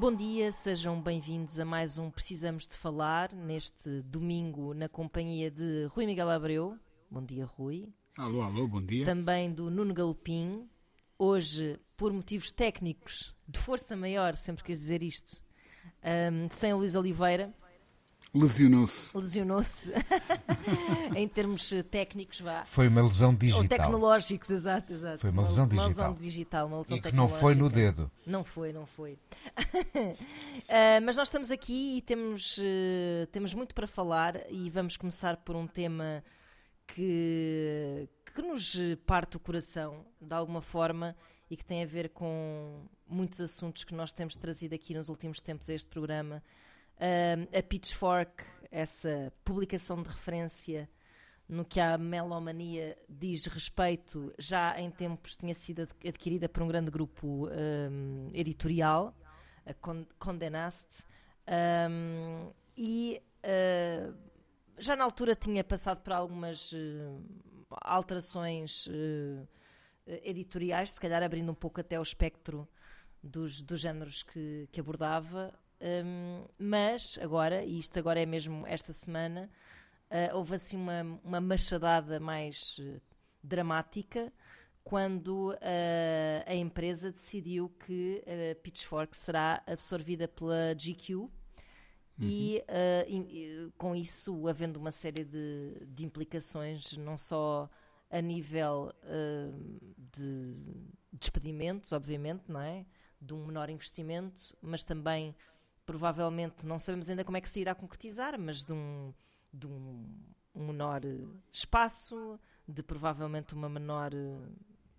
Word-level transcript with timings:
Bom 0.00 0.14
dia, 0.14 0.50
sejam 0.50 0.98
bem-vindos 0.98 1.60
a 1.60 1.64
mais 1.66 1.98
um 1.98 2.10
Precisamos 2.10 2.66
de 2.66 2.74
Falar, 2.74 3.34
neste 3.34 4.00
domingo 4.00 4.72
na 4.72 4.88
companhia 4.88 5.50
de 5.50 5.88
Rui 5.90 6.06
Miguel 6.06 6.30
Abreu. 6.30 6.78
Bom 7.10 7.22
dia, 7.22 7.44
Rui. 7.44 7.92
Alô, 8.16 8.40
alô, 8.40 8.66
bom 8.66 8.80
dia. 8.80 9.04
Também 9.04 9.52
do 9.52 9.70
Nuno 9.70 9.92
Galopim. 9.92 10.66
Hoje, 11.18 11.78
por 11.98 12.14
motivos 12.14 12.50
técnicos, 12.50 13.36
de 13.46 13.58
força 13.58 13.94
maior, 13.94 14.34
sempre 14.36 14.64
quis 14.64 14.78
dizer 14.78 15.02
isto, 15.02 15.44
um, 16.32 16.48
sem 16.50 16.72
Luís 16.72 16.94
Oliveira, 16.94 17.54
Lesionou-se. 18.32 19.16
lesionou-se 19.16 19.92
em 21.16 21.26
termos 21.26 21.72
eh, 21.72 21.82
técnicos, 21.82 22.40
vá. 22.40 22.64
Foi 22.64 22.86
uma 22.86 23.02
lesão 23.02 23.30
Ou 23.30 23.36
digital. 23.36 23.68
tecnológicos, 23.68 24.50
exato, 24.50 24.92
exato. 24.92 25.18
Foi 25.18 25.30
uma 25.30 25.42
lesão 25.42 25.64
Uma 25.64 25.86
lesão 25.86 26.14
digital. 26.14 26.14
digital, 26.14 26.66
uma 26.68 26.78
lesão 26.78 26.96
E 26.96 27.00
que 27.02 27.12
não 27.12 27.26
foi 27.28 27.54
no 27.56 27.68
dedo. 27.68 28.10
Não 28.24 28.44
foi, 28.44 28.72
não 28.72 28.86
foi. 28.86 29.18
Ah, 30.68 31.00
mas 31.02 31.16
nós 31.16 31.26
estamos 31.26 31.50
aqui 31.50 31.96
e 31.98 32.02
temos, 32.02 32.58
eh, 32.62 33.26
temos 33.32 33.52
muito 33.54 33.74
para 33.74 33.88
falar 33.88 34.36
e 34.48 34.70
vamos 34.70 34.96
começar 34.96 35.36
por 35.38 35.56
um 35.56 35.66
tema 35.66 36.22
que, 36.86 38.08
que 38.32 38.42
nos 38.42 38.76
parte 39.06 39.36
o 39.36 39.40
coração, 39.40 40.04
de 40.20 40.32
alguma 40.34 40.60
forma, 40.60 41.16
e 41.50 41.56
que 41.56 41.64
tem 41.64 41.82
a 41.82 41.86
ver 41.86 42.10
com 42.10 42.84
muitos 43.08 43.40
assuntos 43.40 43.82
que 43.82 43.92
nós 43.94 44.12
temos 44.12 44.36
trazido 44.36 44.74
aqui 44.74 44.94
nos 44.94 45.08
últimos 45.08 45.40
tempos 45.40 45.68
a 45.68 45.74
este 45.74 45.88
programa. 45.88 46.40
Ah, 47.00 47.58
a 47.58 47.62
Pitchfork, 47.62 48.44
essa 48.70 49.32
publicação 49.44 50.02
de 50.02 50.08
referência 50.10 50.88
no 51.48 51.64
que 51.64 51.80
a 51.80 51.98
melomania 51.98 52.96
diz 53.08 53.46
respeito, 53.46 54.32
já 54.38 54.78
em 54.78 54.88
tempos 54.90 55.36
tinha 55.36 55.54
sido 55.54 55.82
ad- 55.82 56.08
adquirida 56.08 56.48
por 56.48 56.62
um 56.62 56.68
grande 56.68 56.90
grupo 56.90 57.48
hum, 57.48 58.30
editorial, 58.32 59.16
a 59.66 59.74
Con- 59.74 60.06
Condé 60.18 60.48
Nast, 60.48 61.04
hum, 61.90 62.52
e 62.76 63.20
uh, 63.44 64.16
já 64.78 64.94
na 64.94 65.02
altura 65.02 65.34
tinha 65.34 65.64
passado 65.64 66.00
por 66.02 66.12
algumas 66.12 66.70
uh, 66.70 67.20
alterações 67.82 68.86
uh, 68.86 69.48
editoriais, 70.06 70.92
se 70.92 71.00
calhar 71.00 71.20
abrindo 71.22 71.50
um 71.50 71.54
pouco 71.54 71.80
até 71.80 71.98
o 71.98 72.02
espectro 72.02 72.68
dos, 73.20 73.60
dos 73.60 73.80
géneros 73.80 74.22
que, 74.22 74.68
que 74.70 74.78
abordava, 74.80 75.52
hum, 75.80 76.44
mas 76.58 77.18
agora, 77.22 77.64
e 77.64 77.78
isto 77.78 77.98
agora 77.98 78.20
é 78.20 78.26
mesmo 78.26 78.66
esta 78.66 78.92
semana, 78.92 79.50
Uh, 80.10 80.36
houve 80.36 80.56
assim 80.56 80.76
uma, 80.76 81.20
uma 81.22 81.40
machadada 81.40 82.18
mais 82.18 82.80
uh, 82.80 83.00
dramática 83.44 84.32
quando 84.82 85.50
uh, 85.50 85.56
a 86.46 86.54
empresa 86.54 87.12
decidiu 87.12 87.68
que 87.86 88.20
a 88.26 88.54
Pitchfork 88.56 89.16
será 89.16 89.62
absorvida 89.66 90.26
pela 90.26 90.74
GQ 90.74 91.28
e, 92.18 92.62
uh, 92.68 93.08
e, 93.08 93.66
uh, 93.66 93.72
com 93.78 93.94
isso 93.94 94.48
havendo 94.48 94.78
uma 94.78 94.90
série 94.90 95.24
de, 95.24 95.86
de 95.86 96.04
implicações 96.04 96.96
não 96.96 97.16
só 97.16 97.70
a 98.10 98.20
nível 98.20 98.92
de 100.12 100.56
despedimentos, 101.12 101.92
obviamente, 101.92 102.42
não 102.48 102.60
é? 102.60 102.84
De 103.20 103.32
um 103.32 103.46
menor 103.46 103.70
investimento, 103.70 104.56
mas 104.60 104.84
também 104.84 105.36
provavelmente 105.86 106.66
não 106.66 106.78
sabemos 106.78 107.10
ainda 107.10 107.24
como 107.24 107.36
é 107.36 107.40
que 107.40 107.48
se 107.48 107.60
irá 107.60 107.74
concretizar, 107.74 108.38
mas 108.38 108.64
de 108.64 108.72
um 108.72 109.12
de 109.52 109.66
um, 109.66 110.06
um 110.54 110.66
menor 110.66 111.02
espaço, 111.52 112.38
de 112.66 112.82
provavelmente 112.82 113.54
uma 113.54 113.68
menor 113.68 114.14
eh, 114.14 114.38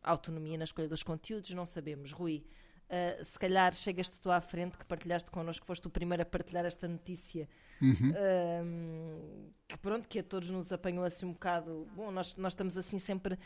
autonomia 0.04 0.58
na 0.58 0.66
escolha 0.66 0.88
dos 0.88 1.04
conteúdos, 1.04 1.54
não 1.54 1.66
sabemos. 1.66 2.12
Rui, 2.12 2.44
uh, 2.90 3.24
se 3.24 3.40
calhar 3.40 3.74
chegas-te 3.74 4.20
tu 4.20 4.30
à 4.30 4.42
frente, 4.42 4.78
que 4.78 4.86
partilhaste 4.86 5.32
connosco, 5.32 5.66
foste 5.66 5.88
o 5.88 5.90
primeiro 5.90 6.24
a 6.24 6.26
partilhar 6.26 6.66
esta 6.66 6.88
notícia, 6.88 7.48
uh, 7.82 9.54
que 9.68 9.78
pronto, 9.78 10.10
que 10.10 10.20
a 10.20 10.24
todos 10.24 10.50
nos 10.50 10.72
apanhou 10.72 11.06
assim 11.06 11.26
um 11.26 11.34
bocado. 11.34 11.88
Bom, 11.96 12.12
nós, 12.12 12.36
nós 12.36 12.54
estamos 12.54 12.78
assim 12.78 13.00
sempre 13.00 13.38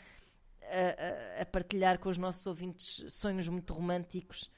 a, 0.62 1.38
a, 1.38 1.42
a 1.42 1.46
partilhar 1.46 1.98
com 1.98 2.08
os 2.08 2.18
nossos 2.18 2.46
ouvintes 2.46 3.04
sonhos 3.08 3.48
muito 3.48 3.72
românticos 3.72 4.50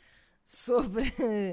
sobre 0.49 1.03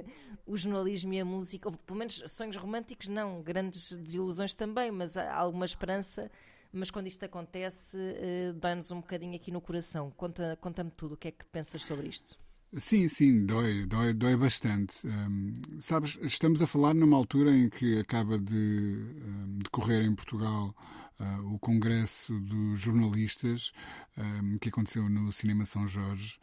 o 0.47 0.55
jornalismo 0.55 1.13
e 1.13 1.19
a 1.19 1.25
música, 1.25 1.67
ou 1.67 1.75
pelo 1.75 1.99
menos 1.99 2.23
sonhos 2.27 2.55
românticos, 2.55 3.09
não, 3.09 3.41
grandes 3.43 3.91
desilusões 3.91 4.55
também, 4.55 4.89
mas 4.91 5.17
há 5.17 5.33
alguma 5.35 5.65
esperança. 5.65 6.31
Mas 6.71 6.91
quando 6.91 7.07
isto 7.07 7.23
acontece, 7.23 7.97
uh, 7.97 8.53
dói-nos 8.53 8.91
um 8.91 8.97
bocadinho 9.01 9.35
aqui 9.35 9.51
no 9.51 9.61
coração. 9.61 10.11
Conta- 10.11 10.57
Conta-me 10.61 10.91
tudo, 10.91 11.13
o 11.15 11.17
que 11.17 11.27
é 11.29 11.31
que 11.31 11.45
pensas 11.45 11.83
sobre 11.83 12.07
isto? 12.07 12.37
Sim, 12.77 13.07
sim, 13.07 13.45
dói, 13.45 13.85
dói, 13.85 14.13
dói 14.13 14.35
bastante. 14.35 14.95
Hum, 15.07 15.53
sabes, 15.79 16.17
estamos 16.21 16.61
a 16.61 16.67
falar 16.67 16.93
numa 16.93 17.15
altura 17.15 17.51
em 17.55 17.69
que 17.69 17.99
acaba 17.99 18.37
de 18.37 18.53
hum, 18.53 19.59
decorrer 19.63 20.03
em 20.03 20.13
Portugal 20.13 20.75
ah, 21.17 21.39
o 21.43 21.57
Congresso 21.57 22.37
dos 22.41 22.79
Jornalistas, 22.81 23.71
hum, 24.17 24.57
que 24.59 24.67
aconteceu 24.69 25.07
no 25.09 25.31
Cinema 25.31 25.63
São 25.65 25.87
Jorge. 25.87 26.37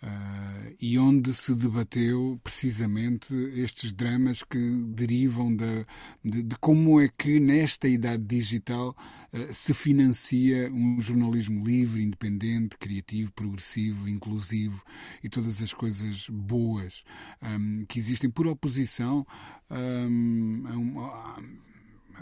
Ah, 0.00 0.70
e 0.80 0.96
onde 0.96 1.34
se 1.34 1.54
debateu 1.54 2.40
precisamente 2.44 3.34
estes 3.56 3.92
dramas 3.92 4.44
que 4.44 4.58
derivam 4.86 5.54
de, 5.54 5.84
de 6.24 6.56
como 6.60 7.00
é 7.00 7.08
que 7.08 7.40
nesta 7.40 7.88
idade 7.88 8.22
digital 8.22 8.96
ah, 9.32 9.52
se 9.52 9.74
financia 9.74 10.70
um 10.72 11.00
jornalismo 11.00 11.64
livre, 11.64 12.02
independente, 12.02 12.78
criativo, 12.78 13.32
progressivo, 13.32 14.08
inclusivo 14.08 14.84
e 15.22 15.28
todas 15.28 15.60
as 15.60 15.72
coisas 15.72 16.28
boas 16.28 17.02
hum, 17.42 17.84
que 17.88 17.98
existem 17.98 18.30
por 18.30 18.46
oposição 18.46 19.26
hum, 19.68 20.62
a 20.66 20.76
uma, 20.76 21.06
a 21.08 21.42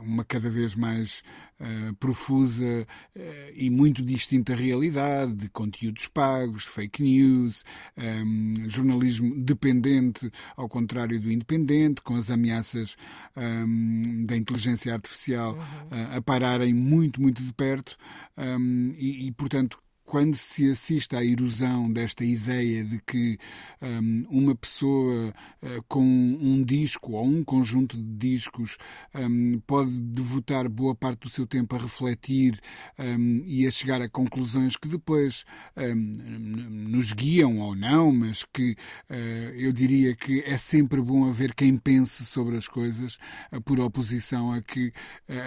uma 0.02 0.24
cada 0.24 0.48
vez 0.50 0.74
mais 0.74 1.22
uh, 1.60 1.94
profusa 1.96 2.86
uh, 3.16 3.20
e 3.54 3.70
muito 3.70 4.02
distinta 4.02 4.54
realidade 4.54 5.32
de 5.34 5.48
conteúdos 5.48 6.06
pagos, 6.06 6.64
fake 6.64 7.02
news, 7.02 7.64
um, 7.96 8.68
jornalismo 8.68 9.34
dependente 9.36 10.30
ao 10.56 10.68
contrário 10.68 11.20
do 11.20 11.30
independente, 11.30 12.02
com 12.02 12.14
as 12.14 12.30
ameaças 12.30 12.96
um, 13.36 14.24
da 14.26 14.36
inteligência 14.36 14.92
artificial 14.92 15.54
uh, 15.54 16.16
a 16.16 16.22
pararem 16.22 16.74
muito, 16.74 17.20
muito 17.20 17.42
de 17.42 17.52
perto 17.52 17.96
um, 18.36 18.94
e, 18.96 19.26
e, 19.26 19.32
portanto, 19.32 19.78
quando 20.06 20.36
se 20.36 20.70
assiste 20.70 21.16
à 21.16 21.24
erosão 21.24 21.92
desta 21.92 22.24
ideia 22.24 22.84
de 22.84 23.00
que 23.04 23.36
um, 23.82 24.24
uma 24.30 24.54
pessoa 24.54 25.34
uh, 25.62 25.84
com 25.88 26.02
um 26.02 26.62
disco 26.64 27.12
ou 27.12 27.26
um 27.26 27.42
conjunto 27.42 27.96
de 27.96 28.04
discos 28.04 28.78
um, 29.14 29.60
pode 29.66 29.90
devotar 29.90 30.68
boa 30.68 30.94
parte 30.94 31.22
do 31.22 31.30
seu 31.30 31.44
tempo 31.44 31.74
a 31.74 31.78
refletir 31.78 32.58
um, 32.98 33.42
e 33.46 33.66
a 33.66 33.70
chegar 33.70 34.00
a 34.00 34.08
conclusões 34.08 34.76
que 34.76 34.88
depois 34.88 35.44
nos 35.74 37.12
guiam 37.12 37.58
ou 37.58 37.74
não, 37.74 38.12
mas 38.12 38.44
que 38.44 38.76
uh, 39.10 39.14
eu 39.56 39.72
diria 39.72 40.14
que 40.14 40.40
é 40.46 40.56
sempre 40.56 41.00
bom 41.02 41.28
haver 41.28 41.52
quem 41.52 41.76
pense 41.76 42.24
sobre 42.24 42.56
as 42.56 42.68
coisas 42.68 43.18
uh, 43.52 43.60
por 43.60 43.80
oposição 43.80 44.52
a, 44.52 44.62
que, 44.62 44.92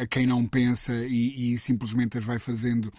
a 0.01 0.05
quem 0.05 0.27
não 0.27 0.45
pensa 0.45 0.93
e, 1.05 1.53
e 1.53 1.57
simplesmente 1.57 2.17
as 2.17 2.25
vai 2.25 2.37
fazendo 2.37 2.91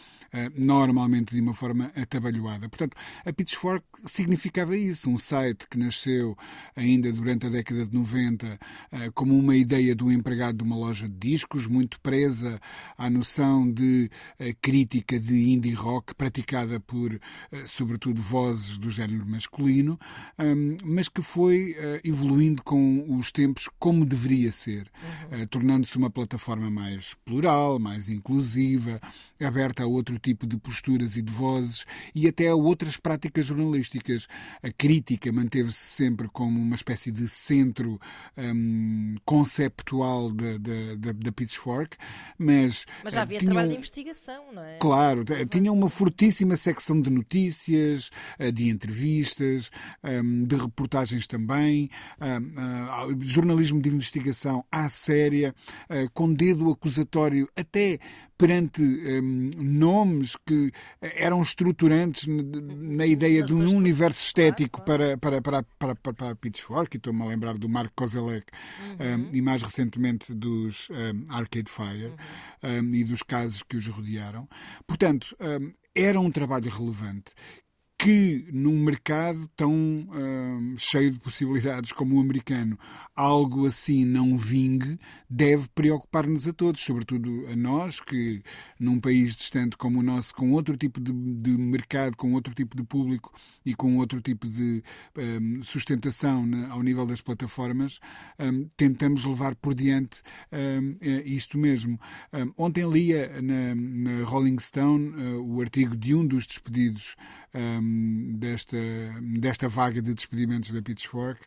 normalmente 0.56 1.34
de 1.34 1.40
uma 1.40 1.49
forma 1.54 1.92
atabalhoada. 1.94 2.68
Portanto, 2.68 2.96
a 3.24 3.32
Pitchfork 3.32 3.84
significava 4.04 4.76
isso, 4.76 5.10
um 5.10 5.18
site 5.18 5.66
que 5.68 5.78
nasceu 5.78 6.36
ainda 6.76 7.12
durante 7.12 7.46
a 7.46 7.48
década 7.48 7.84
de 7.84 7.94
90 7.94 8.58
como 9.14 9.36
uma 9.36 9.56
ideia 9.56 9.94
do 9.94 10.10
empregado 10.10 10.58
de 10.58 10.64
uma 10.64 10.76
loja 10.76 11.08
de 11.08 11.16
discos, 11.16 11.66
muito 11.66 12.00
presa 12.00 12.60
à 12.96 13.08
noção 13.08 13.70
de 13.70 14.10
crítica 14.60 15.18
de 15.18 15.50
indie 15.50 15.72
rock 15.72 16.14
praticada 16.14 16.80
por, 16.80 17.18
sobretudo, 17.66 18.20
vozes 18.20 18.78
do 18.78 18.90
género 18.90 19.26
masculino, 19.26 19.98
mas 20.84 21.08
que 21.08 21.22
foi 21.22 21.76
evoluindo 22.04 22.62
com 22.62 23.16
os 23.16 23.32
tempos 23.32 23.68
como 23.78 24.04
deveria 24.04 24.52
ser, 24.52 24.90
uhum. 25.32 25.46
tornando-se 25.46 25.96
uma 25.96 26.10
plataforma 26.10 26.70
mais 26.70 27.14
plural, 27.24 27.78
mais 27.78 28.08
inclusiva, 28.08 29.00
aberta 29.40 29.82
a 29.82 29.86
outro 29.86 30.18
tipo 30.18 30.46
de 30.46 30.56
posturas 30.56 31.16
e 31.16 31.22
de 31.22 31.32
vozes 31.40 31.86
e 32.14 32.28
até 32.28 32.48
a 32.48 32.54
outras 32.54 32.96
práticas 32.96 33.46
jornalísticas. 33.46 34.26
A 34.62 34.70
crítica 34.70 35.32
manteve-se 35.32 35.78
sempre 35.78 36.28
como 36.28 36.60
uma 36.60 36.74
espécie 36.74 37.10
de 37.10 37.28
centro 37.28 37.98
um, 38.36 39.16
conceptual 39.24 40.30
da, 40.30 40.58
da, 40.58 41.12
da, 41.12 41.32
Pitchfork, 41.32 41.96
mas. 42.38 42.84
Mas 43.02 43.14
já 43.14 43.22
havia 43.22 43.38
trabalho 43.38 43.70
de 43.70 43.76
investigação, 43.76 44.52
não 44.52 44.62
é? 44.62 44.78
Claro, 44.78 45.24
tinha 45.48 45.72
uma 45.72 45.88
fortíssima 45.88 46.56
secção 46.56 47.00
de 47.00 47.08
notícias, 47.08 48.10
eh, 48.38 48.50
de 48.50 48.68
entrevistas, 48.68 49.70
um, 50.04 50.44
de 50.44 50.56
reportagens 50.56 51.26
também, 51.26 51.88
um, 52.20 53.12
uh, 53.12 53.18
jornalismo 53.20 53.80
de 53.80 53.88
investigação 53.88 54.64
à 54.70 54.88
séria, 54.88 55.54
com 56.12 56.32
dedo 56.32 56.70
acusatório 56.70 57.48
até 57.56 57.98
perante 58.40 58.80
um, 58.80 59.50
nomes 59.58 60.34
que 60.46 60.72
eram 60.98 61.42
estruturantes 61.42 62.26
na 62.26 63.04
ideia 63.06 63.42
de 63.42 63.52
um 63.52 63.76
universo 63.76 64.18
estético 64.18 64.80
para, 64.80 65.18
para, 65.18 65.42
para, 65.42 65.62
para, 65.78 65.94
para, 65.94 66.14
para 66.14 66.34
Pitchfork, 66.36 66.96
e 66.96 66.96
estou-me 66.96 67.20
a 67.20 67.26
lembrar 67.26 67.58
do 67.58 67.68
Mark 67.68 67.92
Kozelek 67.94 68.46
uhum. 68.98 69.26
um, 69.26 69.30
e 69.30 69.42
mais 69.42 69.62
recentemente 69.62 70.32
dos 70.32 70.88
um, 70.88 71.30
Arcade 71.30 71.70
Fire 71.70 72.14
uhum. 72.62 72.94
e 72.94 73.04
dos 73.04 73.22
casos 73.22 73.62
que 73.62 73.76
os 73.76 73.86
rodearam. 73.86 74.48
Portanto, 74.86 75.36
hum, 75.38 75.72
era 75.94 76.18
um 76.18 76.30
trabalho 76.30 76.70
relevante 76.70 77.34
que 78.02 78.46
num 78.50 78.82
mercado 78.82 79.46
tão 79.54 79.74
uh, 79.74 80.78
cheio 80.78 81.10
de 81.12 81.20
possibilidades 81.20 81.92
como 81.92 82.16
o 82.16 82.20
americano, 82.20 82.78
algo 83.14 83.66
assim 83.66 84.06
não 84.06 84.38
vingue, 84.38 84.98
deve 85.28 85.68
preocupar-nos 85.74 86.48
a 86.48 86.52
todos, 86.54 86.80
sobretudo 86.80 87.46
a 87.52 87.54
nós, 87.54 88.00
que 88.00 88.42
num 88.78 88.98
país 88.98 89.36
distante 89.36 89.76
como 89.76 90.00
o 90.00 90.02
nosso, 90.02 90.34
com 90.34 90.52
outro 90.52 90.78
tipo 90.78 90.98
de, 90.98 91.12
de 91.12 91.50
mercado, 91.50 92.16
com 92.16 92.32
outro 92.32 92.54
tipo 92.54 92.74
de 92.74 92.82
público 92.82 93.34
e 93.66 93.74
com 93.74 93.98
outro 93.98 94.22
tipo 94.22 94.48
de 94.48 94.82
um, 95.18 95.62
sustentação 95.62 96.48
ao 96.70 96.82
nível 96.82 97.04
das 97.04 97.20
plataformas, 97.20 98.00
um, 98.38 98.66
tentamos 98.78 99.26
levar 99.26 99.54
por 99.56 99.74
diante 99.74 100.22
é 100.50 101.22
isto 101.26 101.58
mesmo. 101.58 102.00
ontem 102.56 102.88
lia 102.88 103.42
na, 103.42 103.74
na 103.74 104.24
Rolling 104.24 104.58
Stone 104.58 105.10
uh, 105.10 105.54
o 105.54 105.60
artigo 105.60 105.94
de 105.94 106.14
um 106.14 106.26
dos 106.26 106.46
despedidos 106.46 107.14
um, 107.54 108.36
desta, 108.36 108.76
desta 109.38 109.68
vaga 109.68 110.00
de 110.00 110.14
despedimentos 110.14 110.70
da 110.70 110.82
Pitchfork, 110.82 111.40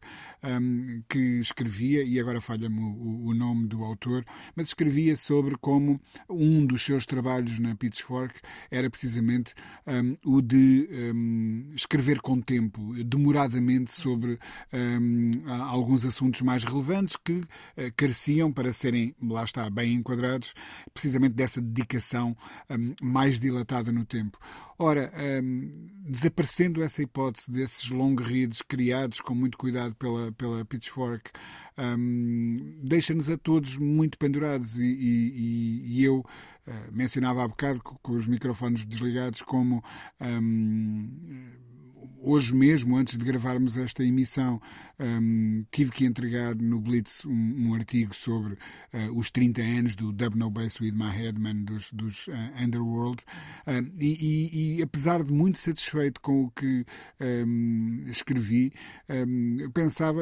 um, 0.44 1.02
que 1.08 1.40
escrevia, 1.40 2.04
e 2.04 2.20
agora 2.20 2.42
falha-me 2.42 2.80
o, 2.80 3.28
o, 3.28 3.34
nome 3.34 3.68
do 3.68 3.84
autor, 3.84 4.24
mas 4.56 4.68
escrevia 4.68 5.16
sobre 5.16 5.56
como 5.58 6.00
um 6.30 6.66
dos 6.66 6.84
seus 6.84 7.06
trabalhos 7.06 7.60
na 7.60 7.76
Pitchfork 7.76 8.40
era 8.70 8.90
precisamente 8.90 9.54
um, 9.88 10.16
o 10.26 10.42
de 10.42 10.90
escrever 11.76 12.20
com 12.22 12.40
tempo, 12.42 12.94
demoradamente, 13.04 13.92
sobre 13.94 14.38
alguns 15.48 16.06
assuntos 16.06 16.42
mais 16.42 16.64
relevantes 16.64 17.16
que 17.16 17.34
uh, 17.34 17.46
careciam 17.96 18.52
para 18.52 18.72
serem, 18.74 19.16
lá 19.22 19.44
está, 19.44 19.70
bem 19.70 19.94
enquadrados, 19.94 20.54
precisamente 20.94 21.34
dessa 21.34 21.62
dedicação 21.62 22.36
mais 23.02 23.40
dilatada 23.40 23.92
no 23.92 24.06
tempo. 24.06 24.38
Ora, 24.78 25.12
um, 25.44 25.88
desaparecendo 26.08 26.84
essa 26.84 27.02
hipótese 27.02 27.50
desses 27.52 27.90
long 27.90 28.16
reads 28.16 28.62
criados 28.62 29.22
com 29.22 29.36
muito 29.36 29.58
cuidado 29.58 29.96
pela, 29.96 30.32
pela 30.32 30.66
Pitchfork, 30.66 31.32
um, 31.78 32.80
deixa-nos 32.84 33.30
a 33.30 33.38
todos 33.38 33.78
muito 33.78 34.18
pendurados. 34.18 34.78
E, 34.78 34.84
e, 34.84 36.00
e 36.00 36.04
eu 36.04 36.20
uh, 36.20 36.72
mencionava 36.92 37.44
há 37.44 37.48
bocado 37.48 37.82
com, 37.84 37.96
com, 37.98 38.14
os 38.14 38.28
microfones 38.28 38.86
desligados 38.86 39.42
como. 39.42 39.84
Um, 40.20 41.10
hoje 42.24 42.56
mesmo, 42.56 42.96
antes 42.98 43.18
de 43.18 43.26
gravarmos 43.26 43.78
esta 43.78 44.04
emissão, 44.04 44.62
um, 45.00 45.66
tive 45.72 45.92
que 45.92 46.06
entregar 46.06 46.56
no 46.56 46.80
Blitz 46.80 47.26
um, 47.26 47.70
um 47.70 47.74
artigo 47.74 48.16
sobre 48.16 48.54
uh, 48.54 49.18
os 49.18 49.30
30 49.30 49.62
anos 49.62 49.96
do 49.96 50.12
Dub 50.12 50.36
No 50.36 50.50
Bass 50.50 50.80
With 50.80 50.94
My 50.94 51.10
Headman 51.10 51.64
dos, 51.64 51.92
dos 51.92 52.28
uh, 52.28 52.32
Underworld 52.64 53.24
uh, 53.68 53.92
e, 54.00 54.18
e, 54.20 54.78
e, 54.78 54.82
apesar 54.82 55.24
de 55.24 55.34
muito 55.34 55.60
satisfeito 55.60 56.22
com 56.22 56.46
o 56.46 56.52
que 56.52 56.86
um, 57.20 58.06
escrevi, 58.08 58.74
eu 59.60 59.72
pensava, 59.72 60.22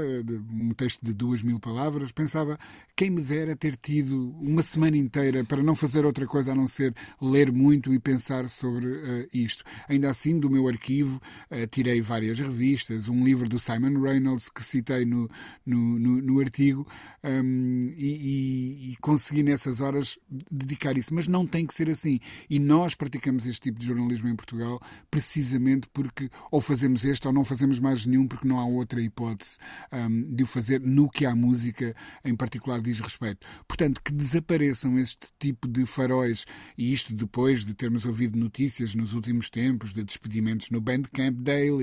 um 0.52 0.74
texto 0.74 1.04
de 1.04 1.14
duas 1.14 1.44
mil 1.44 1.60
palavras, 1.60 2.12
pensava 2.12 2.58
quem 2.96 3.10
me 3.10 3.22
dera 3.22 3.56
ter 3.56 3.76
tido 3.78 4.32
uma 4.40 4.62
semana 4.62 4.98
inteira 4.98 5.44
para 5.44 5.64
não 5.64 5.76
fazer 5.76 6.06
outra 6.06 6.26
coisa 6.26 6.52
a 6.52 6.56
não 6.56 6.68
ser 6.68 6.94
ler 7.22 7.52
muito 7.52 7.94
e 7.94 8.00
pensar 8.00 8.48
sobre 8.48 8.88
uh, 8.88 9.28
isto. 9.34 9.64
Ainda 9.88 10.10
assim, 10.10 10.40
do 10.40 10.50
meu 10.50 10.68
arquivo, 10.68 11.22
uh, 11.50 11.68
várias 12.00 12.40
revistas, 12.40 13.10
um 13.10 13.24
livro 13.24 13.50
do 13.50 13.60
Simon 13.60 14.00
Reynolds 14.00 14.48
que 14.48 14.64
citei 14.64 15.04
no, 15.04 15.30
no, 15.66 16.00
no, 16.00 16.22
no 16.22 16.40
artigo 16.40 16.88
um, 17.24 17.94
e, 17.98 18.06
e, 18.06 18.92
e, 18.92 18.96
consegui 19.02 19.44
nessas 19.44 19.82
horas 19.82 20.18
dedicar 20.50 20.98
isso. 20.98 21.14
Mas 21.14 21.28
não 21.28 21.46
tem 21.46 21.66
que 21.66 21.74
ser 21.74 21.90
assim. 21.90 22.20
E 22.50 22.60
nós 22.60 22.94
praticamos 22.94 23.46
este 23.46 23.62
tipo 23.62 23.80
de 23.80 23.88
jornalismo 23.88 24.30
em 24.30 24.36
Portugal 24.36 24.80
precisamente 25.10 25.90
porque 25.92 26.30
ou 26.52 26.62
fazemos 26.62 27.04
este 27.04 27.28
ou 27.28 27.34
não 27.34 27.44
fazemos 27.44 27.80
mais 27.80 28.06
nenhum 28.06 28.28
porque 28.28 28.48
não 28.48 28.60
há 28.60 28.66
outra 28.66 29.02
hipótese 29.02 29.58
um, 29.92 30.34
de 30.34 30.44
o 30.44 30.46
fazer 30.46 30.80
no 30.80 31.10
que 31.10 31.26
a 31.26 31.36
música 31.36 31.96
em 32.24 32.36
particular 32.36 32.80
diz 32.82 33.00
respeito. 33.00 33.46
Portanto, 33.68 34.02
que 34.04 34.12
desapareçam 34.12 34.98
este 35.00 35.28
tipo 35.40 35.68
de 35.68 35.86
faróis, 35.86 36.46
e 36.78 36.94
isto 36.94 37.14
depois 37.14 37.66
de 37.66 37.74
termos 37.74 38.06
ouvido 38.06 38.38
notícias 38.38 38.94
nos 38.94 39.14
últimos 39.14 39.50
tempos 39.50 39.94
de 39.94 40.04
despedimentos 40.04 40.70
no 40.70 40.80
Bandcamp 40.80 41.38
Daily, 41.40 41.81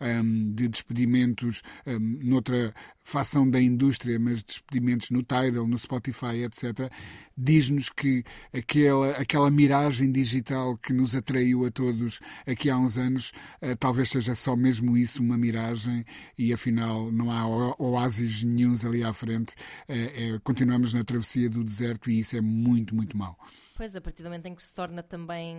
um, 0.00 0.52
de 0.52 0.68
despedimentos 0.68 1.62
um, 1.86 1.98
noutra 2.22 2.74
facção 3.02 3.48
da 3.48 3.60
indústria, 3.60 4.18
mas 4.18 4.42
despedimentos 4.42 5.10
no 5.10 5.22
Tidal, 5.22 5.66
no 5.66 5.78
Spotify, 5.78 6.44
etc., 6.44 6.90
diz-nos 7.36 7.88
que 7.88 8.22
aquela, 8.52 9.10
aquela 9.12 9.50
miragem 9.50 10.12
digital 10.12 10.76
que 10.76 10.92
nos 10.92 11.14
atraiu 11.14 11.64
a 11.64 11.70
todos 11.70 12.20
aqui 12.46 12.68
há 12.68 12.78
uns 12.78 12.98
anos, 12.98 13.32
uh, 13.62 13.74
talvez 13.78 14.10
seja 14.10 14.34
só 14.34 14.54
mesmo 14.54 14.96
isso, 14.96 15.22
uma 15.22 15.38
miragem, 15.38 16.04
e 16.36 16.52
afinal 16.52 17.10
não 17.10 17.30
há 17.30 17.46
oásis 17.78 18.42
nenhums 18.42 18.84
ali 18.84 19.02
à 19.02 19.12
frente. 19.12 19.54
Uh, 19.88 20.40
continuamos 20.44 20.94
na 20.94 21.02
travessia 21.02 21.48
do 21.48 21.64
deserto 21.64 22.10
e 22.10 22.20
isso 22.20 22.36
é 22.36 22.40
muito, 22.40 22.94
muito 22.94 23.16
mau. 23.16 23.36
Pois, 23.76 23.96
a 23.96 24.00
partir 24.00 24.22
do 24.22 24.28
momento 24.28 24.46
em 24.46 24.54
que 24.54 24.62
se 24.62 24.74
torna 24.74 25.02
também 25.02 25.56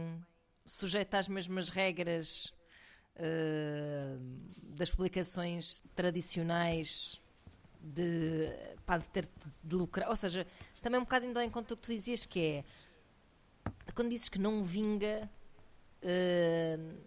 sujeito 0.65 1.15
às 1.15 1.27
mesmas 1.27 1.69
regras 1.69 2.53
das 4.75 4.89
publicações 4.91 5.83
tradicionais 5.95 7.19
de, 7.79 8.49
pá, 8.85 8.97
de 8.97 9.07
ter 9.09 9.29
de 9.63 9.75
lucrar, 9.75 10.09
ou 10.09 10.15
seja, 10.15 10.45
também 10.81 10.99
um 10.99 11.03
bocado 11.03 11.25
indo 11.25 11.39
em 11.39 11.49
conta 11.49 11.73
o 11.73 11.77
que 11.77 11.83
tu 11.83 11.91
dizias 11.91 12.25
que 12.25 12.39
é 12.39 12.63
quando 13.93 14.09
dizes 14.09 14.29
que 14.29 14.39
não 14.39 14.63
vinga 14.63 15.29
uh, 16.03 16.97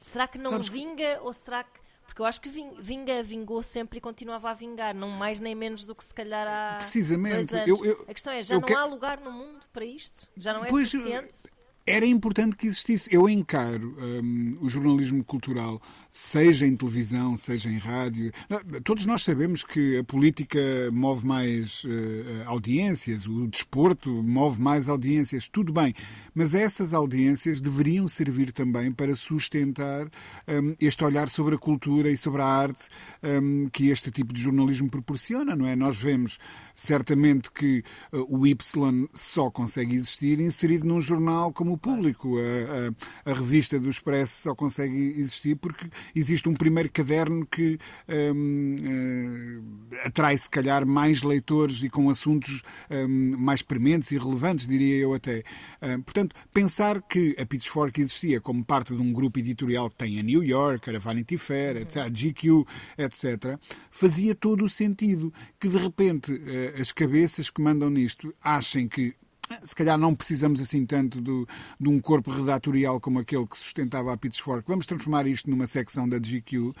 será 0.00 0.28
que 0.28 0.38
não 0.38 0.52
Sabes 0.52 0.68
vinga 0.68 1.16
que... 1.16 1.20
ou 1.20 1.32
será 1.32 1.64
que 1.64 1.84
porque 2.04 2.20
eu 2.20 2.26
acho 2.26 2.40
que 2.40 2.48
vinga, 2.48 3.22
vingou 3.22 3.62
sempre 3.62 3.98
e 3.98 4.00
continuava 4.00 4.50
a 4.50 4.54
vingar, 4.54 4.94
não 4.94 5.08
mais 5.08 5.40
nem 5.40 5.54
menos 5.54 5.84
do 5.84 5.94
que 5.94 6.04
se 6.04 6.14
calhar 6.14 6.46
há 6.46 6.76
Precisamente. 6.76 7.52
Eu, 7.66 7.82
eu, 7.84 8.04
a 8.06 8.12
questão 8.12 8.32
é, 8.32 8.42
já 8.42 8.54
não 8.54 8.62
que... 8.62 8.74
há 8.74 8.84
lugar 8.84 9.18
no 9.18 9.32
mundo 9.32 9.66
para 9.72 9.84
isto? 9.84 10.28
Já 10.36 10.52
não 10.52 10.64
é 10.64 10.68
pois, 10.68 10.90
suficiente? 10.90 11.50
Era 11.86 12.06
importante 12.06 12.56
que 12.56 12.66
existisse. 12.66 13.14
Eu 13.14 13.28
encaro 13.28 13.94
um, 13.98 14.58
o 14.60 14.68
jornalismo 14.68 15.22
cultural 15.22 15.80
seja 16.16 16.64
em 16.64 16.76
televisão, 16.76 17.36
seja 17.36 17.68
em 17.68 17.76
rádio. 17.76 18.30
Todos 18.84 19.04
nós 19.04 19.24
sabemos 19.24 19.64
que 19.64 19.98
a 19.98 20.04
política 20.04 20.60
move 20.92 21.26
mais 21.26 21.82
uh, 21.82 21.88
audiências, 22.46 23.26
o 23.26 23.48
desporto 23.48 24.22
move 24.22 24.62
mais 24.62 24.88
audiências, 24.88 25.48
tudo 25.48 25.72
bem, 25.72 25.92
mas 26.32 26.54
essas 26.54 26.94
audiências 26.94 27.60
deveriam 27.60 28.06
servir 28.06 28.52
também 28.52 28.92
para 28.92 29.16
sustentar 29.16 30.06
um, 30.46 30.76
este 30.78 31.02
olhar 31.02 31.28
sobre 31.28 31.56
a 31.56 31.58
cultura 31.58 32.08
e 32.08 32.16
sobre 32.16 32.42
a 32.42 32.46
arte 32.46 32.84
um, 33.20 33.68
que 33.68 33.88
este 33.88 34.12
tipo 34.12 34.32
de 34.32 34.40
jornalismo 34.40 34.88
proporciona, 34.88 35.56
não 35.56 35.66
é? 35.66 35.74
Nós 35.74 35.96
vemos 35.96 36.38
certamente 36.76 37.50
que 37.50 37.82
uh, 38.12 38.24
o 38.28 38.46
Y 38.46 38.54
só 39.12 39.50
consegue 39.50 39.96
existir 39.96 40.38
inserido 40.38 40.86
num 40.86 41.00
jornal 41.00 41.52
como 41.52 41.72
o 41.72 41.78
Público. 41.78 42.38
A, 42.38 43.30
a, 43.30 43.32
a 43.32 43.34
revista 43.34 43.80
do 43.80 43.90
Expresso 43.90 44.42
só 44.42 44.54
consegue 44.54 44.96
existir 45.18 45.56
porque 45.56 45.90
existe 46.14 46.48
um 46.48 46.54
primeiro 46.54 46.90
caderno 46.90 47.46
que 47.46 47.78
um, 48.08 48.76
uh, 48.80 49.94
eh, 49.94 50.06
atrai, 50.06 50.36
se 50.36 50.48
calhar, 50.48 50.86
mais 50.86 51.22
leitores 51.22 51.82
e 51.82 51.88
com 51.88 52.10
assuntos 52.10 52.62
um, 52.90 53.36
mais 53.36 53.62
prementes 53.62 54.10
e 54.10 54.18
relevantes, 54.18 54.66
diria 54.66 54.96
eu 54.96 55.14
até. 55.14 55.42
Uh, 55.80 56.02
portanto, 56.02 56.34
pensar 56.52 57.02
que 57.02 57.36
a 57.38 57.46
Pitchfork 57.46 58.00
existia 58.00 58.40
como 58.40 58.64
parte 58.64 58.94
de 58.94 59.02
um 59.02 59.12
grupo 59.12 59.38
editorial 59.38 59.90
que 59.90 59.96
tem 59.96 60.18
a 60.18 60.22
New 60.22 60.42
Yorker, 60.42 60.96
a 60.96 60.98
Vanity 60.98 61.38
Fair, 61.38 61.76
etc., 61.76 61.96
a 61.98 62.08
GQ, 62.08 62.64
etc., 62.98 63.58
fazia 63.90 64.34
todo 64.34 64.64
o 64.64 64.70
sentido 64.70 65.32
que, 65.60 65.68
de 65.68 65.78
repente, 65.78 66.32
uh, 66.32 66.80
as 66.80 66.92
cabeças 66.92 67.50
que 67.50 67.62
mandam 67.62 67.90
nisto 67.90 68.34
achem 68.42 68.88
que 68.88 69.14
se 69.62 69.74
calhar 69.74 69.98
não 69.98 70.14
precisamos 70.14 70.60
assim 70.60 70.84
tanto 70.84 71.20
do, 71.20 71.46
de 71.78 71.88
um 71.88 72.00
corpo 72.00 72.30
redatorial 72.30 73.00
como 73.00 73.18
aquele 73.18 73.46
que 73.46 73.56
sustentava 73.56 74.12
a 74.12 74.16
Pitchfork. 74.16 74.64
Vamos 74.66 74.86
transformar 74.86 75.26
isto 75.26 75.50
numa 75.50 75.66
secção 75.66 76.08
da 76.08 76.18
GQ 76.18 76.72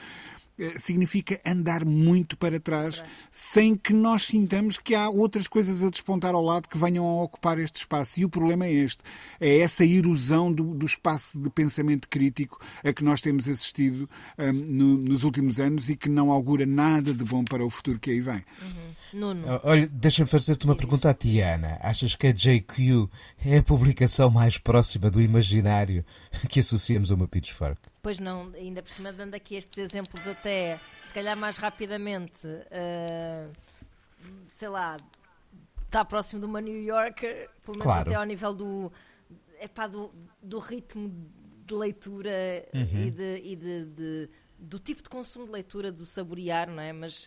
significa 0.76 1.40
andar 1.44 1.84
muito 1.84 2.36
para 2.36 2.60
trás, 2.60 3.02
sem 3.30 3.74
que 3.74 3.92
nós 3.92 4.24
sintamos 4.24 4.78
que 4.78 4.94
há 4.94 5.08
outras 5.08 5.48
coisas 5.48 5.82
a 5.82 5.90
despontar 5.90 6.34
ao 6.34 6.42
lado 6.42 6.68
que 6.68 6.78
venham 6.78 7.04
a 7.04 7.22
ocupar 7.22 7.58
este 7.58 7.76
espaço. 7.76 8.20
E 8.20 8.24
o 8.24 8.28
problema 8.28 8.66
é 8.66 8.72
este: 8.72 9.02
é 9.40 9.58
essa 9.58 9.84
erosão 9.84 10.52
do, 10.52 10.74
do 10.74 10.86
espaço 10.86 11.38
de 11.38 11.50
pensamento 11.50 12.08
crítico 12.08 12.60
a 12.84 12.92
que 12.92 13.04
nós 13.04 13.20
temos 13.20 13.48
assistido 13.48 14.08
um, 14.38 14.52
no, 14.52 14.96
nos 14.98 15.24
últimos 15.24 15.58
anos 15.58 15.90
e 15.90 15.96
que 15.96 16.08
não 16.08 16.30
augura 16.30 16.64
nada 16.64 17.12
de 17.12 17.24
bom 17.24 17.44
para 17.44 17.64
o 17.64 17.70
futuro 17.70 17.98
que 17.98 18.10
aí 18.10 18.20
vem. 18.20 18.44
Uhum. 18.62 18.94
Nuno. 19.14 19.60
Olha, 19.62 19.88
deixa-me 19.92 20.28
fazer-te 20.28 20.64
uma 20.64 20.74
pergunta 20.74 21.08
a 21.08 21.14
Tiana. 21.14 21.78
Achas 21.80 22.16
que 22.16 22.26
a 22.26 22.32
JQ 22.32 23.08
é 23.44 23.58
a 23.58 23.62
publicação 23.62 24.28
mais 24.28 24.58
próxima 24.58 25.08
do 25.08 25.20
imaginário 25.20 26.04
que 26.48 26.58
associamos 26.58 27.12
a 27.12 27.14
uma 27.14 27.28
Pitchfork? 27.28 27.93
Pois 28.04 28.20
não, 28.20 28.52
ainda 28.54 28.82
por 28.82 28.90
cima 28.90 29.10
dando 29.14 29.32
aqui 29.32 29.54
estes 29.54 29.78
exemplos 29.78 30.28
até, 30.28 30.78
se 30.98 31.14
calhar 31.14 31.34
mais 31.34 31.56
rapidamente, 31.56 32.46
uh, 32.46 33.50
sei 34.46 34.68
lá, 34.68 34.98
está 35.86 36.04
próximo 36.04 36.38
de 36.38 36.44
uma 36.44 36.60
New 36.60 36.82
Yorker, 36.82 37.48
pelo 37.64 37.78
menos 37.78 37.84
claro. 37.84 38.02
até 38.02 38.14
ao 38.14 38.24
nível 38.24 38.54
do, 38.54 38.92
epá, 39.58 39.86
do, 39.86 40.12
do 40.42 40.58
ritmo 40.58 41.10
de 41.64 41.74
leitura 41.74 42.30
uhum. 42.74 43.06
e, 43.06 43.10
de, 43.10 43.36
e 43.42 43.56
de, 43.56 43.84
de, 43.86 44.30
do 44.58 44.78
tipo 44.78 45.02
de 45.02 45.08
consumo 45.08 45.46
de 45.46 45.52
leitura, 45.52 45.90
do 45.90 46.04
saborear, 46.04 46.68
não 46.68 46.82
é? 46.82 46.92
Mas 46.92 47.26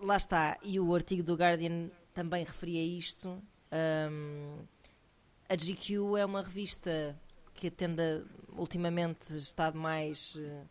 lá 0.00 0.16
está, 0.16 0.58
e 0.64 0.80
o 0.80 0.92
artigo 0.96 1.22
do 1.22 1.36
Guardian 1.36 1.92
também 2.12 2.42
referia 2.42 2.82
isto. 2.82 3.40
Um, 4.10 4.64
a 5.48 5.54
GQ 5.54 6.18
é 6.18 6.24
uma 6.24 6.42
revista 6.42 7.16
que 7.58 7.70
tende 7.72 8.00
a, 8.00 8.22
ultimamente 8.56 9.36
estado 9.36 9.76
mais 9.76 10.36
uh, 10.36 10.68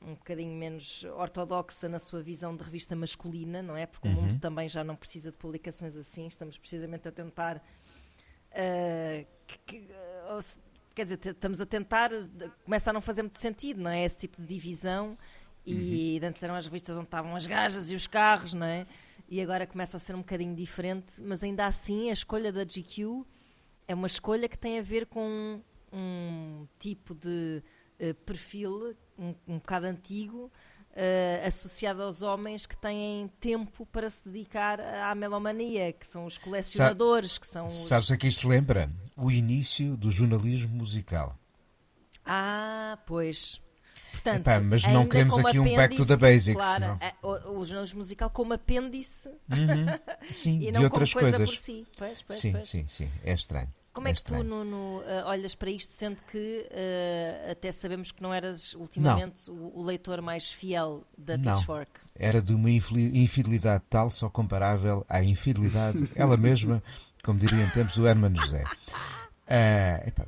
um 0.00 0.14
bocadinho 0.14 0.56
menos 0.56 1.02
ortodoxa 1.16 1.88
na 1.88 1.98
sua 1.98 2.22
visão 2.22 2.56
de 2.56 2.62
revista 2.62 2.94
masculina, 2.94 3.60
não 3.60 3.76
é? 3.76 3.86
Porque 3.86 4.06
uhum. 4.06 4.18
o 4.18 4.22
mundo 4.22 4.38
também 4.38 4.68
já 4.68 4.84
não 4.84 4.94
precisa 4.94 5.32
de 5.32 5.36
publicações 5.36 5.96
assim. 5.96 6.26
Estamos 6.26 6.56
precisamente 6.58 7.08
a 7.08 7.12
tentar 7.12 7.56
uh, 7.56 9.26
que, 9.66 9.78
uh, 9.78 10.60
quer 10.94 11.04
dizer, 11.04 11.18
estamos 11.24 11.60
a 11.60 11.66
tentar, 11.66 12.10
começa 12.64 12.90
a 12.90 12.92
não 12.92 13.00
fazer 13.00 13.22
muito 13.22 13.40
sentido, 13.40 13.80
não 13.80 13.90
é? 13.90 14.04
Esse 14.04 14.18
tipo 14.18 14.40
de 14.40 14.46
divisão. 14.46 15.18
E 15.66 16.20
uhum. 16.20 16.28
antes 16.28 16.42
eram 16.42 16.54
as 16.54 16.66
revistas 16.66 16.96
onde 16.96 17.06
estavam 17.06 17.34
as 17.34 17.48
gajas 17.48 17.90
e 17.90 17.96
os 17.96 18.06
carros, 18.06 18.54
não 18.54 18.66
é? 18.66 18.86
E 19.28 19.40
agora 19.40 19.66
começa 19.66 19.96
a 19.96 20.00
ser 20.00 20.14
um 20.14 20.18
bocadinho 20.18 20.54
diferente, 20.54 21.20
mas 21.20 21.42
ainda 21.42 21.66
assim 21.66 22.10
a 22.10 22.12
escolha 22.12 22.52
da 22.52 22.64
GQ 22.64 23.24
é 23.88 23.94
uma 23.94 24.06
escolha 24.06 24.48
que 24.48 24.58
tem 24.58 24.78
a 24.78 24.82
ver 24.82 25.06
com 25.06 25.60
um 25.92 26.66
tipo 26.78 27.14
de 27.14 27.62
uh, 28.00 28.14
perfil 28.24 28.96
um, 29.18 29.34
um 29.46 29.58
bocado 29.58 29.86
antigo, 29.86 30.50
uh, 30.90 31.46
associado 31.46 32.02
aos 32.02 32.22
homens 32.22 32.66
que 32.66 32.76
têm 32.76 33.28
tempo 33.40 33.86
para 33.86 34.08
se 34.08 34.28
dedicar 34.28 34.80
à 34.80 35.14
melomania, 35.14 35.92
que 35.92 36.06
são 36.06 36.24
os 36.24 36.38
colecionadores, 36.38 37.32
Sa 37.32 37.40
que 37.40 37.46
são 37.46 37.66
os... 37.66 37.72
Sabes 37.72 38.10
a 38.10 38.16
que 38.16 38.28
isto 38.28 38.48
lembra? 38.48 38.90
O 39.16 39.30
início 39.30 39.96
do 39.96 40.10
jornalismo 40.10 40.74
musical. 40.74 41.38
Ah, 42.24 42.98
pois. 43.06 43.60
Portanto, 44.12 44.40
Epá, 44.40 44.60
mas 44.60 44.84
não 44.84 45.08
queremos 45.08 45.38
aqui 45.38 45.58
um 45.58 45.74
back 45.74 45.96
to 45.96 46.04
the 46.04 46.16
basics. 46.16 46.54
Claro, 46.54 46.86
não. 46.86 46.98
É, 47.00 47.14
o, 47.22 47.60
o 47.60 47.64
jornalismo 47.64 47.98
musical 47.98 48.28
como 48.28 48.52
apêndice 48.52 49.28
uhum. 49.28 49.86
sim, 50.32 50.70
de 50.70 50.78
outras 50.78 51.14
coisas. 51.14 51.58
Sim, 51.58 51.86
pois, 51.96 52.22
sim, 52.28 52.52
pois. 52.52 52.68
sim, 52.68 52.86
sim, 52.86 53.10
é 53.24 53.32
estranho. 53.32 53.72
Como 53.92 54.08
é, 54.08 54.12
é 54.12 54.14
que 54.14 54.24
tu, 54.24 54.42
Nuno, 54.42 55.00
uh, 55.00 55.26
olhas 55.26 55.54
para 55.54 55.70
isto, 55.70 55.92
sendo 55.92 56.22
que 56.22 56.66
uh, 56.70 57.50
até 57.50 57.70
sabemos 57.70 58.10
que 58.10 58.22
não 58.22 58.32
eras 58.32 58.72
ultimamente 58.74 59.50
o, 59.50 59.72
o, 59.74 59.82
leitor 59.82 60.22
mais 60.22 60.50
fiel 60.50 61.04
da 61.16 61.36
não. 61.36 61.52
Pitchfork? 61.52 61.90
Era 62.14 62.40
de 62.40 62.54
uma 62.54 62.70
infidelidade 62.70 63.84
tal, 63.90 64.08
só 64.08 64.30
comparável 64.30 65.04
à 65.08 65.22
infidelidade, 65.22 66.10
ela 66.14 66.38
mesma, 66.38 66.82
como 67.22 67.38
diria 67.38 67.64
em 67.64 67.70
tempos 67.70 67.98
o 67.98 68.06
Hermano 68.06 68.36
José. 68.36 68.64
Uh, 68.64 70.08
epá, 70.08 70.26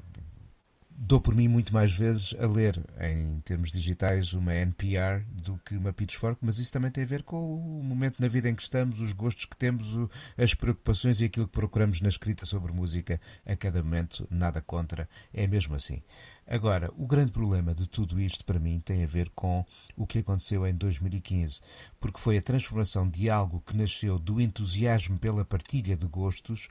dou 1.06 1.20
por 1.20 1.34
mim 1.34 1.48
muito 1.48 1.72
mais 1.74 1.92
vezes 1.92 2.34
a 2.40 2.46
ler 2.46 2.82
em 2.98 3.38
termos 3.40 3.70
digitais 3.70 4.32
uma 4.32 4.54
NPR 4.54 5.22
do 5.30 5.58
que 5.58 5.76
uma 5.76 5.92
Pitchfork, 5.92 6.38
mas 6.40 6.58
isso 6.58 6.72
também 6.72 6.90
tem 6.90 7.04
a 7.04 7.06
ver 7.06 7.22
com 7.22 7.56
o 7.56 7.84
momento 7.84 8.18
na 8.18 8.26
vida 8.26 8.48
em 8.48 8.54
que 8.54 8.62
estamos, 8.62 9.00
os 9.00 9.12
gostos 9.12 9.44
que 9.44 9.56
temos, 9.56 9.94
as 10.38 10.54
preocupações 10.54 11.20
e 11.20 11.26
aquilo 11.26 11.46
que 11.46 11.52
procuramos 11.52 12.00
na 12.00 12.08
escrita 12.08 12.46
sobre 12.46 12.72
música 12.72 13.20
a 13.44 13.54
cada 13.54 13.82
momento, 13.82 14.26
nada 14.30 14.62
contra, 14.62 15.06
é 15.32 15.46
mesmo 15.46 15.74
assim. 15.74 16.02
Agora, 16.46 16.90
o 16.96 17.06
grande 17.06 17.32
problema 17.32 17.74
de 17.74 17.86
tudo 17.86 18.20
isto 18.20 18.44
para 18.44 18.58
mim 18.58 18.80
tem 18.80 19.02
a 19.02 19.06
ver 19.06 19.30
com 19.34 19.64
o 19.96 20.06
que 20.06 20.18
aconteceu 20.18 20.66
em 20.66 20.74
2015, 20.74 21.60
porque 22.00 22.20
foi 22.20 22.38
a 22.38 22.42
transformação 22.42 23.08
de 23.08 23.28
algo 23.28 23.62
que 23.66 23.76
nasceu 23.76 24.18
do 24.18 24.40
entusiasmo 24.40 25.18
pela 25.18 25.44
partilha 25.44 25.96
de 25.96 26.06
gostos 26.06 26.68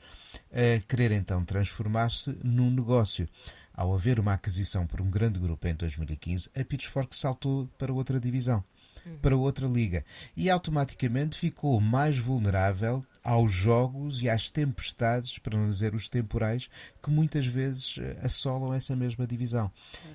a 0.52 0.80
querer 0.86 1.12
então 1.12 1.44
transformar-se 1.44 2.36
num 2.42 2.70
negócio. 2.70 3.28
Ao 3.76 3.92
haver 3.92 4.20
uma 4.20 4.32
aquisição 4.32 4.86
por 4.86 5.00
um 5.00 5.10
grande 5.10 5.40
grupo 5.40 5.66
em 5.66 5.74
2015, 5.74 6.48
a 6.56 6.64
Pitchfork 6.64 7.14
saltou 7.14 7.68
para 7.76 7.92
outra 7.92 8.20
divisão, 8.20 8.62
uhum. 9.04 9.18
para 9.18 9.36
outra 9.36 9.66
liga, 9.66 10.04
e 10.36 10.48
automaticamente 10.48 11.36
ficou 11.36 11.80
mais 11.80 12.16
vulnerável 12.16 13.04
aos 13.24 13.50
jogos 13.50 14.22
e 14.22 14.28
às 14.28 14.48
tempestades, 14.48 15.38
para 15.38 15.58
não 15.58 15.68
dizer 15.68 15.92
os 15.92 16.08
temporais, 16.08 16.70
que 17.02 17.10
muitas 17.10 17.46
vezes 17.46 17.98
eh, 17.98 18.16
assolam 18.22 18.72
essa 18.72 18.94
mesma 18.94 19.26
divisão. 19.26 19.72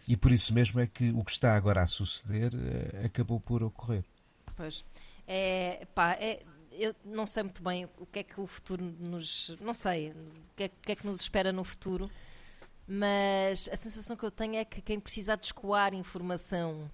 E 0.08 0.16
por 0.16 0.32
isso 0.32 0.54
mesmo 0.54 0.80
é 0.80 0.88
que 0.88 1.10
o 1.10 1.24
que 1.24 1.32
está 1.32 1.56
agora 1.56 1.82
a 1.82 1.88
suceder 1.88 2.54
eh, 2.54 3.08
acabou 3.08 3.42
por 3.42 3.62
ocorrer. 3.62 4.06
Pois. 4.56 4.86
É, 5.28 5.86
pá, 5.94 6.14
é, 6.14 6.44
eu 6.72 6.96
não 7.04 7.26
sei 7.26 7.44
muito 7.44 7.62
bem 7.62 7.90
o 7.98 8.06
que 8.06 8.20
é 8.20 8.24
que 8.24 8.40
o 8.40 8.48
futuro 8.48 8.84
nos. 9.00 9.56
Não 9.60 9.74
sei. 9.74 10.12
O 10.12 10.56
que 10.56 10.64
é, 10.64 10.68
o 10.68 10.82
que, 10.82 10.92
é 10.94 10.96
que 10.96 11.06
nos 11.06 11.20
espera 11.20 11.52
no 11.52 11.64
futuro 11.64 12.10
mas 12.92 13.70
a 13.72 13.76
sensação 13.76 14.18
que 14.18 14.24
eu 14.24 14.32
tenho 14.32 14.56
é 14.56 14.66
que 14.66 14.82
quem 14.82 15.00
precisa 15.00 15.38
de 15.38 15.46
escoar 15.46 15.94
informação, 15.94 16.90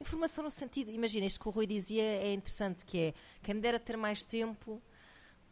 informação 0.00 0.42
no 0.42 0.50
sentido, 0.50 0.90
imagina, 0.90 1.26
isto 1.26 1.38
que 1.38 1.46
o 1.46 1.52
Rui 1.52 1.64
dizia 1.64 2.02
é 2.02 2.32
interessante, 2.32 2.84
que 2.84 2.98
é, 2.98 3.14
quem 3.40 3.54
me 3.54 3.60
dera 3.60 3.78
ter 3.78 3.96
mais 3.96 4.24
tempo 4.24 4.82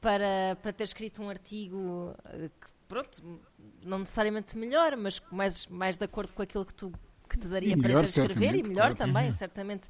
para, 0.01 0.59
para 0.61 0.73
ter 0.73 0.83
escrito 0.83 1.23
um 1.23 1.31
artigo 1.31 2.13
eh, 2.25 2.51
que, 2.61 2.67
pronto, 2.89 3.41
não 3.81 4.01
necessariamente 4.01 4.59
melhor, 4.59 4.97
mas 4.97 5.23
mais, 5.31 5.69
mais 5.69 5.97
de 5.97 6.05
acordo 6.05 6.33
com 6.33 6.43
aquilo 6.43 6.67
que 6.67 6.75
tu 6.75 6.93
que 7.29 7.39
te 7.39 7.47
daria 7.47 7.77
para 7.77 8.03
escrever 8.03 8.55
e 8.57 8.63
melhor 8.65 8.95
claro. 8.95 8.97
também, 8.97 9.27
uhum. 9.27 9.33
certamente 9.33 9.89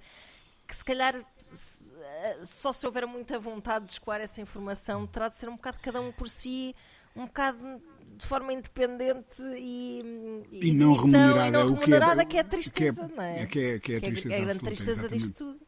que 0.66 0.76
se 0.76 0.84
calhar 0.84 1.16
eh, 1.16 2.38
só 2.42 2.70
se 2.70 2.84
houver 2.84 3.06
muita 3.06 3.38
vontade 3.38 3.86
de 3.86 3.92
escoar 3.92 4.20
essa 4.20 4.42
informação 4.42 5.06
terá 5.06 5.28
de 5.28 5.36
ser 5.36 5.48
um 5.48 5.56
bocado 5.56 5.78
cada 5.80 6.00
um 6.02 6.12
por 6.12 6.28
si 6.28 6.74
um 7.14 7.26
bocado 7.26 7.80
de 8.16 8.26
forma 8.26 8.52
independente 8.52 9.42
e, 9.42 10.44
e, 10.50 10.68
e 10.68 10.72
não 10.72 10.94
remunerada, 10.94 11.48
e 11.48 11.50
não 11.50 11.74
remunerada 11.74 12.24
que, 12.24 12.28
é, 12.28 12.30
que 12.30 12.36
é 12.36 12.40
a 12.40 12.44
tristeza, 12.44 13.06
que 13.06 13.12
é, 13.12 13.16
não 13.16 13.22
é? 13.22 13.42
é? 13.42 13.46
Que 13.46 13.60
é, 13.60 13.78
que 13.78 13.92
é 13.92 13.96
a 13.96 14.00
tristeza, 14.00 14.34
é 14.34 14.38
a 14.38 14.44
grande 14.44 14.60
tristeza 14.60 15.08
disto 15.08 15.34
tudo. 15.34 15.66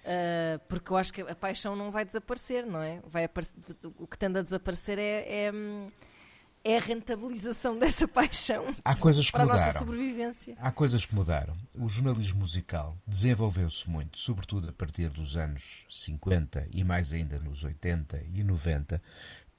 Uh, 0.00 0.58
porque 0.66 0.90
eu 0.90 0.96
acho 0.96 1.12
que 1.12 1.20
a 1.20 1.34
paixão 1.34 1.76
não 1.76 1.90
vai 1.90 2.06
desaparecer, 2.06 2.64
não 2.64 2.82
é? 2.82 3.00
Vai 3.06 3.24
aparecer, 3.24 3.54
o 3.98 4.06
que 4.06 4.16
tende 4.16 4.38
a 4.38 4.42
desaparecer 4.42 4.98
é, 4.98 5.26
é, 5.28 5.52
é, 6.64 6.76
a 6.78 6.80
rentabilização 6.80 7.76
dessa 7.78 8.08
paixão 8.08 8.74
Há 8.82 8.94
coisas 8.94 9.26
que 9.26 9.32
para 9.32 9.44
mudaram. 9.44 9.62
a 9.62 9.66
nossa 9.66 9.78
sobrevivência. 9.78 10.56
Há 10.58 10.72
coisas 10.72 11.04
que 11.04 11.14
mudaram. 11.14 11.54
O 11.74 11.86
jornalismo 11.86 12.40
musical 12.40 12.96
desenvolveu-se 13.06 13.88
muito, 13.90 14.18
sobretudo 14.18 14.70
a 14.70 14.72
partir 14.72 15.10
dos 15.10 15.36
anos 15.36 15.84
50 15.90 16.68
e 16.72 16.82
mais 16.82 17.12
ainda 17.12 17.38
nos 17.38 17.62
80 17.62 18.24
e 18.32 18.42
90, 18.42 19.02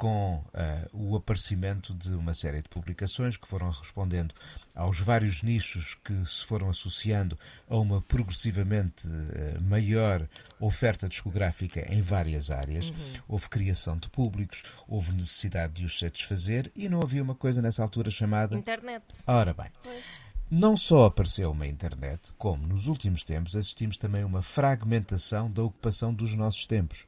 com 0.01 0.37
uh, 0.37 0.43
o 0.91 1.15
aparecimento 1.15 1.93
de 1.93 2.09
uma 2.09 2.33
série 2.33 2.63
de 2.63 2.67
publicações 2.67 3.37
que 3.37 3.47
foram 3.47 3.69
respondendo 3.69 4.33
aos 4.73 4.99
vários 4.99 5.43
nichos 5.43 5.93
que 6.03 6.25
se 6.25 6.43
foram 6.43 6.71
associando 6.71 7.37
a 7.69 7.77
uma 7.77 8.01
progressivamente 8.01 9.05
uh, 9.05 9.61
maior 9.61 10.27
oferta 10.59 11.07
discográfica 11.07 11.85
em 11.93 12.01
várias 12.01 12.49
áreas. 12.49 12.89
Uhum. 12.89 12.95
Houve 13.27 13.47
criação 13.47 13.95
de 13.95 14.09
públicos, 14.09 14.63
houve 14.87 15.11
necessidade 15.11 15.73
de 15.73 15.85
os 15.85 15.99
satisfazer 15.99 16.71
e 16.75 16.89
não 16.89 17.03
havia 17.03 17.21
uma 17.21 17.35
coisa 17.35 17.61
nessa 17.61 17.83
altura 17.83 18.09
chamada. 18.09 18.57
Internet. 18.57 19.03
Ora 19.27 19.53
bem. 19.53 19.69
Pois. 19.83 20.03
Não 20.49 20.75
só 20.75 21.05
apareceu 21.05 21.51
uma 21.51 21.67
internet, 21.67 22.33
como 22.39 22.65
nos 22.65 22.87
últimos 22.87 23.23
tempos 23.23 23.55
assistimos 23.55 23.97
também 23.97 24.23
a 24.23 24.25
uma 24.25 24.41
fragmentação 24.41 25.51
da 25.51 25.61
ocupação 25.61 26.11
dos 26.11 26.33
nossos 26.33 26.65
tempos. 26.65 27.05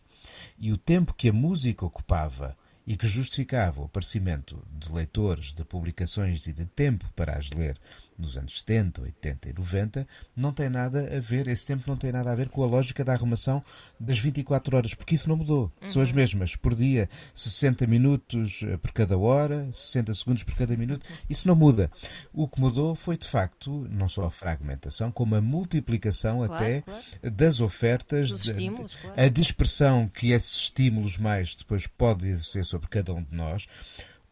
E 0.59 0.71
o 0.71 0.77
tempo 0.77 1.15
que 1.15 1.29
a 1.29 1.33
música 1.33 1.83
ocupava 1.83 2.55
e 2.85 2.97
que 2.97 3.07
justificava 3.07 3.81
o 3.81 3.85
aparecimento 3.85 4.61
de 4.71 4.91
leitores, 4.91 5.53
de 5.53 5.63
publicações 5.63 6.45
e 6.47 6.53
de 6.53 6.65
tempo 6.65 7.09
para 7.15 7.37
as 7.37 7.49
ler 7.51 7.77
nos 8.17 8.37
anos 8.37 8.59
70, 8.59 9.01
80 9.01 9.49
e 9.49 9.53
90, 9.53 10.07
não 10.35 10.51
tem 10.51 10.69
nada 10.69 11.15
a 11.15 11.19
ver, 11.19 11.47
esse 11.47 11.65
tempo 11.65 11.83
não 11.87 11.97
tem 11.97 12.11
nada 12.11 12.31
a 12.31 12.35
ver 12.35 12.49
com 12.49 12.63
a 12.63 12.67
lógica 12.67 13.03
da 13.03 13.13
arrumação 13.13 13.63
das 13.99 14.19
24 14.19 14.77
horas, 14.77 14.93
porque 14.93 15.15
isso 15.15 15.29
não 15.29 15.35
mudou. 15.35 15.71
Uhum. 15.81 15.91
São 15.91 16.01
as 16.01 16.11
mesmas, 16.11 16.55
por 16.55 16.75
dia, 16.75 17.09
60 17.33 17.87
minutos 17.87 18.61
eh, 18.63 18.77
por 18.77 18.91
cada 18.91 19.17
hora, 19.17 19.67
60 19.71 20.13
segundos 20.13 20.43
por 20.43 20.55
cada 20.55 20.75
minuto, 20.75 21.05
isso 21.29 21.47
não 21.47 21.55
muda. 21.55 21.89
O 22.33 22.47
que 22.47 22.59
mudou 22.59 22.95
foi, 22.95 23.17
de 23.17 23.27
facto, 23.27 23.87
não 23.89 24.07
só 24.07 24.25
a 24.25 24.31
fragmentação, 24.31 25.11
como 25.11 25.35
a 25.35 25.41
multiplicação 25.41 26.45
claro, 26.45 26.53
até 26.53 26.81
claro. 26.81 27.03
das 27.31 27.59
ofertas, 27.59 28.29
de, 28.29 28.51
estímulos, 28.51 28.95
claro. 28.95 29.21
a 29.21 29.27
dispersão 29.27 30.07
que 30.07 30.31
esses 30.31 30.55
estímulos 30.55 31.17
mais 31.17 31.55
depois 31.55 31.87
pode 31.87 32.27
exercer 32.27 32.65
sobre 32.65 32.87
cada 32.87 33.13
um 33.13 33.23
de 33.23 33.35
nós. 33.35 33.67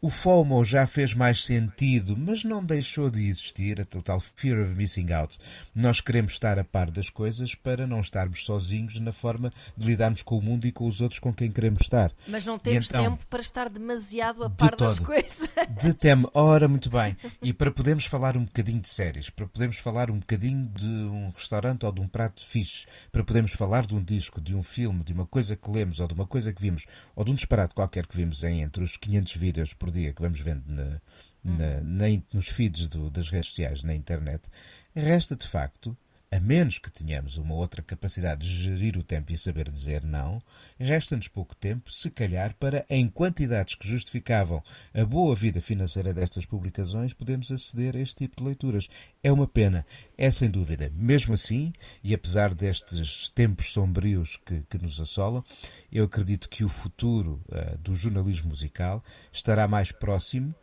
O 0.03 0.09
FOMO 0.09 0.65
já 0.65 0.87
fez 0.87 1.13
mais 1.13 1.43
sentido, 1.43 2.17
mas 2.17 2.43
não 2.43 2.65
deixou 2.65 3.07
de 3.07 3.29
existir 3.29 3.79
a 3.79 3.85
total 3.85 4.19
fear 4.19 4.59
of 4.59 4.73
missing 4.73 5.11
out. 5.11 5.37
Nós 5.75 6.01
queremos 6.01 6.31
estar 6.31 6.57
a 6.57 6.63
par 6.63 6.89
das 6.89 7.07
coisas 7.07 7.53
para 7.53 7.85
não 7.85 7.99
estarmos 7.99 8.43
sozinhos 8.43 8.99
na 8.99 9.13
forma 9.13 9.53
de 9.77 9.85
lidarmos 9.85 10.23
com 10.23 10.39
o 10.39 10.41
mundo 10.41 10.65
e 10.65 10.71
com 10.71 10.87
os 10.87 11.01
outros 11.01 11.19
com 11.19 11.31
quem 11.31 11.51
queremos 11.51 11.81
estar. 11.81 12.11
Mas 12.27 12.43
não 12.43 12.57
temos 12.57 12.89
então, 12.89 13.11
tempo 13.11 13.27
para 13.27 13.41
estar 13.41 13.69
demasiado 13.69 14.43
a 14.43 14.49
par 14.49 14.71
de 14.71 14.77
das 14.77 14.97
coisas. 14.97 15.47
De 15.79 15.93
tempo, 15.93 16.27
ora, 16.33 16.67
muito 16.67 16.89
bem. 16.89 17.15
E 17.39 17.53
para 17.53 17.69
podermos 17.69 18.05
falar 18.05 18.35
um 18.35 18.45
bocadinho 18.45 18.81
de 18.81 18.87
séries, 18.87 19.29
para 19.29 19.45
podermos 19.45 19.77
falar 19.77 20.09
um 20.09 20.17
bocadinho 20.17 20.67
de 20.69 20.83
um 20.83 21.29
restaurante 21.29 21.85
ou 21.85 21.91
de 21.91 22.01
um 22.01 22.07
prato 22.07 22.43
fixe, 22.43 22.87
para 23.11 23.23
podermos 23.23 23.51
falar 23.51 23.85
de 23.85 23.93
um 23.93 24.03
disco, 24.03 24.41
de 24.41 24.55
um 24.55 24.63
filme, 24.63 25.03
de 25.03 25.13
uma 25.13 25.27
coisa 25.27 25.55
que 25.55 25.69
lemos 25.69 25.99
ou 25.99 26.07
de 26.07 26.15
uma 26.15 26.25
coisa 26.25 26.51
que 26.51 26.59
vimos, 26.59 26.87
ou 27.15 27.23
de 27.23 27.29
um 27.29 27.35
disparate 27.35 27.75
qualquer 27.75 28.07
que 28.07 28.17
vimos 28.17 28.43
em 28.43 28.61
entre 28.63 28.83
os 28.83 28.97
500 28.97 29.35
vídeos 29.35 29.73
por 29.75 29.90
dia 29.91 30.13
que 30.13 30.21
vamos 30.21 30.39
vendo 30.39 30.63
na, 30.67 31.01
na, 31.43 31.81
na, 31.81 32.05
nos 32.33 32.47
feeds 32.47 32.87
do, 32.87 33.09
das 33.09 33.29
redes 33.29 33.49
sociais, 33.49 33.83
na 33.83 33.93
internet, 33.93 34.49
resta 34.95 35.35
de 35.35 35.47
facto, 35.47 35.97
a 36.31 36.39
menos 36.39 36.79
que 36.79 36.89
tenhamos 36.89 37.35
uma 37.35 37.53
outra 37.53 37.81
capacidade 37.81 38.47
de 38.47 38.63
gerir 38.63 38.97
o 38.97 39.03
tempo 39.03 39.33
e 39.33 39.37
saber 39.37 39.69
dizer 39.69 40.01
não, 40.01 40.41
resta-nos 40.79 41.27
pouco 41.27 41.53
tempo, 41.53 41.91
se 41.91 42.09
calhar, 42.09 42.55
para, 42.57 42.85
em 42.89 43.09
quantidades 43.09 43.75
que 43.75 43.85
justificavam 43.85 44.63
a 44.93 45.03
boa 45.03 45.35
vida 45.35 45.59
financeira 45.59 46.13
destas 46.13 46.45
publicações, 46.45 47.13
podemos 47.13 47.51
aceder 47.51 47.97
a 47.97 47.99
este 47.99 48.15
tipo 48.15 48.37
de 48.37 48.45
leituras. 48.45 48.87
É 49.21 49.29
uma 49.29 49.45
pena, 49.45 49.85
é 50.17 50.31
sem 50.31 50.49
dúvida. 50.49 50.89
Mesmo 50.95 51.33
assim, 51.33 51.73
e 52.01 52.13
apesar 52.13 52.55
destes 52.55 53.29
tempos 53.29 53.73
sombrios 53.73 54.37
que, 54.37 54.63
que 54.69 54.77
nos 54.77 55.01
assolam, 55.01 55.43
eu 55.91 56.05
acredito 56.05 56.47
que 56.47 56.63
o 56.63 56.69
futuro 56.69 57.43
uh, 57.49 57.77
do 57.79 57.93
jornalismo 57.93 58.47
musical 58.47 59.03
estará 59.33 59.67
mais 59.67 59.91
próximo 59.91 60.55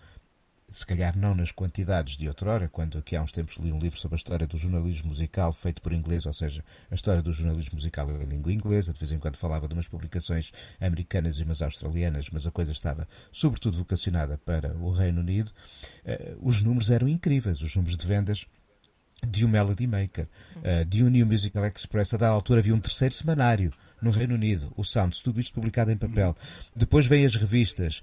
se 0.70 0.84
calhar 0.84 1.16
não 1.16 1.34
nas 1.34 1.50
quantidades 1.50 2.16
de 2.16 2.28
outrora, 2.28 2.68
quando 2.68 2.98
aqui 2.98 3.16
há 3.16 3.22
uns 3.22 3.32
tempos 3.32 3.56
li 3.56 3.72
um 3.72 3.78
livro 3.78 3.98
sobre 3.98 4.16
a 4.16 4.18
história 4.18 4.46
do 4.46 4.56
jornalismo 4.56 5.08
musical 5.08 5.52
feito 5.52 5.80
por 5.80 5.92
inglês, 5.92 6.26
ou 6.26 6.32
seja, 6.32 6.62
a 6.90 6.94
história 6.94 7.22
do 7.22 7.32
jornalismo 7.32 7.76
musical 7.76 8.10
em 8.10 8.24
língua 8.26 8.52
inglesa, 8.52 8.92
de 8.92 8.98
vez 8.98 9.10
em 9.10 9.18
quando 9.18 9.36
falava 9.36 9.66
de 9.66 9.72
umas 9.72 9.88
publicações 9.88 10.52
americanas 10.78 11.40
e 11.40 11.44
umas 11.44 11.62
australianas, 11.62 12.28
mas 12.30 12.46
a 12.46 12.50
coisa 12.50 12.72
estava 12.72 13.08
sobretudo 13.32 13.78
vocacionada 13.78 14.36
para 14.36 14.76
o 14.76 14.90
Reino 14.90 15.20
Unido, 15.20 15.48
uh, 15.48 16.38
os 16.46 16.60
números 16.60 16.90
eram 16.90 17.08
incríveis, 17.08 17.62
os 17.62 17.74
números 17.74 17.96
de 17.96 18.06
vendas 18.06 18.44
de 19.26 19.44
um 19.46 19.48
Melody 19.48 19.86
Maker, 19.86 20.28
uh, 20.56 20.84
de 20.84 21.02
um 21.02 21.08
New 21.08 21.26
Musical 21.26 21.64
Express, 21.66 22.12
a 22.12 22.18
dada 22.18 22.32
altura 22.32 22.60
havia 22.60 22.74
um 22.74 22.80
terceiro 22.80 23.14
semanário 23.14 23.72
no 24.00 24.10
Reino 24.10 24.34
Unido, 24.34 24.72
o 24.76 24.84
Sounds, 24.84 25.20
tudo 25.20 25.40
isto 25.40 25.52
publicado 25.52 25.90
em 25.90 25.96
papel. 25.96 26.36
Depois 26.74 27.06
vem 27.06 27.24
as 27.24 27.34
revistas, 27.34 28.02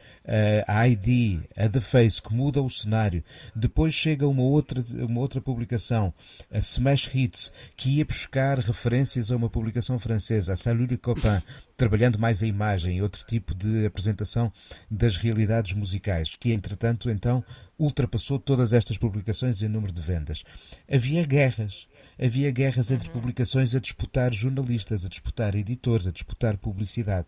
a 0.68 0.88
ID, 0.88 1.42
a 1.58 1.70
The 1.70 1.80
Face, 1.80 2.22
que 2.22 2.34
muda 2.34 2.62
o 2.62 2.70
cenário. 2.70 3.24
Depois 3.56 3.94
chega 3.94 4.28
uma 4.28 4.44
outra, 4.44 4.84
uma 5.06 5.20
outra 5.20 5.40
publicação, 5.40 6.14
a 6.52 6.58
Smash 6.58 7.10
Hits, 7.14 7.52
que 7.76 7.98
ia 7.98 8.06
buscar 8.06 8.60
referências 8.60 9.32
a 9.32 9.36
uma 9.36 9.50
publicação 9.50 9.98
francesa, 10.00 10.54
a 10.54 10.56
Salut 10.56 10.90
de 10.90 10.98
Copain, 10.98 11.42
trabalhando 11.78 12.20
mais 12.20 12.42
a 12.44 12.48
imagem 12.48 12.98
e 12.98 13.02
outro 13.02 13.26
tipo 13.26 13.54
de 13.54 13.86
apresentação 13.86 14.52
das 14.90 15.18
realidades 15.18 15.74
musicais, 15.74 16.36
que 16.36 16.52
entretanto 16.52 17.10
então 17.10 17.44
ultrapassou 17.78 18.40
todas 18.40 18.72
estas 18.72 18.98
publicações 18.98 19.62
em 19.62 19.68
número 19.68 19.92
de 19.92 20.02
vendas. 20.02 20.44
Havia 20.90 21.26
guerras 21.26 21.88
havia 22.22 22.52
guerras 22.52 22.92
entre 22.92 23.08
uhum. 23.10 23.14
publicações 23.14 23.76
a 23.76 23.80
disputar 23.80 24.34
jornalistas, 24.34 25.06
a 25.06 25.10
disputar 25.10 25.56
editores, 25.56 26.08
a 26.08 26.12
disputar 26.12 26.58
publicidade. 26.58 27.28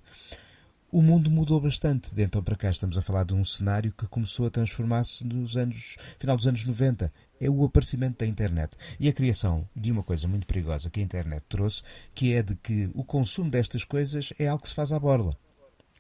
O 0.90 1.02
mundo 1.02 1.30
mudou 1.30 1.60
bastante. 1.60 2.14
De 2.16 2.24
então 2.24 2.42
para 2.42 2.56
cá 2.56 2.70
estamos 2.70 2.98
a 2.98 3.02
falar 3.02 3.26
de 3.26 3.34
um 3.34 3.44
cenário 3.44 3.92
que 3.92 4.08
começou 4.08 4.48
a 4.48 4.50
transformar-se 4.50 5.26
nos 5.26 5.58
anos, 5.58 5.98
final 6.18 6.38
dos 6.38 6.48
anos 6.48 6.64
90. 6.64 7.12
É 7.40 7.50
o 7.50 7.66
aparecimento 7.66 8.20
da 8.20 8.26
internet 8.26 8.76
e 9.00 9.08
a 9.08 9.14
criação 9.14 9.68
de 9.76 9.92
uma 9.92 10.02
coisa 10.02 10.28
muito 10.28 10.48
perigosa 10.48 10.90
que 10.90 11.00
a 11.00 11.04
internet 11.04 11.44
trouxe, 11.48 11.84
que 12.16 12.34
é 12.34 12.42
de 12.42 12.56
que 12.56 12.90
o 12.96 13.04
consumo 13.04 13.52
destas 13.52 13.84
coisas 13.84 14.34
é 14.40 14.48
algo 14.48 14.64
que 14.64 14.70
se 14.70 14.76
faz 14.76 14.92
à 14.92 15.00
borla. 15.00 15.38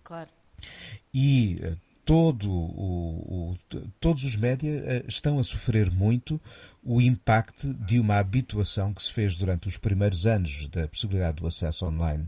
Claro. 0.03 0.29
E 1.13 1.59
eh, 1.61 1.75
todo 2.07 2.49
o, 2.49 3.51
o, 3.51 3.57
todos 3.99 4.23
os 4.23 4.37
média 4.37 4.71
eh, 4.71 5.03
estão 5.09 5.39
a 5.39 5.43
sofrer 5.43 5.91
muito 5.91 6.39
o 6.81 7.01
impacto 7.01 7.73
de 7.73 7.99
uma 7.99 8.17
habituação 8.17 8.93
que 8.93 9.03
se 9.03 9.11
fez 9.11 9.35
durante 9.35 9.67
os 9.67 9.75
primeiros 9.75 10.25
anos 10.25 10.69
da 10.69 10.87
possibilidade 10.87 11.41
do 11.41 11.45
acesso 11.47 11.85
online 11.85 12.25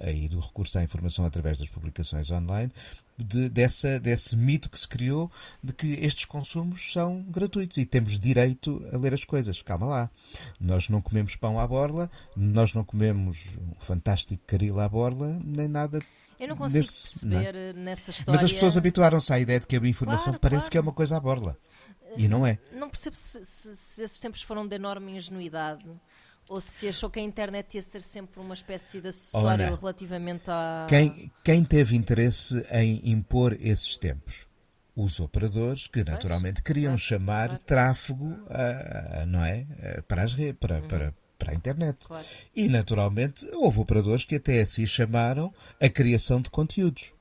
e 0.00 0.28
do 0.28 0.40
recurso 0.40 0.78
à 0.78 0.82
informação 0.82 1.26
através 1.26 1.58
das 1.58 1.68
publicações 1.68 2.30
online, 2.30 2.72
de, 3.18 3.50
dessa, 3.50 4.00
desse 4.00 4.34
mito 4.34 4.70
que 4.70 4.78
se 4.78 4.88
criou 4.88 5.30
de 5.62 5.74
que 5.74 5.94
estes 5.94 6.24
consumos 6.24 6.90
são 6.90 7.20
gratuitos 7.28 7.76
e 7.76 7.84
temos 7.84 8.18
direito 8.18 8.82
a 8.92 8.96
ler 8.96 9.12
as 9.12 9.24
coisas. 9.24 9.60
Calma 9.60 9.86
lá. 9.86 10.10
Nós 10.58 10.88
não 10.88 11.02
comemos 11.02 11.36
pão 11.36 11.58
à 11.60 11.66
borla, 11.66 12.10
nós 12.34 12.72
não 12.72 12.82
comemos 12.82 13.58
um 13.58 13.74
fantástico 13.80 14.42
caril 14.46 14.80
à 14.80 14.88
borla, 14.88 15.38
nem 15.44 15.68
nada 15.68 15.98
eu 16.38 16.48
não 16.48 16.56
consigo 16.56 16.78
Nesse, 16.78 17.02
perceber 17.02 17.52
não. 17.52 17.60
Eh, 17.60 17.72
nessa 17.72 18.10
história. 18.10 18.32
Mas 18.32 18.44
as 18.44 18.52
pessoas 18.52 18.76
habituaram-se 18.76 19.32
à 19.32 19.38
ideia 19.38 19.58
de 19.58 19.66
que 19.66 19.76
a 19.76 19.80
informação 19.80 20.32
claro, 20.32 20.40
parece 20.40 20.62
claro. 20.62 20.70
que 20.70 20.78
é 20.78 20.80
uma 20.80 20.92
coisa 20.92 21.16
à 21.16 21.20
borla. 21.20 21.58
E 22.16 22.28
não 22.28 22.46
é. 22.46 22.58
Não 22.72 22.88
percebo 22.88 23.16
se, 23.16 23.44
se, 23.44 23.76
se, 23.76 24.02
esses 24.02 24.18
tempos 24.18 24.42
foram 24.42 24.66
de 24.66 24.76
enorme 24.76 25.12
ingenuidade 25.12 25.84
ou 26.48 26.60
se 26.60 26.88
achou 26.88 27.10
que 27.10 27.18
a 27.18 27.22
internet 27.22 27.74
ia 27.74 27.82
ser 27.82 28.02
sempre 28.02 28.40
uma 28.40 28.54
espécie 28.54 29.00
de 29.00 29.08
acessório 29.08 29.74
relativamente 29.74 30.44
a. 30.48 30.86
Quem, 30.88 31.30
quem 31.44 31.64
teve 31.64 31.94
interesse 31.94 32.66
em 32.70 33.10
impor 33.10 33.56
esses 33.60 33.96
tempos? 33.98 34.46
Os 34.96 35.20
operadores 35.20 35.86
que 35.86 36.02
naturalmente 36.02 36.62
queriam 36.62 36.96
chamar 36.98 37.56
tráfego 37.58 38.36
a, 38.50 39.22
a, 39.22 39.26
não 39.26 39.44
é? 39.44 39.64
para, 40.08 40.22
as 40.22 40.34
para, 40.58 40.80
uhum. 40.80 40.88
para, 40.88 41.14
para 41.38 41.52
a 41.52 41.54
internet. 41.54 42.04
Claro. 42.06 42.26
E, 42.54 42.68
naturalmente, 42.68 43.48
houve 43.54 43.80
operadores 43.80 44.24
que 44.24 44.34
até 44.34 44.64
se 44.64 44.86
chamaram 44.86 45.52
a 45.80 45.88
criação 45.88 46.40
de 46.40 46.50
conteúdos. 46.50 47.12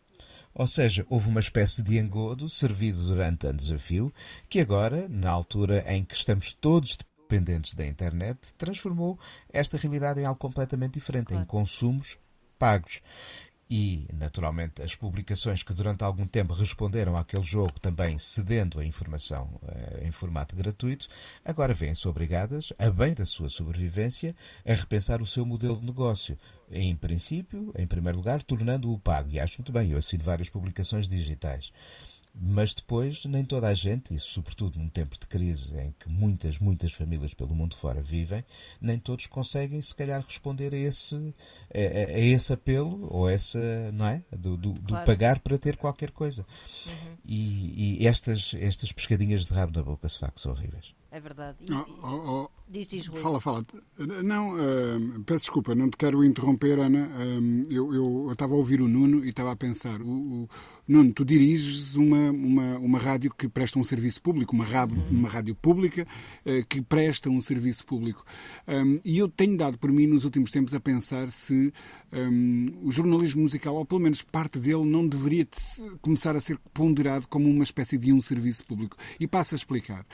Ou 0.53 0.65
seja, 0.65 1.05
houve 1.07 1.29
uma 1.29 1.39
espécie 1.39 1.83
de 1.83 1.99
engodo 1.99 2.49
servido 2.49 3.05
durante 3.05 3.45
a 3.45 3.53
fio, 3.77 4.11
que 4.49 4.59
agora, 4.59 5.07
na 5.07 5.29
altura 5.29 5.85
em 5.87 6.03
que 6.03 6.15
estamos 6.15 6.51
todos 6.51 6.97
dependentes 7.29 7.75
da 7.75 7.85
internet, 7.85 8.55
transformou 8.57 9.19
esta 9.53 9.77
realidade 9.77 10.19
em 10.19 10.25
algo 10.25 10.39
completamente 10.39 10.95
diferente, 10.95 11.27
claro. 11.27 11.43
em 11.43 11.45
consumos 11.45 12.17
pagos. 12.57 13.03
E, 13.69 14.07
naturalmente, 14.13 14.81
as 14.81 14.95
publicações 14.95 15.61
que 15.61 15.73
durante 15.73 16.01
algum 16.01 16.25
tempo 16.25 16.53
responderam 16.53 17.17
àquele 17.17 17.43
jogo 17.43 17.77
também 17.81 18.17
cedendo 18.17 18.79
a 18.79 18.85
informação 18.85 19.59
eh, 19.67 20.03
em 20.05 20.11
formato 20.11 20.55
gratuito, 20.55 21.09
agora 21.43 21.73
vêm-se 21.73 22.07
obrigadas, 22.07 22.71
a 22.79 22.89
bem 22.89 23.13
da 23.13 23.25
sua 23.25 23.49
sobrevivência, 23.49 24.33
a 24.65 24.73
repensar 24.73 25.21
o 25.21 25.25
seu 25.25 25.45
modelo 25.45 25.77
de 25.79 25.85
negócio. 25.85 26.37
Em 26.71 26.95
princípio, 26.95 27.73
em 27.77 27.85
primeiro 27.85 28.17
lugar, 28.17 28.41
tornando-o 28.41 28.99
pago. 28.99 29.31
E 29.31 29.39
acho 29.39 29.59
muito 29.59 29.71
bem, 29.71 29.91
eu 29.91 29.97
assino 29.97 30.23
várias 30.23 30.49
publicações 30.49 31.07
digitais. 31.07 31.73
Mas 32.39 32.73
depois, 32.73 33.25
nem 33.25 33.43
toda 33.43 33.67
a 33.67 33.73
gente, 33.73 34.13
e 34.13 34.19
sobretudo 34.19 34.77
num 34.77 34.89
tempo 34.89 35.17
de 35.17 35.25
crise 35.25 35.75
em 35.77 35.93
que 35.99 36.07
muitas, 36.07 36.59
muitas 36.59 36.93
famílias 36.93 37.33
pelo 37.33 37.55
mundo 37.55 37.75
fora 37.75 38.01
vivem, 38.01 38.45
nem 38.79 38.99
todos 38.99 39.25
conseguem, 39.25 39.81
se 39.81 39.95
calhar, 39.95 40.21
responder 40.21 40.73
a 40.73 40.77
esse, 40.77 41.15
a, 41.73 42.13
a 42.13 42.19
esse 42.19 42.53
apelo, 42.53 43.07
ou 43.11 43.27
essa, 43.27 43.59
não 43.91 44.07
é? 44.07 44.23
Do, 44.31 44.55
do, 44.55 44.73
claro. 44.73 45.03
do 45.03 45.05
pagar 45.05 45.39
para 45.39 45.57
ter 45.57 45.77
qualquer 45.77 46.11
coisa. 46.11 46.45
Uhum. 46.85 47.17
E, 47.25 48.03
e, 48.03 48.07
estas, 48.07 48.53
estas 48.59 48.91
pescadinhas 48.91 49.45
de 49.45 49.53
rabo 49.53 49.75
na 49.75 49.83
boca, 49.83 50.07
se 50.07 50.19
facto, 50.19 50.39
são 50.39 50.51
horríveis. 50.51 50.93
É 51.11 51.19
verdade. 51.19 51.57
E, 51.61 51.73
oh, 51.73 51.85
oh. 52.03 52.57
Diz, 52.69 52.85
diz, 52.85 53.07
Rui. 53.07 53.21
Fala, 53.21 53.39
fala. 53.39 53.63
Não, 54.25 54.49
uh, 54.49 55.23
peço 55.23 55.41
desculpa, 55.41 55.73
não 55.73 55.89
te 55.89 55.95
quero 55.95 56.21
interromper, 56.21 56.77
Ana. 56.79 57.07
Uh, 57.07 57.71
eu, 57.71 57.93
eu, 57.93 58.29
estava 58.33 58.53
a 58.53 58.57
ouvir 58.57 58.81
o 58.81 58.89
Nuno 58.89 59.23
e 59.23 59.29
estava 59.29 59.53
a 59.53 59.55
pensar. 59.55 60.01
O, 60.01 60.09
o, 60.09 60.49
Nuno, 60.85 61.13
tu 61.13 61.23
diriges 61.23 61.95
uma, 61.95 62.29
uma, 62.29 62.77
uma 62.79 62.99
rádio 62.99 63.33
que 63.33 63.47
presta 63.47 63.79
um 63.79 63.85
serviço 63.85 64.21
público, 64.21 64.53
uma, 64.53 64.65
rádio, 64.65 64.97
uhum. 64.97 65.07
uma 65.11 65.29
rádio 65.29 65.55
pública 65.55 66.05
uh, 66.45 66.65
que 66.67 66.81
presta 66.81 67.29
um 67.29 67.39
serviço 67.39 67.85
público. 67.85 68.25
Um, 68.67 68.99
e 69.03 69.17
eu 69.17 69.29
tenho 69.29 69.55
dado 69.55 69.77
por 69.77 69.89
mim 69.89 70.05
nos 70.05 70.25
últimos 70.25 70.51
tempos 70.51 70.73
a 70.73 70.79
pensar 70.79 71.31
se 71.31 71.73
um, 72.11 72.81
o 72.83 72.91
jornalismo 72.91 73.43
musical, 73.43 73.75
ou 73.75 73.85
pelo 73.85 74.01
menos 74.01 74.21
parte 74.21 74.59
dele, 74.59 74.83
não 74.83 75.07
deveria 75.07 75.47
começar 76.01 76.35
a 76.35 76.41
ser 76.41 76.57
ponderado 76.73 77.29
como 77.29 77.49
uma 77.49 77.63
espécie 77.63 77.97
de 77.97 78.11
um 78.11 78.19
serviço 78.19 78.65
público. 78.65 78.97
E 79.21 79.25
passo 79.25 79.55
a 79.55 79.57
explicar. 79.57 80.05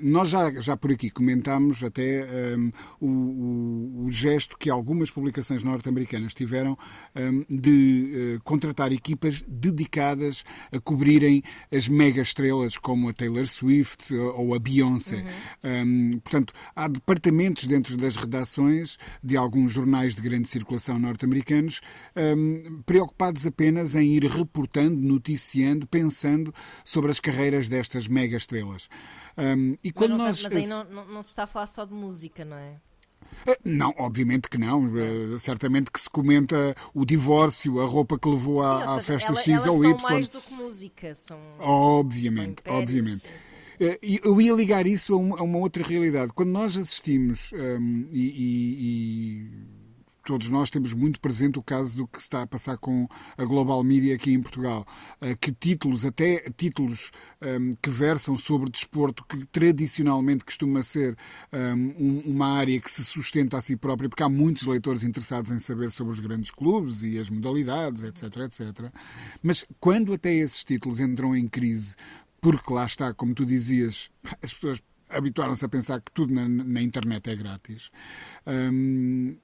nós 0.00 0.31
já 0.32 0.50
já, 0.60 0.76
por 0.76 0.90
aqui 0.90 1.10
comentámos 1.10 1.84
até 1.84 2.26
um, 2.56 2.70
o, 2.98 3.06
o, 3.06 4.04
o, 4.06 4.10
gesto 4.10 4.56
que 4.56 4.70
algumas 4.70 5.10
publicações 5.10 5.62
norte-americanas 5.62 6.32
tiveram 6.32 6.76
um, 7.14 7.44
de 7.48 8.36
uh, 8.36 8.42
contratar 8.42 8.92
equipas 8.92 9.42
dedicadas 9.46 10.42
a 10.72 10.80
cobrirem 10.80 11.42
as 11.70 11.86
mega 11.86 12.22
estrelas 12.22 12.78
como 12.78 13.10
a 13.10 13.12
Taylor 13.12 13.46
Swift 13.46 14.14
ou 14.14 14.54
a 14.54 14.58
Beyoncé. 14.58 15.24
Uhum. 15.62 16.14
Um, 16.14 16.20
portanto, 16.20 16.54
há 16.74 16.88
departamentos 16.88 17.66
dentro 17.66 17.96
das 17.96 18.16
redações 18.16 18.96
de 19.22 19.36
alguns 19.36 19.72
jornais 19.72 20.14
de 20.14 20.22
grande 20.22 20.48
circulação 20.48 20.98
norte-americanos 20.98 21.80
preocupados 22.86 23.46
apenas 23.46 23.94
em 23.94 24.14
ir 24.14 24.24
reportando, 24.24 24.96
noticiando, 24.96 25.86
pensando 25.86 26.54
sobre 26.84 27.10
as 27.10 27.20
carreiras 27.20 27.68
destas 27.68 28.08
mega 28.08 28.36
estrelas. 28.36 28.88
Um, 29.36 29.76
e 29.82 29.92
quando 29.92 30.10
mas, 30.10 30.18
não, 30.18 30.26
nós... 30.26 30.42
mas 30.42 30.56
aí 30.56 30.66
não, 30.66 30.84
não, 30.84 31.06
não 31.06 31.22
se 31.22 31.30
está 31.30 31.44
a 31.44 31.46
falar 31.46 31.66
só 31.66 31.84
de 31.84 31.94
música, 31.94 32.44
não 32.44 32.56
é? 32.56 32.76
Eh, 33.46 33.58
não, 33.64 33.94
obviamente 33.98 34.48
que 34.48 34.58
não. 34.58 34.84
Uh, 34.84 35.38
certamente 35.38 35.90
que 35.90 36.00
se 36.00 36.08
comenta 36.08 36.74
o 36.94 37.04
divórcio, 37.04 37.80
a 37.80 37.86
roupa 37.86 38.18
que 38.18 38.28
levou 38.28 38.58
sim, 38.58 38.64
à, 38.64 38.94
à 38.94 39.02
festa 39.02 39.32
ela, 39.32 39.40
X 39.40 39.66
ou 39.66 39.84
Y. 39.84 39.98
São 39.98 40.10
mais 40.10 40.30
do 40.30 40.40
que 40.40 40.52
música. 40.54 41.14
São, 41.14 41.38
obviamente, 41.58 42.62
são 42.62 42.80
impérios, 42.80 42.82
obviamente. 42.82 43.20
Sim, 43.20 43.28
sim. 43.28 43.52
Uh, 43.84 44.28
eu 44.28 44.40
ia 44.40 44.52
ligar 44.52 44.86
isso 44.86 45.14
a 45.14 45.16
uma, 45.16 45.58
outra 45.58 45.82
realidade. 45.82 46.32
Quando 46.34 46.50
nós 46.50 46.76
assistimos 46.76 47.50
um, 47.52 48.06
e, 48.10 48.32
e 48.36 49.71
todos 50.22 50.48
nós 50.48 50.70
temos 50.70 50.92
muito 50.94 51.20
presente 51.20 51.58
o 51.58 51.62
caso 51.62 51.96
do 51.96 52.06
que 52.06 52.18
se 52.18 52.24
está 52.24 52.42
a 52.42 52.46
passar 52.46 52.78
com 52.78 53.08
a 53.36 53.44
Global 53.44 53.82
Media 53.82 54.14
aqui 54.14 54.32
em 54.32 54.40
Portugal. 54.40 54.86
Eh, 55.20 55.34
que 55.34 55.52
títulos, 55.52 56.04
até 56.04 56.50
títulos 56.56 57.10
ehm, 57.40 57.72
que 57.80 57.90
versam 57.90 58.36
sobre 58.36 58.70
desporto, 58.70 59.24
que 59.24 59.44
tradicionalmente 59.46 60.44
costuma 60.44 60.82
ser 60.82 61.16
ehm, 61.52 61.94
um, 61.98 62.22
uma 62.26 62.56
área 62.56 62.80
que 62.80 62.90
se 62.90 63.04
sustenta 63.04 63.58
a 63.58 63.60
si 63.60 63.76
própria, 63.76 64.08
porque 64.08 64.22
há 64.22 64.28
muitos 64.28 64.66
leitores 64.66 65.02
interessados 65.02 65.50
em 65.50 65.58
saber 65.58 65.90
sobre 65.90 66.12
os 66.12 66.20
grandes 66.20 66.50
clubes 66.50 67.02
e 67.02 67.18
as 67.18 67.28
modalidades, 67.28 68.02
etc, 68.02 68.22
etc. 68.38 68.92
Mas 69.42 69.64
quando 69.80 70.12
até 70.12 70.32
esses 70.34 70.64
títulos 70.64 71.00
entram 71.00 71.36
em 71.36 71.48
crise, 71.48 71.96
porque 72.40 72.72
lá 72.72 72.84
está, 72.84 73.14
como 73.14 73.34
tu 73.34 73.46
dizias, 73.46 74.10
as 74.42 74.52
pessoas 74.54 74.82
habituaram-se 75.08 75.64
a 75.64 75.68
pensar 75.68 76.00
que 76.00 76.10
tudo 76.10 76.34
na, 76.34 76.48
na 76.48 76.82
internet 76.82 77.28
é 77.28 77.36
grátis. 77.36 77.90
Um, 78.46 78.52
ehm, 78.52 79.36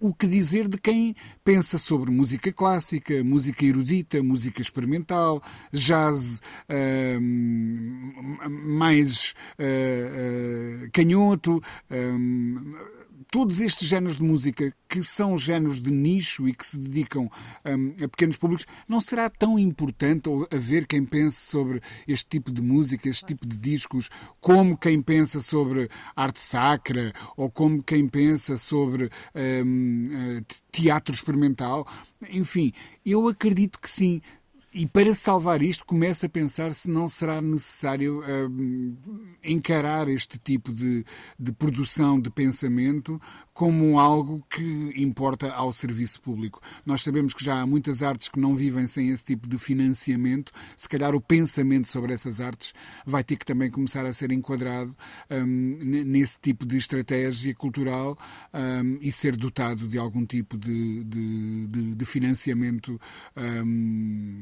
o 0.00 0.14
que 0.14 0.26
dizer 0.26 0.68
de 0.68 0.78
quem 0.78 1.14
pensa 1.44 1.78
sobre 1.78 2.10
música 2.10 2.52
clássica, 2.52 3.22
música 3.24 3.64
erudita, 3.64 4.22
música 4.22 4.60
experimental, 4.60 5.42
jazz 5.72 6.40
uh, 6.68 7.20
mais 8.50 9.34
uh, 9.58 10.86
uh, 10.86 10.90
canhoto, 10.92 11.62
todos 13.30 13.60
estes 13.60 13.88
géneros 13.88 14.16
de 14.16 14.22
música 14.22 14.72
que 14.88 15.02
são 15.02 15.36
géneros 15.36 15.80
de 15.80 15.90
nicho 15.90 16.48
e 16.48 16.54
que 16.54 16.66
se 16.66 16.78
dedicam 16.78 17.30
um, 17.64 18.04
a 18.04 18.08
pequenos 18.08 18.36
públicos, 18.36 18.66
não 18.88 19.00
será 19.00 19.28
tão 19.28 19.58
importante 19.58 20.28
haver 20.50 20.86
quem 20.86 21.04
pense 21.04 21.40
sobre 21.40 21.82
este 22.06 22.28
tipo 22.28 22.50
de 22.50 22.62
música, 22.62 23.08
este 23.08 23.26
tipo 23.26 23.46
de 23.46 23.56
discos, 23.56 24.08
como 24.40 24.76
quem 24.76 25.02
pensa 25.02 25.40
sobre 25.40 25.88
arte 26.14 26.40
sacra 26.40 27.12
ou 27.36 27.50
como 27.50 27.82
quem 27.82 28.08
pensa 28.08 28.56
sobre 28.56 29.10
um, 29.34 30.08
eh, 30.12 30.42
teatro 30.70 31.14
experimental? 31.14 31.86
Enfim, 32.30 32.72
eu 33.04 33.28
acredito 33.28 33.78
que 33.80 33.90
sim. 33.90 34.20
E 34.78 34.86
para 34.86 35.14
salvar 35.14 35.62
isto, 35.62 35.86
começa 35.86 36.26
a 36.26 36.28
pensar 36.28 36.74
se 36.74 36.90
não 36.90 37.08
será 37.08 37.40
necessário 37.40 38.20
uh, 38.20 39.26
encarar 39.42 40.06
este 40.06 40.38
tipo 40.38 40.70
de, 40.70 41.02
de 41.38 41.50
produção 41.50 42.20
de 42.20 42.28
pensamento 42.28 43.18
como 43.56 43.98
algo 43.98 44.44
que 44.50 44.92
importa 44.98 45.50
ao 45.50 45.72
serviço 45.72 46.20
público. 46.20 46.60
Nós 46.84 47.02
sabemos 47.02 47.32
que 47.32 47.42
já 47.42 47.58
há 47.58 47.66
muitas 47.66 48.02
artes 48.02 48.28
que 48.28 48.38
não 48.38 48.54
vivem 48.54 48.86
sem 48.86 49.08
esse 49.08 49.24
tipo 49.24 49.48
de 49.48 49.56
financiamento. 49.56 50.52
Se 50.76 50.86
calhar 50.86 51.14
o 51.14 51.22
pensamento 51.22 51.88
sobre 51.88 52.12
essas 52.12 52.38
artes 52.38 52.74
vai 53.06 53.24
ter 53.24 53.36
que 53.36 53.46
também 53.46 53.70
começar 53.70 54.04
a 54.04 54.12
ser 54.12 54.30
enquadrado 54.30 54.94
um, 55.30 55.78
nesse 56.04 56.38
tipo 56.38 56.66
de 56.66 56.76
estratégia 56.76 57.54
cultural 57.54 58.18
um, 58.52 58.98
e 59.00 59.10
ser 59.10 59.34
dotado 59.34 59.88
de 59.88 59.96
algum 59.96 60.26
tipo 60.26 60.58
de, 60.58 61.02
de, 61.04 61.94
de, 61.94 62.04
financiamento, 62.04 63.00
um, 63.34 64.35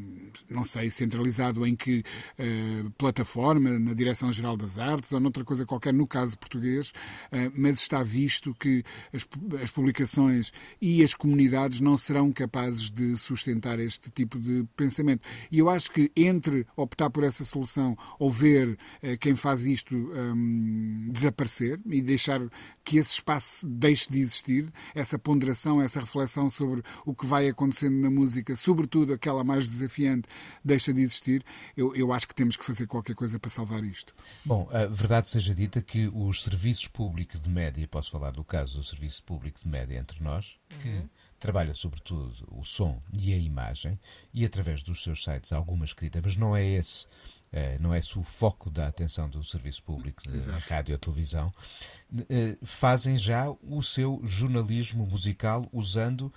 não 0.49 0.65
sei, 0.65 0.91
centralizado 0.91 1.67
em 1.67 1.75
que 1.75 2.05
uh, 2.39 2.91
plataforma, 2.93 3.79
na 3.79 3.95
Direção-Geral 3.95 4.57
das 4.57 4.79
Artes 4.79 5.13
ou 5.13 5.21
noutra 5.21 5.45
coisa 5.45 5.65
qualquer, 5.65 5.93
no 5.93 6.07
caso 6.07 6.39
português, 6.39 6.89
uh, 6.89 7.53
mas 7.55 7.81
está 7.81 8.03
visto 8.03 8.55
que 8.55 8.85
as, 9.13 9.27
as 9.63 9.71
publicações 9.71 10.53
e 10.81 11.03
as 11.03 11.15
comunidades 11.15 11.81
não 11.81 11.97
serão 11.97 12.33
capazes 12.33 12.91
de 12.91 13.17
sustentar 13.17 13.79
este 13.79 14.11
tipo 14.11 14.39
de 14.39 14.65
pensamento. 14.77 15.23
E 15.51 15.59
eu 15.59 15.69
acho 15.69 15.91
que 15.91 16.11
entre 16.17 16.67
optar 16.77 17.11
por 17.11 17.25
essa 17.25 17.45
solução 17.45 17.97
ou 18.19 18.31
ver 18.31 18.79
eh, 19.03 19.17
quem 19.17 19.35
faz 19.35 19.65
isto 19.65 19.95
um, 19.95 21.09
desaparecer 21.11 21.81
e 21.87 22.01
deixar 22.01 22.41
que 22.85 22.99
esse 22.99 23.15
espaço 23.15 23.67
deixe 23.67 24.11
de 24.11 24.21
existir, 24.21 24.73
essa 24.95 25.19
ponderação, 25.19 25.81
essa 25.81 26.01
reflexão 26.01 26.49
sobre 26.51 26.83
o 27.05 27.15
que 27.15 27.27
vai 27.27 27.49
acontecendo 27.49 27.97
na 27.97 28.11
música, 28.11 28.55
sobretudo 28.57 29.13
aquela 29.13 29.45
mais 29.45 29.67
desafiante, 29.67 30.29
deixa 30.65 30.93
de 30.93 31.03
existir, 31.03 31.45
eu, 31.77 31.95
eu 31.95 32.13
acho 32.13 32.27
que 32.27 32.35
temos 32.35 32.57
que 32.57 32.65
fazer 32.65 32.87
qualquer 32.87 33.15
coisa 33.15 33.39
para 33.39 33.51
salvar 33.51 33.83
isto. 33.85 34.15
Bom, 34.45 34.69
a 34.73 34.87
verdade 34.87 35.29
seja 35.29 35.55
dita 35.55 35.83
que 35.83 36.09
os 36.09 36.43
serviços 36.43 36.89
públicos 36.89 37.43
de 37.43 37.49
média, 37.49 37.87
posso 37.89 38.11
falar 38.11 38.31
do 38.31 38.45
caso 38.45 38.79
do 38.79 38.85
Serviço 38.85 39.23
Público 39.23 39.61
de 39.61 39.69
Média 39.69 39.99
entre 39.99 40.23
nós, 40.23 40.57
que 40.81 40.89
uhum. 40.89 41.09
trabalha 41.39 41.75
sobretudo 41.75 42.35
o 42.51 42.65
som 42.65 43.01
e 43.13 43.33
a 43.33 43.37
imagem, 43.37 43.99
e 44.33 44.45
através 44.45 44.83
dos 44.83 45.03
seus 45.03 45.23
sites 45.23 45.53
alguma 45.53 45.85
escrita, 45.85 46.21
mas 46.23 46.37
não 46.37 46.57
é 46.57 46.65
esse, 46.65 47.07
eh, 47.53 47.79
não 47.81 47.95
é 47.95 47.99
esse 47.99 48.19
o 48.19 48.23
foco 48.23 48.71
da 48.71 48.87
atenção 48.87 49.29
do 49.29 49.45
Serviço 49.45 49.83
Público 49.83 50.23
de 50.23 50.37
Exato. 50.37 50.69
Rádio 50.69 50.95
ou 50.95 50.99
Televisão, 50.99 51.53
eh, 52.29 52.57
fazem 52.63 53.17
já 53.17 53.51
o 53.63 53.83
seu 53.83 54.21
jornalismo 54.25 55.07
musical 55.07 55.69
usando 55.73 56.33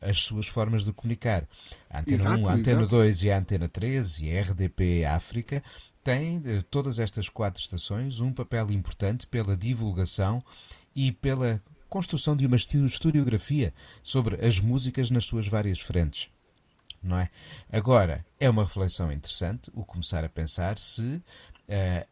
as 0.00 0.18
suas 0.18 0.46
formas 0.46 0.84
de 0.84 0.92
comunicar. 0.92 1.46
A 1.88 2.00
Antena 2.00 2.14
exato, 2.16 2.40
1, 2.42 2.48
a 2.48 2.52
Antena 2.52 2.80
exato. 2.80 2.96
2 2.96 3.22
e 3.22 3.30
a 3.30 3.38
Antena 3.38 3.68
3 3.68 4.20
e 4.20 4.36
a 4.36 4.42
RDP 4.42 5.04
África 5.04 5.62
têm, 6.02 6.42
todas 6.70 6.98
estas 6.98 7.28
quatro 7.28 7.60
estações, 7.60 8.20
um 8.20 8.32
papel 8.32 8.70
importante 8.70 9.26
pela 9.26 9.56
divulgação 9.56 10.42
e 10.94 11.12
pela 11.12 11.62
construção 11.88 12.36
de 12.36 12.46
uma 12.46 12.56
historiografia 12.56 13.74
sobre 14.02 14.44
as 14.46 14.60
músicas 14.60 15.10
nas 15.10 15.24
suas 15.24 15.48
várias 15.48 15.80
frentes. 15.80 16.30
Não 17.02 17.18
é? 17.18 17.30
Agora, 17.72 18.24
é 18.38 18.48
uma 18.48 18.64
reflexão 18.64 19.10
interessante 19.10 19.70
o 19.74 19.84
começar 19.84 20.24
a 20.24 20.28
pensar 20.28 20.78
se 20.78 21.02
uh, 21.02 21.22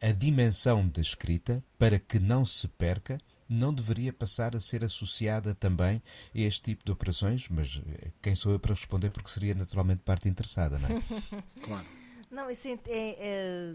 a 0.01 0.13
dimensão 0.13 0.89
da 0.89 1.01
escrita, 1.01 1.63
para 1.79 1.99
que 1.99 2.19
não 2.19 2.47
se 2.47 2.67
perca, 2.69 3.19
não 3.49 3.73
deveria 3.73 4.13
passar 4.13 4.55
a 4.55 4.61
ser 4.61 4.85
associada 4.85 5.55
também 5.55 6.03
a 6.35 6.39
este 6.39 6.63
tipo 6.63 6.85
de 6.85 6.93
operações, 6.93 7.49
mas 7.49 7.81
eh, 7.87 8.11
quem 8.21 8.35
sou 8.35 8.53
eu 8.53 8.59
para 8.59 8.75
responder, 8.75 9.11
porque 9.11 9.31
seria 9.31 9.55
naturalmente 9.55 10.03
parte 10.03 10.29
interessada, 10.29 10.79
não 10.79 10.89
é? 10.89 11.03
claro. 11.65 11.87
Não, 12.31 12.51
isso 12.51 12.69
é, 12.69 12.73
é, 12.87 13.17
é, 13.19 13.75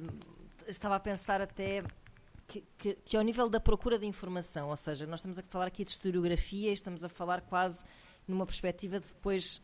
estava 0.68 0.96
a 0.96 1.00
pensar 1.00 1.42
até 1.42 1.84
que, 2.48 2.64
que, 2.78 2.94
que, 2.94 3.18
ao 3.18 3.24
nível 3.24 3.50
da 3.50 3.60
procura 3.60 3.98
de 3.98 4.06
informação, 4.06 4.70
ou 4.70 4.76
seja, 4.76 5.08
nós 5.08 5.22
estamos 5.22 5.40
a 5.40 5.44
falar 5.44 5.66
aqui 5.66 5.84
de 5.84 5.92
historiografia, 5.92 6.72
estamos 6.72 7.04
a 7.04 7.10
falar 7.10 7.42
quase 7.42 7.84
numa 8.28 8.46
perspectiva 8.46 9.00
de 9.00 9.08
depois 9.08 9.60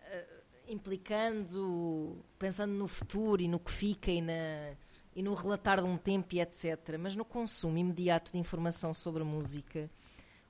uh, 0.00 0.42
implicando, 0.66 2.24
pensando 2.38 2.72
no 2.72 2.88
futuro 2.88 3.42
e 3.42 3.48
no 3.48 3.58
que 3.58 3.70
fica 3.70 4.10
e, 4.10 4.22
na, 4.22 4.74
e 5.14 5.22
no 5.22 5.34
relatar 5.34 5.80
de 5.80 5.86
um 5.86 5.96
tempo 5.96 6.34
e 6.34 6.40
etc. 6.40 6.96
Mas 6.98 7.14
no 7.14 7.24
consumo 7.24 7.78
imediato 7.78 8.32
de 8.32 8.38
informação 8.38 8.92
sobre 8.92 9.22
música, 9.22 9.90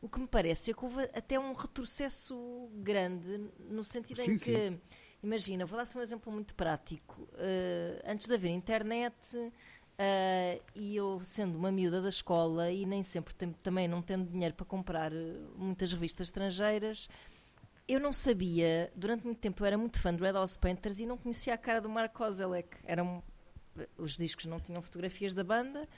o 0.00 0.08
que 0.08 0.18
me 0.18 0.26
parece 0.26 0.70
é 0.70 0.74
que 0.74 0.84
houve 0.84 1.02
até 1.14 1.38
um 1.38 1.52
retrocesso 1.52 2.68
grande, 2.74 3.50
no 3.68 3.84
sentido 3.84 4.22
sim, 4.22 4.32
em 4.32 4.36
que, 4.36 4.54
sim. 4.54 4.80
imagina, 5.22 5.66
vou 5.66 5.78
dar-se 5.78 5.96
um 5.96 6.00
exemplo 6.00 6.32
muito 6.32 6.54
prático. 6.54 7.22
Uh, 7.32 8.00
antes 8.04 8.26
de 8.26 8.34
haver 8.34 8.50
internet 8.50 9.36
Uh, 9.94 10.60
e 10.74 10.96
eu, 10.96 11.20
sendo 11.22 11.56
uma 11.56 11.70
miúda 11.70 12.02
da 12.02 12.08
escola 12.08 12.70
e 12.72 12.84
nem 12.84 13.04
sempre 13.04 13.32
também 13.62 13.86
não 13.86 14.02
tendo 14.02 14.28
dinheiro 14.28 14.52
para 14.52 14.66
comprar 14.66 15.12
eh, 15.12 15.38
muitas 15.56 15.92
revistas 15.92 16.26
estrangeiras, 16.26 17.08
eu 17.86 18.00
não 18.00 18.12
sabia, 18.12 18.90
durante 18.96 19.24
muito 19.24 19.38
tempo 19.38 19.62
eu 19.62 19.66
era 19.66 19.78
muito 19.78 20.00
fã 20.00 20.12
do 20.12 20.24
Red 20.24 20.32
House 20.32 20.56
Painters 20.56 20.98
e 20.98 21.06
não 21.06 21.16
conhecia 21.16 21.54
a 21.54 21.58
cara 21.58 21.80
do 21.80 21.88
Mark 21.88 22.12
Kozelek. 22.12 22.76
Eram, 22.82 23.22
os 23.98 24.16
discos 24.16 24.46
não 24.46 24.60
tinham 24.60 24.80
fotografias 24.82 25.34
da 25.34 25.44
banda 25.44 25.88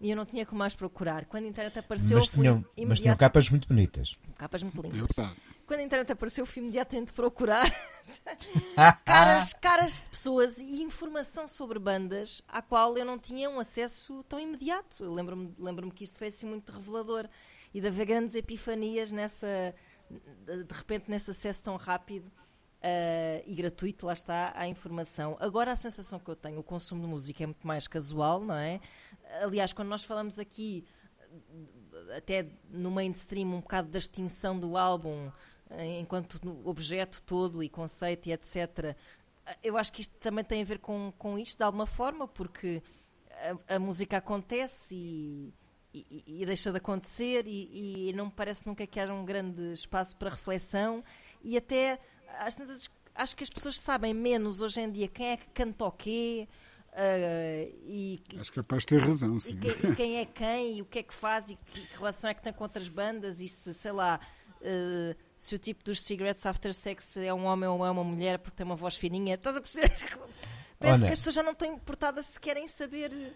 e 0.00 0.10
eu 0.10 0.16
não 0.16 0.24
tinha 0.24 0.44
como 0.44 0.58
mais 0.58 0.74
procurar. 0.74 1.24
Quando 1.26 1.44
a 1.44 1.48
internet 1.48 1.78
apareceu, 1.78 2.18
Mas 2.18 2.26
fui 2.28 2.42
tinham, 2.42 2.56
mas 2.56 2.72
tinham 2.74 2.84
imediato- 2.88 3.18
capas 3.18 3.48
muito 3.50 3.68
bonitas. 3.68 4.18
capas 4.36 4.62
muito 4.62 4.78
É 4.80 4.82
lindas. 4.90 5.16
verdade. 5.16 5.40
Quando 5.66 5.80
a 5.80 5.82
internet 5.84 6.12
apareceu, 6.12 6.44
fui 6.44 6.60
imediatamente 6.62 7.12
procurar 7.14 7.64
caras, 9.04 9.52
caras 9.54 10.02
de 10.02 10.10
pessoas 10.10 10.58
e 10.58 10.82
informação 10.82 11.48
sobre 11.48 11.78
bandas 11.78 12.42
à 12.48 12.60
qual 12.60 12.96
eu 12.98 13.04
não 13.04 13.18
tinha 13.18 13.48
um 13.48 13.58
acesso 13.58 14.22
tão 14.24 14.38
imediato. 14.38 15.10
Lembro-me 15.12 15.54
lembro 15.58 15.90
que 15.90 16.04
isto 16.04 16.18
foi 16.18 16.28
assim 16.28 16.46
muito 16.46 16.70
revelador 16.72 17.28
e 17.72 17.80
de 17.80 17.86
haver 17.86 18.06
grandes 18.06 18.34
epifanias 18.34 19.10
nessa, 19.10 19.74
de 20.10 20.74
repente 20.74 21.10
nesse 21.10 21.30
acesso 21.30 21.62
tão 21.62 21.76
rápido 21.76 22.30
eh, 22.86 23.42
e 23.46 23.54
gratuito, 23.54 24.04
lá 24.06 24.12
está, 24.12 24.52
à 24.54 24.68
informação. 24.68 25.36
Agora 25.40 25.72
a 25.72 25.76
sensação 25.76 26.18
que 26.18 26.28
eu 26.30 26.36
tenho, 26.36 26.58
o 26.60 26.62
consumo 26.62 27.00
de 27.02 27.08
música 27.08 27.42
é 27.42 27.46
muito 27.46 27.66
mais 27.66 27.88
casual, 27.88 28.40
não 28.44 28.54
é? 28.56 28.78
Aliás, 29.42 29.72
quando 29.72 29.88
nós 29.88 30.04
falamos 30.04 30.38
aqui 30.38 30.84
até 32.16 32.46
no 32.70 32.90
mainstream 32.90 33.48
um 33.48 33.60
bocado 33.60 33.88
da 33.88 33.98
extinção 33.98 34.58
do 34.58 34.76
álbum 34.76 35.30
eh, 35.70 35.98
enquanto 36.00 36.38
objeto 36.64 37.22
todo 37.22 37.62
e 37.62 37.68
conceito 37.68 38.28
e 38.28 38.32
etc. 38.32 38.94
Eu 39.62 39.76
acho 39.76 39.92
que 39.92 40.00
isto 40.02 40.14
também 40.16 40.44
tem 40.44 40.62
a 40.62 40.64
ver 40.64 40.78
com, 40.78 41.12
com 41.18 41.38
isto 41.38 41.58
de 41.58 41.64
alguma 41.64 41.86
forma, 41.86 42.26
porque 42.28 42.82
a, 43.68 43.76
a 43.76 43.78
música 43.78 44.16
acontece 44.18 44.94
e, 44.94 45.52
e- 45.92 46.42
e 46.42 46.46
deixa 46.46 46.70
de 46.70 46.78
acontecer 46.78 47.46
e, 47.46 48.08
e 48.10 48.12
não 48.12 48.26
me 48.26 48.32
parece 48.32 48.66
nunca 48.66 48.86
que 48.86 48.98
haja 49.00 49.12
um 49.12 49.24
grande 49.24 49.72
espaço 49.72 50.16
para 50.16 50.30
reflexão 50.30 51.02
e 51.42 51.56
até 51.56 51.98
às 52.38 52.54
tantas, 52.54 52.88
acho 53.14 53.36
que 53.36 53.44
as 53.44 53.50
pessoas 53.50 53.78
sabem 53.78 54.14
menos 54.14 54.60
hoje 54.60 54.80
em 54.80 54.90
dia 54.90 55.08
quem 55.08 55.28
é 55.28 55.36
que 55.36 55.46
canta 55.48 55.84
o 55.84 55.92
quê 55.92 56.48
eh, 56.92 57.70
e, 57.82 58.22
Acho 58.38 58.52
capaz 58.52 58.82
de 58.82 58.86
ter 58.88 59.00
razão, 59.00 59.36
e 59.36 59.40
sim. 59.40 59.56
quem, 59.56 59.90
e 59.90 59.96
quem 59.96 60.16
é 60.18 60.24
quem, 60.24 60.78
e 60.78 60.82
o 60.82 60.84
que 60.84 61.00
é 61.00 61.02
que 61.02 61.14
faz, 61.14 61.50
e 61.50 61.56
que, 61.56 61.86
que 61.86 61.96
relação 61.96 62.30
é 62.30 62.34
que 62.34 62.42
tem 62.42 62.52
com 62.52 62.62
outras 62.62 62.88
bandas, 62.88 63.40
e 63.40 63.48
se, 63.48 63.74
sei 63.74 63.90
lá, 63.90 64.20
eh, 64.60 65.16
se 65.36 65.54
o 65.54 65.58
tipo 65.58 65.84
dos 65.84 66.02
Cigarettes 66.02 66.46
After 66.46 66.72
Sex 66.72 67.18
é 67.18 67.34
um 67.34 67.44
homem 67.44 67.68
ou 67.68 67.84
é 67.84 67.90
uma 67.90 68.02
mulher 68.02 68.38
porque 68.38 68.56
tem 68.56 68.64
uma 68.64 68.76
voz 68.76 68.96
fininha. 68.96 69.34
Estás 69.34 69.56
a 69.56 69.60
perceber? 69.60 69.90
Parece 70.78 70.98
Olha, 70.98 71.06
que 71.06 71.12
as 71.12 71.18
pessoas 71.18 71.34
já 71.34 71.42
não 71.42 71.52
estão 71.52 71.72
importadas 71.72 72.26
se 72.26 72.40
querem 72.40 72.66
saber 72.66 73.34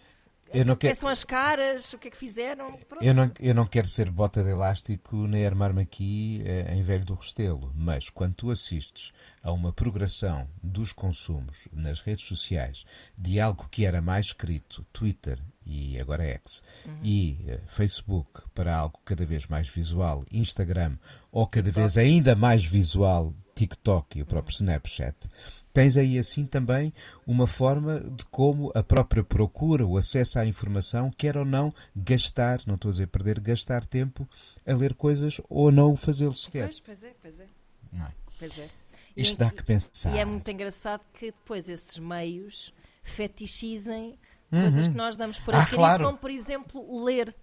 Eu 0.52 0.64
não 0.64 0.76
quem 0.76 0.90
quero, 0.90 1.00
são 1.00 1.08
as 1.08 1.24
caras, 1.24 1.92
o 1.92 1.98
que 1.98 2.08
é 2.08 2.10
que 2.10 2.16
fizeram. 2.16 2.72
Pronto. 2.88 3.02
eu 3.02 3.14
não, 3.14 3.30
eu 3.38 3.54
não 3.54 3.66
quero 3.66 3.86
ser 3.86 4.10
bota 4.10 4.42
de 4.42 4.50
elástico 4.50 5.16
nem 5.26 5.46
armar-me 5.46 5.82
aqui 5.82 6.42
eh, 6.44 6.74
em 6.74 6.82
velho 6.82 7.04
do 7.04 7.14
restelo, 7.14 7.72
mas 7.74 8.08
quando 8.08 8.34
tu 8.34 8.50
assistes 8.50 9.12
a 9.42 9.52
uma 9.52 9.72
progressão 9.72 10.48
dos 10.62 10.92
consumos 10.92 11.68
nas 11.72 12.00
redes 12.00 12.26
sociais 12.26 12.84
de 13.16 13.40
algo 13.40 13.68
que 13.70 13.84
era 13.84 14.00
mais 14.00 14.26
escrito, 14.26 14.86
Twitter 14.92 15.38
e 15.64 16.00
agora 16.00 16.24
X, 16.24 16.62
e 17.02 17.44
eh, 17.46 17.60
Facebook 17.66 18.42
para 18.54 18.74
algo 18.74 18.98
cada 19.04 19.26
vez 19.26 19.46
mais 19.46 19.68
visual, 19.68 20.24
Instagram, 20.32 20.96
ou 21.30 21.46
cada 21.46 21.70
vez 21.70 21.98
ainda 21.98 22.34
mais 22.34 22.64
visual, 22.64 23.34
TikTok 23.54 24.18
e 24.18 24.22
o 24.22 24.26
próprio 24.26 24.54
Snapchat, 24.54 25.28
tens 25.72 25.96
aí 25.96 26.18
assim 26.18 26.44
também 26.44 26.92
uma 27.26 27.46
forma 27.46 28.00
de 28.00 28.24
como 28.26 28.72
a 28.74 28.82
própria 28.82 29.22
procura, 29.22 29.86
o 29.86 29.96
acesso 29.96 30.38
à 30.38 30.46
informação, 30.46 31.10
quer 31.10 31.36
ou 31.36 31.44
não 31.44 31.72
gastar, 31.94 32.60
não 32.66 32.74
estou 32.74 32.88
a 32.88 32.92
dizer 32.92 33.06
perder, 33.08 33.40
gastar 33.40 33.84
tempo 33.84 34.28
a 34.66 34.72
ler 34.74 34.94
coisas 34.94 35.40
ou 35.48 35.70
não 35.70 35.94
fazê-lo 35.96 36.34
sequer. 36.36 36.64
Pois, 36.64 36.80
pois 36.80 37.04
é, 37.04 37.14
pois 37.20 37.40
é. 37.40 37.46
Não 37.92 38.06
é? 38.06 38.12
Pois 38.38 38.58
é. 38.58 38.68
E 39.16 39.22
Isto 39.22 39.38
dá 39.38 39.50
que 39.50 39.62
pensar. 39.64 40.14
E 40.14 40.18
é 40.18 40.24
muito 40.24 40.48
engraçado 40.50 41.02
que 41.14 41.26
depois 41.26 41.68
esses 41.68 41.98
meios 41.98 42.72
fetichizem 43.02 44.18
coisas 44.50 44.86
que 44.88 44.94
nós 44.94 45.16
damos 45.16 45.38
por 45.40 45.54
Ah, 45.54 45.58
adquirido, 45.58 45.78
claro. 45.80 46.04
como 46.06 46.18
por 46.18 46.30
exemplo 46.30 46.80
o 46.88 47.04
ler. 47.04 47.34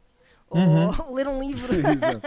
Ou 0.50 0.60
ler 1.14 1.28
um 1.28 1.42
livro. 1.42 1.74
Exato. 1.74 2.22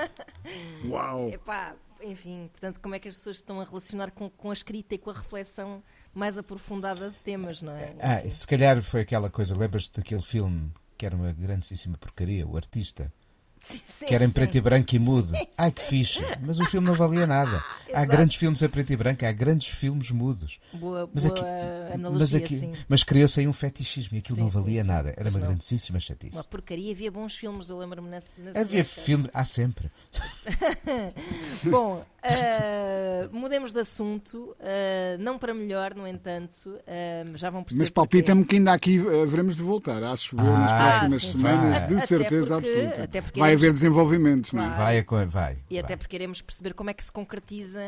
Uau! 0.88 1.28
Epá, 1.30 1.74
enfim, 2.02 2.48
portanto, 2.52 2.80
como 2.80 2.94
é 2.94 2.98
que 2.98 3.08
as 3.08 3.14
pessoas 3.14 3.36
estão 3.36 3.60
a 3.60 3.64
relacionar 3.64 4.10
com, 4.10 4.30
com 4.30 4.50
a 4.50 4.52
escrita 4.52 4.94
e 4.94 4.98
com 4.98 5.10
a 5.10 5.14
reflexão 5.14 5.82
mais 6.14 6.38
aprofundada 6.38 7.10
de 7.10 7.16
temas, 7.18 7.62
não 7.62 7.72
é? 7.72 7.94
Ah, 8.00 8.28
se 8.28 8.46
calhar 8.46 8.80
foi 8.82 9.02
aquela 9.02 9.30
coisa, 9.30 9.56
lembras-te 9.56 9.96
daquele 9.96 10.22
filme 10.22 10.72
que 10.96 11.06
era 11.06 11.14
uma 11.14 11.32
grandíssima 11.32 11.96
porcaria, 11.96 12.46
o 12.46 12.56
artista, 12.56 13.12
Sim, 13.62 13.80
sim, 13.84 14.06
que 14.06 14.14
era 14.14 14.24
em 14.24 14.28
sim. 14.28 14.34
preto 14.34 14.56
e 14.56 14.60
branco 14.60 14.94
e 14.94 14.98
mudo. 14.98 15.32
Ai 15.56 15.70
que 15.70 15.80
fixe, 15.82 16.22
mas 16.40 16.58
o 16.60 16.64
filme 16.66 16.86
não 16.86 16.94
valia 16.94 17.26
nada. 17.26 17.62
Há 17.94 18.04
grandes 18.04 18.36
filmes 18.36 18.60
em 18.62 18.68
preto 18.68 18.92
e 18.92 18.96
branco, 18.96 19.24
há 19.24 19.32
grandes 19.32 19.68
filmes 19.68 20.10
mudos. 20.10 20.60
Boa, 20.74 21.08
Mas, 21.14 21.24
boa 21.24 21.34
aqui, 21.40 21.94
analogia, 21.94 22.18
mas, 22.18 22.34
aqui, 22.34 22.58
sim. 22.58 22.72
mas 22.86 23.02
criou-se 23.02 23.40
aí 23.40 23.48
um 23.48 23.52
fetichismo 23.54 24.14
e 24.14 24.18
aquilo 24.18 24.36
Sim, 24.36 24.42
não 24.42 24.50
sim, 24.50 24.58
valia 24.60 24.82
sim. 24.82 24.88
nada. 24.88 25.08
Era 25.08 25.22
Pois 25.22 25.34
uma 25.34 25.40
não. 25.40 25.48
grandíssima 25.48 25.98
chatice. 25.98 26.36
Uma 26.36 26.44
porcaria, 26.44 26.92
havia 26.92 27.10
bons 27.10 27.34
filmes, 27.34 27.70
eu 27.70 27.78
lembro-me 27.78 28.10
nesse, 28.10 28.38
nesse 28.38 28.58
Havia 28.58 28.78
nessa- 28.80 29.00
filme, 29.00 29.30
há 29.32 29.42
sempre. 29.42 29.90
Bom, 31.64 32.04
ah, 32.22 33.28
mudemos 33.32 33.72
de 33.72 33.80
assunto, 33.80 34.54
ah, 34.60 35.16
não 35.18 35.38
para 35.38 35.54
melhor, 35.54 35.94
no 35.94 36.06
entanto, 36.06 36.78
ah, 36.86 37.26
já 37.34 37.50
vão 37.50 37.62
perceber 37.62 37.82
Mas 37.84 37.90
palpita-me 37.90 38.44
que 38.44 38.56
ainda 38.56 38.72
aqui 38.72 38.96
eh, 38.98 39.26
veremos 39.26 39.56
de 39.56 39.62
voltar, 39.62 40.02
acho 40.02 40.36
eu, 40.36 40.44
nas 40.44 40.70
Ah, 40.72 40.78
próximas 40.98 41.22
sim, 41.22 41.28
sim. 41.32 41.38
semanas, 41.38 41.88
de 41.88 42.06
certeza 42.06 42.54
porque- 42.60 42.68
absoluta. 42.70 43.02
até 43.04 43.22
porque 43.22 43.40
Vai 43.48 43.54
haver 43.54 43.72
desenvolvimentos, 43.72 44.52
não 44.52 44.62
é? 44.62 44.66
Claro. 44.66 44.82
Vai, 44.82 45.26
vai. 45.26 45.58
E 45.70 45.74
vai. 45.74 45.84
até 45.84 45.96
porque 45.96 46.10
queremos 46.10 46.40
perceber 46.42 46.74
como 46.74 46.90
é 46.90 46.94
que 46.94 47.02
se 47.04 47.12
concretiza 47.12 47.80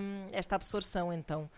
hum, 0.00 0.28
esta 0.32 0.54
absorção, 0.56 1.12
então. 1.12 1.50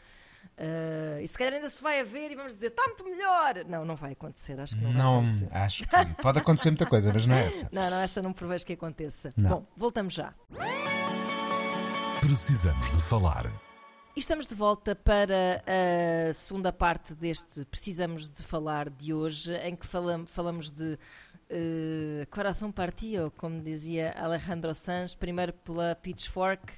Ah, 0.59 1.21
e 1.21 1.27
se 1.27 1.37
calhar 1.39 1.55
ainda 1.55 1.69
se 1.71 1.83
vai 1.83 2.01
haver 2.01 2.31
e 2.31 2.37
vamos 2.37 2.55
dizer, 2.55 2.69
está 2.69 2.85
muito 2.87 3.05
melhor! 3.05 3.65
Não, 3.67 3.85
não 3.85 3.97
vai 3.97 4.13
acontecer, 4.13 4.59
acho 4.61 4.77
que 4.77 4.83
não, 4.83 4.93
vai 4.93 5.03
Não, 5.03 5.19
acontecer. 5.21 5.49
acho 5.53 5.83
que 5.85 6.23
pode 6.23 6.39
acontecer 6.39 6.71
muita 6.71 6.87
coisa, 6.87 7.13
mas 7.13 7.27
não 7.27 7.35
é 7.35 7.47
essa. 7.47 7.69
Não, 7.73 7.91
não, 7.91 8.01
essa 8.01 8.23
não 8.23 8.33
prevejo 8.33 8.67
que 8.67 8.73
aconteça. 8.75 9.31
Não. 9.37 9.51
Bom, 9.51 9.67
voltamos 9.77 10.15
já. 10.15 10.35
Precisamos 12.21 12.91
de 12.93 13.03
falar. 13.03 13.51
E 14.15 14.21
estamos 14.21 14.47
de 14.47 14.55
volta 14.55 14.95
para 14.95 15.63
a 16.31 16.33
segunda 16.35 16.73
parte 16.73 17.15
deste 17.15 17.65
Precisamos 17.65 18.31
de 18.31 18.43
Falar 18.43 18.91
de 18.91 19.13
hoje, 19.15 19.55
em 19.57 19.75
que 19.75 19.87
falam- 19.87 20.27
falamos 20.27 20.71
de 20.71 20.99
eh, 21.53 22.27
Coração 22.31 22.73
Partido, 22.73 23.31
como 23.37 23.61
dizia 23.61 24.13
Alejandro 24.17 24.75
Sanz, 24.75 25.15
primeiro 25.15 25.53
pela 25.53 25.95
Pitchfork, 25.95 26.73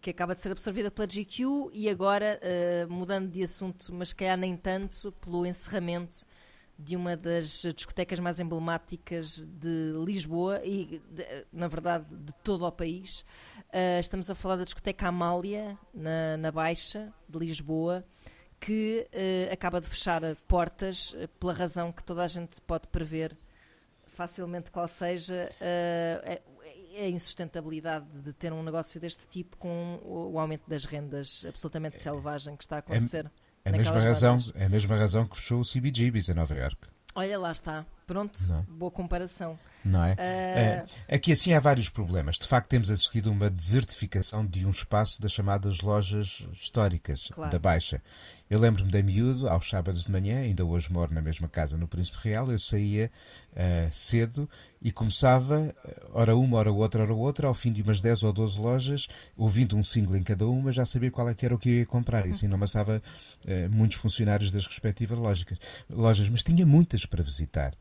que 0.00 0.10
acaba 0.10 0.34
de 0.34 0.40
ser 0.40 0.52
absorvida 0.52 0.90
pela 0.90 1.06
GQ, 1.06 1.70
e 1.72 1.88
agora, 1.88 2.38
eh, 2.42 2.86
mudando 2.88 3.30
de 3.30 3.42
assunto, 3.42 3.92
mas 3.92 4.08
se 4.10 4.14
calhar 4.14 4.36
nem 4.38 4.56
tanto, 4.56 5.10
pelo 5.12 5.44
encerramento 5.44 6.26
de 6.78 6.96
uma 6.96 7.16
das 7.16 7.62
discotecas 7.74 8.18
mais 8.18 8.40
emblemáticas 8.40 9.44
de 9.44 9.92
Lisboa 10.04 10.60
e, 10.64 11.00
de- 11.10 11.46
na 11.52 11.68
verdade, 11.68 12.04
de 12.10 12.32
todo 12.42 12.66
o 12.66 12.72
país. 12.72 13.24
Uh, 13.68 14.00
estamos 14.00 14.28
a 14.28 14.34
falar 14.34 14.56
da 14.56 14.64
discoteca 14.64 15.06
Amália, 15.06 15.78
na, 15.94 16.36
na 16.36 16.50
Baixa 16.50 17.12
de 17.28 17.38
Lisboa, 17.38 18.04
que 18.58 19.06
uh, 19.12 19.52
acaba 19.52 19.80
de 19.80 19.88
fechar 19.88 20.20
portas 20.48 21.12
uh, 21.12 21.28
pela 21.38 21.52
razão 21.52 21.92
que 21.92 22.02
toda 22.02 22.24
a 22.24 22.26
gente 22.26 22.60
pode 22.60 22.88
prever 22.88 23.36
facilmente 24.14 24.70
qual 24.70 24.88
seja 24.88 25.48
uh, 25.60 26.40
a, 27.00 27.06
insustentabilidade 27.08 28.06
de 28.22 28.32
ter 28.32 28.52
um 28.52 28.62
negócio 28.62 29.00
deste 29.00 29.26
tipo 29.26 29.56
com 29.56 30.00
o, 30.02 30.38
aumento 30.38 30.68
das 30.68 30.84
rendas 30.84 31.44
absolutamente 31.46 32.00
selvagem 32.00 32.56
que 32.56 32.62
está 32.62 32.76
a 32.76 32.78
acontecer. 32.78 33.30
É 33.64 33.70
a 33.70 33.72
mesma 33.72 33.98
razão, 33.98 34.36
é 34.54 34.64
a 34.64 34.68
mesma 34.68 34.96
razão 34.96 35.26
que 35.26 35.36
fechou 35.36 35.60
o 35.60 35.64
CBGBs 35.64 36.28
em 36.28 36.34
Nova 36.34 36.54
York, 36.54 36.86
Olha, 37.14 37.38
lá 37.38 37.52
está. 37.52 37.86
Pronto, 38.06 38.38
Não. 38.48 38.62
boa 38.64 38.90
comparação. 38.90 39.58
Não 39.84 40.04
é? 40.04 40.12
Uh, 40.12 40.16
É, 40.18 40.84
Aqui 41.16 41.32
assim 41.32 41.52
há 41.52 41.60
vários 41.60 41.88
problemas. 41.88 42.36
De 42.38 42.46
facto 42.48 42.68
temos 42.68 42.90
assistido 42.90 43.28
a 43.28 43.32
uma 43.32 43.50
desertificação 43.50 44.46
de 44.46 44.66
um 44.66 44.70
espaço 44.70 45.20
das 45.20 45.32
chamadas 45.32 45.80
lojas 45.80 46.46
históricas 46.52 47.28
Claro. 47.32 47.50
da 47.50 47.58
Baixa. 47.58 48.00
Eu 48.48 48.60
lembro-me 48.60 48.90
da 48.90 49.02
miúdo, 49.02 49.48
aos 49.48 49.68
sábados 49.68 50.04
de 50.04 50.12
manhã, 50.12 50.40
ainda 50.40 50.64
hoje 50.64 50.92
moro 50.92 51.12
na 51.14 51.22
mesma 51.22 51.48
casa 51.48 51.78
no 51.78 51.88
Príncipe 51.88 52.18
Real, 52.22 52.52
eu 52.52 52.58
saía 52.58 53.10
ah, 53.56 53.88
cedo 53.90 54.48
e 54.82 54.92
começava, 54.92 55.74
ah, 55.84 56.06
ora 56.12 56.36
uma, 56.36 56.58
ora 56.58 56.70
outra, 56.70 57.02
ora 57.02 57.14
outra, 57.14 57.48
ao 57.48 57.54
fim 57.54 57.72
de 57.72 57.80
umas 57.80 58.02
10 58.02 58.22
ou 58.22 58.32
12 58.34 58.60
lojas, 58.60 59.08
ouvindo 59.34 59.76
um 59.76 59.82
single 59.82 60.14
em 60.16 60.22
cada 60.22 60.46
uma, 60.46 60.70
já 60.72 60.84
sabia 60.84 61.10
qual 61.10 61.28
é 61.28 61.34
que 61.34 61.44
era 61.46 61.54
o 61.54 61.58
que 61.58 61.68
eu 61.70 61.74
ia 61.76 61.86
comprar. 61.86 62.26
E 62.26 62.30
assim 62.30 62.46
não 62.46 62.56
amassava 62.56 63.00
ah, 63.48 63.68
muitos 63.70 63.96
funcionários 63.96 64.52
das 64.52 64.66
respectivas 64.66 65.18
lógicas- 65.18 65.58
lojas, 65.88 66.28
mas 66.28 66.42
tinha 66.42 66.66
muitas 66.66 67.06
para 67.06 67.22
visitar. 67.24 67.72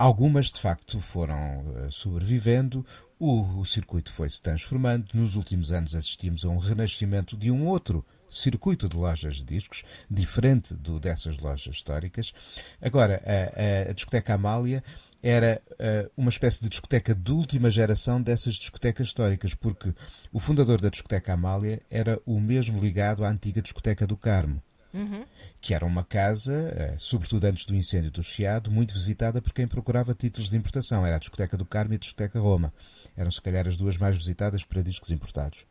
Algumas, 0.00 0.46
de 0.46 0.58
facto, 0.58 0.98
foram 0.98 1.36
eh, 1.36 1.88
sobrevivendo, 1.90 2.86
o, 3.18 3.60
o 3.60 3.66
circuito 3.66 4.10
foi-se 4.10 4.40
transformando. 4.40 5.08
Nos 5.12 5.36
últimos 5.36 5.72
anos 5.72 5.94
assistimos 5.94 6.42
a 6.42 6.48
um 6.48 6.56
renascimento 6.56 7.36
de 7.36 7.50
um 7.50 7.66
outro 7.66 8.02
circuito 8.30 8.88
de 8.88 8.96
lojas 8.96 9.34
de 9.34 9.44
discos, 9.44 9.84
diferente 10.10 10.72
do 10.72 10.98
dessas 10.98 11.36
lojas 11.36 11.74
históricas. 11.76 12.32
Agora, 12.80 13.22
a, 13.26 13.90
a- 13.90 13.92
discoteca 13.92 14.32
Amália 14.32 14.82
era 15.22 15.60
eh, 15.78 16.08
uma 16.16 16.30
espécie 16.30 16.62
de 16.62 16.70
discoteca 16.70 17.14
de 17.14 17.30
última 17.32 17.68
geração 17.68 18.22
dessas 18.22 18.54
discotecas 18.54 19.08
históricas, 19.08 19.52
porque 19.52 19.92
o 20.32 20.38
fundador 20.38 20.80
da 20.80 20.88
discoteca 20.88 21.34
Amália 21.34 21.82
era 21.90 22.18
o 22.24 22.40
mesmo 22.40 22.80
ligado 22.80 23.22
à 23.22 23.28
antiga 23.28 23.60
discoteca 23.60 24.06
do 24.06 24.16
Carmo. 24.16 24.62
Uhum. 24.92 25.24
que 25.60 25.74
era 25.74 25.84
uma 25.84 26.02
casa, 26.02 26.52
eh, 26.76 26.94
sobretudo 26.98 27.44
antes 27.44 27.64
do 27.64 27.74
incêndio 27.74 28.10
do 28.10 28.22
Chiado, 28.22 28.70
muito 28.70 28.94
visitada 28.94 29.40
por 29.40 29.52
quem 29.52 29.68
procurava 29.68 30.14
títulos 30.14 30.50
de 30.50 30.56
importação. 30.56 31.06
Era 31.06 31.16
a 31.16 31.18
Discoteca 31.18 31.56
do 31.56 31.64
Carmo 31.64 31.92
e 31.94 31.96
a 31.96 31.98
Discoteca 31.98 32.40
Roma. 32.40 32.72
Eram, 33.16 33.30
se 33.30 33.40
calhar, 33.40 33.68
as 33.68 33.76
duas 33.76 33.96
mais 33.96 34.16
visitadas 34.16 34.64
para 34.64 34.82
discos 34.82 35.10
importados. 35.10 35.66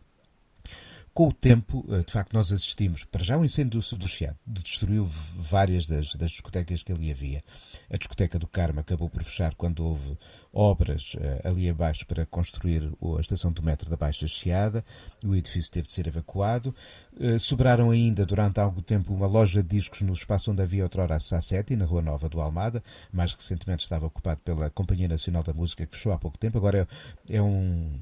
Com 1.20 1.28
o 1.28 1.34
tempo, 1.34 1.86
eh, 1.90 2.02
de 2.02 2.14
facto, 2.14 2.32
nós 2.32 2.50
assistimos. 2.50 3.04
Para 3.04 3.22
já, 3.22 3.38
o 3.38 3.44
incêndio 3.44 3.82
do, 3.82 3.98
do 3.98 4.08
Chiado 4.08 4.38
destruiu 4.48 5.06
várias 5.36 5.86
das, 5.86 6.16
das 6.16 6.32
discotecas 6.32 6.82
que 6.82 6.94
ali 6.94 7.12
havia. 7.12 7.44
A 7.90 7.98
discoteca 7.98 8.40
do 8.40 8.48
Carmo 8.48 8.80
acabou 8.80 9.10
por 9.10 9.22
fechar 9.22 9.54
quando 9.56 9.86
houve 9.86 10.18
obras 10.54 11.18
eh, 11.20 11.42
ali 11.44 11.70
abaixo 11.70 12.06
para 12.06 12.26
construir 12.26 12.90
a 13.18 13.20
estação 13.20 13.52
do 13.52 13.62
metro 13.62 13.90
da 13.90 13.98
Baixa 13.98 14.28
Chiada. 14.28 14.82
O 15.22 15.36
edifício 15.36 15.70
teve 15.70 15.88
de 15.88 15.92
ser 15.92 16.08
evacuado. 16.08 16.74
Eh, 17.20 17.38
sobraram 17.38 17.92
ainda, 17.92 18.26
durante 18.26 18.62
algum 18.62 18.82
tempo, 18.82 19.14
uma 19.14 19.28
loja 19.28 19.62
de 19.62 19.68
discos 19.76 20.00
no 20.00 20.14
espaço 20.14 20.52
onde 20.52 20.62
havia 20.62 20.84
outrora 20.84 21.18
a 21.18 21.20
Sassetti, 21.20 21.76
na 21.76 21.84
Rua 21.84 22.02
Nova 22.02 22.30
do 22.30 22.40
Almada. 22.40 22.82
Mais 23.12 23.34
recentemente 23.34 23.84
estava 23.84 24.06
ocupado 24.06 24.40
pela 24.40 24.70
Companhia 24.70 25.10
Nacional 25.10 25.44
da 25.44 25.54
Música, 25.54 25.86
que 25.86 25.98
fechou 25.98 26.14
há 26.14 26.18
pouco 26.18 26.38
tempo. 26.38 26.58
Agora 26.58 26.88
é, 27.30 27.36
é 27.36 27.42
um 27.42 28.00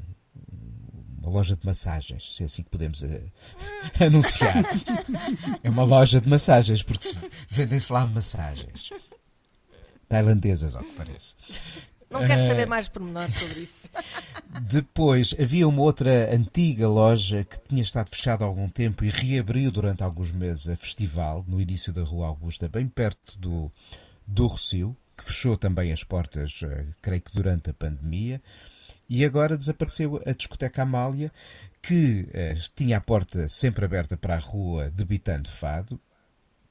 uma 1.28 1.34
loja 1.36 1.56
de 1.58 1.66
massagens, 1.66 2.36
se 2.36 2.44
é 2.44 2.46
assim 2.46 2.64
que 2.64 2.70
podemos 2.70 3.04
eh, 3.04 3.22
anunciar. 4.06 4.64
É 5.64 5.70
uma 5.70 5.84
loja 5.84 6.22
de 6.22 6.30
massagens, 6.30 6.82
porque 6.84 7.08
se- 7.08 7.18
vendem-se 7.50 7.92
lá 7.92 8.06
massagens. 8.06 8.92
Tailandesas, 10.08 10.76
ao 10.76 10.84
que 10.84 10.94
parece. 10.94 11.36
Não 12.10 12.22
quero 12.26 12.40
Eh, 12.42 12.48
saber 12.48 12.66
mais 12.68 12.88
pormenores 12.88 13.36
sobre 13.36 13.60
isso. 13.60 13.92
Depois 14.62 15.36
havia 15.38 15.68
uma 15.68 15.82
outra 15.82 16.34
antiga 16.34 16.88
loja 16.88 17.44
que 17.44 17.60
tinha 17.60 17.82
estado 17.82 18.10
fechada 18.10 18.46
há 18.46 18.48
algum 18.48 18.70
tempo 18.70 19.04
e 19.04 19.10
reabriu 19.10 19.70
durante 19.70 20.04
alguns 20.04 20.32
meses 20.32 20.70
a 20.70 20.78
festival, 20.78 21.44
no 21.46 21.60
início 21.60 21.92
da 21.92 22.02
Rua 22.04 22.28
Augusta, 22.28 22.70
bem 22.70 22.88
perto 22.88 23.38
do, 23.38 23.70
do 24.26 24.48
Rocio, 24.48 24.96
que 25.18 25.26
fechou 25.26 25.58
também 25.58 25.92
as 25.92 26.04
portas, 26.06 26.62
eh, 26.64 26.86
creio 27.02 27.22
que 27.22 27.34
durante 27.34 27.70
a 27.70 27.74
pandemia. 27.74 28.42
E 29.10 29.24
agora 29.24 29.58
desapareceu 29.58 30.22
a 30.26 30.34
discoteca 30.34 30.84
Amália, 30.84 31.32
que 31.82 32.28
eh, 32.34 32.56
tinha 32.76 32.98
a 32.98 33.02
porta 33.02 33.48
sempre 33.48 33.86
aberta 33.86 34.18
para 34.18 34.36
a 34.36 34.40
rua 34.40 34.90
debitando 34.90 35.50
fado, 35.50 36.00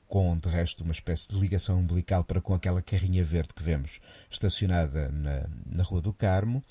com 0.06 0.36
de 0.36 0.48
resto 0.48 0.84
uma 0.84 0.92
espécie 0.92 1.28
de 1.28 1.38
ligação 1.38 1.78
umbilical 1.80 2.22
para 2.22 2.40
com 2.40 2.54
aquela 2.54 2.82
carrinha 2.82 3.24
verde 3.24 3.54
que 3.54 3.62
vemos 3.62 4.00
estacionada 4.30 5.08
na, 5.08 5.46
na 5.66 5.82
Rua 5.82 6.00
do 6.00 6.12
Carmo. 6.12 6.62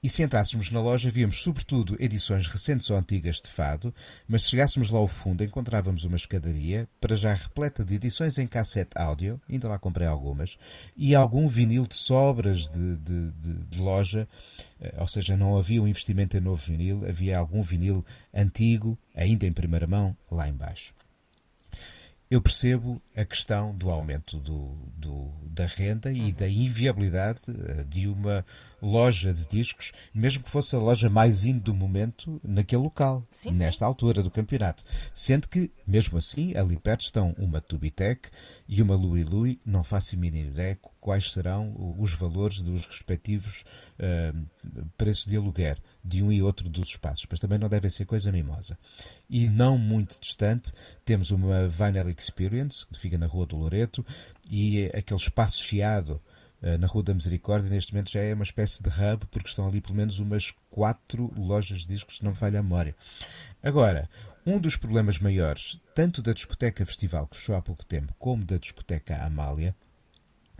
E 0.00 0.08
se 0.08 0.22
entrássemos 0.22 0.70
na 0.70 0.80
loja, 0.80 1.10
víamos 1.10 1.42
sobretudo 1.42 1.96
edições 1.98 2.46
recentes 2.46 2.88
ou 2.88 2.96
antigas 2.96 3.42
de 3.42 3.48
fado, 3.48 3.92
mas 4.28 4.44
se 4.44 4.50
chegássemos 4.50 4.90
lá 4.90 4.98
ao 5.00 5.08
fundo, 5.08 5.42
encontrávamos 5.42 6.04
uma 6.04 6.16
escadaria, 6.16 6.88
para 7.00 7.16
já 7.16 7.34
repleta 7.34 7.84
de 7.84 7.96
edições 7.96 8.38
em 8.38 8.46
cassete 8.46 8.92
áudio, 8.94 9.40
ainda 9.48 9.68
lá 9.68 9.76
comprei 9.76 10.06
algumas, 10.06 10.56
e 10.96 11.16
algum 11.16 11.48
vinil 11.48 11.84
de 11.84 11.96
sobras 11.96 12.68
de, 12.68 12.96
de, 12.96 13.32
de, 13.32 13.54
de 13.64 13.78
loja, 13.80 14.28
eh, 14.80 14.94
ou 14.98 15.08
seja, 15.08 15.36
não 15.36 15.58
havia 15.58 15.82
um 15.82 15.88
investimento 15.88 16.36
em 16.36 16.40
novo 16.40 16.62
vinil, 16.64 17.04
havia 17.04 17.36
algum 17.36 17.60
vinil 17.60 18.04
antigo, 18.32 18.96
ainda 19.16 19.46
em 19.46 19.52
primeira 19.52 19.86
mão, 19.88 20.16
lá 20.30 20.48
embaixo. 20.48 20.97
Eu 22.30 22.42
percebo 22.42 23.00
a 23.16 23.24
questão 23.24 23.74
do 23.74 23.88
aumento 23.90 24.38
do, 24.38 24.76
do- 24.96 25.30
da 25.50 25.64
renda 25.66 26.12
e 26.12 26.30
da 26.30 26.46
inviabilidade 26.48 27.40
eh, 27.48 27.84
de 27.84 28.06
uma 28.06 28.44
loja 28.80 29.32
de 29.32 29.46
discos, 29.48 29.92
mesmo 30.14 30.44
que 30.44 30.50
fosse 30.50 30.76
a 30.76 30.78
loja 30.78 31.08
mais 31.10 31.44
indo 31.44 31.60
do 31.60 31.74
momento 31.74 32.38
naquele 32.44 32.82
local, 32.82 33.26
Sim, 33.32 33.52
sim. 33.52 33.58
nesta 33.58 33.84
altura 33.84 34.22
do 34.22 34.30
campeonato. 34.30 34.84
Sendo 35.12 35.48
que, 35.48 35.70
mesmo 35.86 36.16
assim, 36.18 36.54
ali 36.54 36.76
perto 36.76 37.00
estão 37.00 37.34
uma 37.38 37.60
Tubitec 37.60 38.28
e 38.68 38.80
uma 38.82 38.94
Louis 38.94 39.26
Louis, 39.28 39.56
não 39.66 39.82
faço 39.82 40.14
a 40.14 40.18
mínima 40.18 40.48
ideia 40.50 40.78
quais 41.08 41.32
serão 41.32 41.74
os 41.98 42.12
valores 42.12 42.60
dos 42.60 42.84
respectivos 42.84 43.64
eh, 43.98 44.30
preços 44.94 45.24
de 45.24 45.38
aluguer 45.38 45.78
de 46.04 46.22
um 46.22 46.30
e 46.30 46.42
outro 46.42 46.68
dos 46.68 46.90
espaços, 46.90 47.26
mas 47.30 47.40
também 47.40 47.58
não 47.58 47.66
devem 47.66 47.90
ser 47.90 48.04
coisa 48.04 48.30
mimosa. 48.30 48.78
E 49.26 49.48
não 49.48 49.78
muito 49.78 50.20
distante, 50.20 50.70
temos 51.06 51.30
uma 51.30 51.66
Vinyl 51.66 52.10
Experience, 52.10 52.86
que 52.86 52.98
fica 52.98 53.16
na 53.16 53.24
Rua 53.24 53.46
do 53.46 53.56
Loreto, 53.56 54.04
e 54.50 54.84
aquele 54.94 55.18
espaço 55.18 55.62
chiado 55.62 56.20
eh, 56.60 56.76
na 56.76 56.86
Rua 56.86 57.04
da 57.04 57.14
Misericórdia, 57.14 57.70
neste 57.70 57.94
momento 57.94 58.10
já 58.10 58.20
é 58.20 58.34
uma 58.34 58.44
espécie 58.44 58.82
de 58.82 58.90
hub, 58.90 59.24
porque 59.30 59.48
estão 59.48 59.66
ali 59.66 59.80
pelo 59.80 59.94
menos 59.94 60.18
umas 60.18 60.52
quatro 60.68 61.32
lojas 61.34 61.78
de 61.78 61.86
discos, 61.86 62.18
se 62.18 62.22
não 62.22 62.32
me 62.32 62.36
falha 62.36 62.60
a 62.60 62.62
memória. 62.62 62.94
Agora, 63.62 64.10
um 64.44 64.58
dos 64.58 64.76
problemas 64.76 65.18
maiores, 65.18 65.80
tanto 65.94 66.20
da 66.20 66.34
discoteca 66.34 66.84
Festival, 66.84 67.26
que 67.28 67.38
fechou 67.38 67.56
há 67.56 67.62
pouco 67.62 67.82
tempo, 67.82 68.14
como 68.18 68.44
da 68.44 68.58
discoteca 68.58 69.24
Amália, 69.24 69.74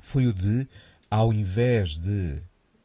foi 0.01 0.27
o 0.27 0.33
de, 0.33 0.67
ao 1.11 1.33
invés 1.33 1.99
de 1.99 2.43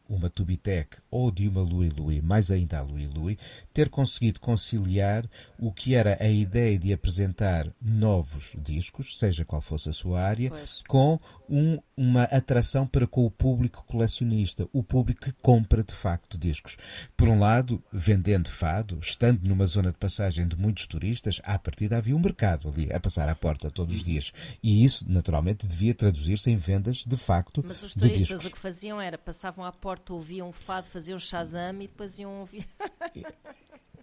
uma 0.07 0.29
Tubitec 0.29 0.97
ou 1.09 1.31
de 1.31 1.47
uma 1.47 1.61
Louis 1.61 1.91
Louis, 1.93 2.21
mais 2.21 2.51
ainda 2.51 2.79
a 2.79 2.81
Louis 2.81 3.07
Louis, 3.07 3.37
ter 3.73 3.89
conseguido 3.89 4.39
conciliar 4.39 5.27
o 5.57 5.71
que 5.71 5.95
era 5.95 6.17
a 6.21 6.27
ideia 6.27 6.77
de 6.77 6.93
apresentar 6.93 7.73
novos 7.81 8.55
discos, 8.57 9.17
seja 9.17 9.43
qual 9.45 9.61
fosse 9.61 9.89
a 9.89 9.93
sua 9.93 10.21
área, 10.21 10.49
Pois. 10.49 10.83
com 10.87 11.19
um- 11.49 11.79
uma 11.95 12.23
atração 12.23 12.85
para 12.85 13.07
com 13.07 13.25
o 13.25 13.31
público 13.31 13.83
colecionista, 13.87 14.67
o 14.73 14.83
público 14.83 15.21
que 15.21 15.31
compra 15.41 15.83
de 15.83 15.93
facto 15.93 16.37
discos. 16.37 16.77
Por 17.15 17.27
um 17.29 17.39
lado, 17.39 17.83
vendendo 17.91 18.49
fado, 18.49 18.97
estando 18.99 19.47
numa 19.47 19.65
zona 19.65 19.91
de 19.91 19.97
passagem 19.97 20.47
de 20.47 20.55
muitos 20.55 20.85
turistas, 20.87 21.39
à 21.43 21.57
partida 21.57 21.97
havia 21.97 22.15
um 22.15 22.19
mercado 22.19 22.67
ali 22.67 22.91
a 22.91 22.99
passar 22.99 23.29
à 23.29 23.35
porta 23.35 23.69
todos 23.71 23.95
os 23.95 24.03
dias. 24.03 24.31
E 24.61 24.83
isso, 24.83 25.05
naturalmente, 25.09 25.67
devia 25.67 25.93
traduzir-se 25.93 26.49
em 26.51 26.55
vendas 26.57 27.03
de 27.05 27.15
facto 27.17 27.63
Mas 27.65 27.81
os 27.83 27.93
de 27.93 28.01
turistas 28.01 28.27
discos. 28.27 28.45
o 28.45 28.51
que 28.51 28.59
faziam 28.59 28.99
era 28.99 29.17
passavam 29.17 29.63
à 29.65 29.71
porta, 29.71 30.13
ouviam 30.13 30.51
fado, 30.51 30.87
faziam 30.87 31.17
Shazam 31.19 31.75
e 31.81 31.87
depois 31.87 32.17
iam 32.19 32.39
ouvir. 32.41 32.65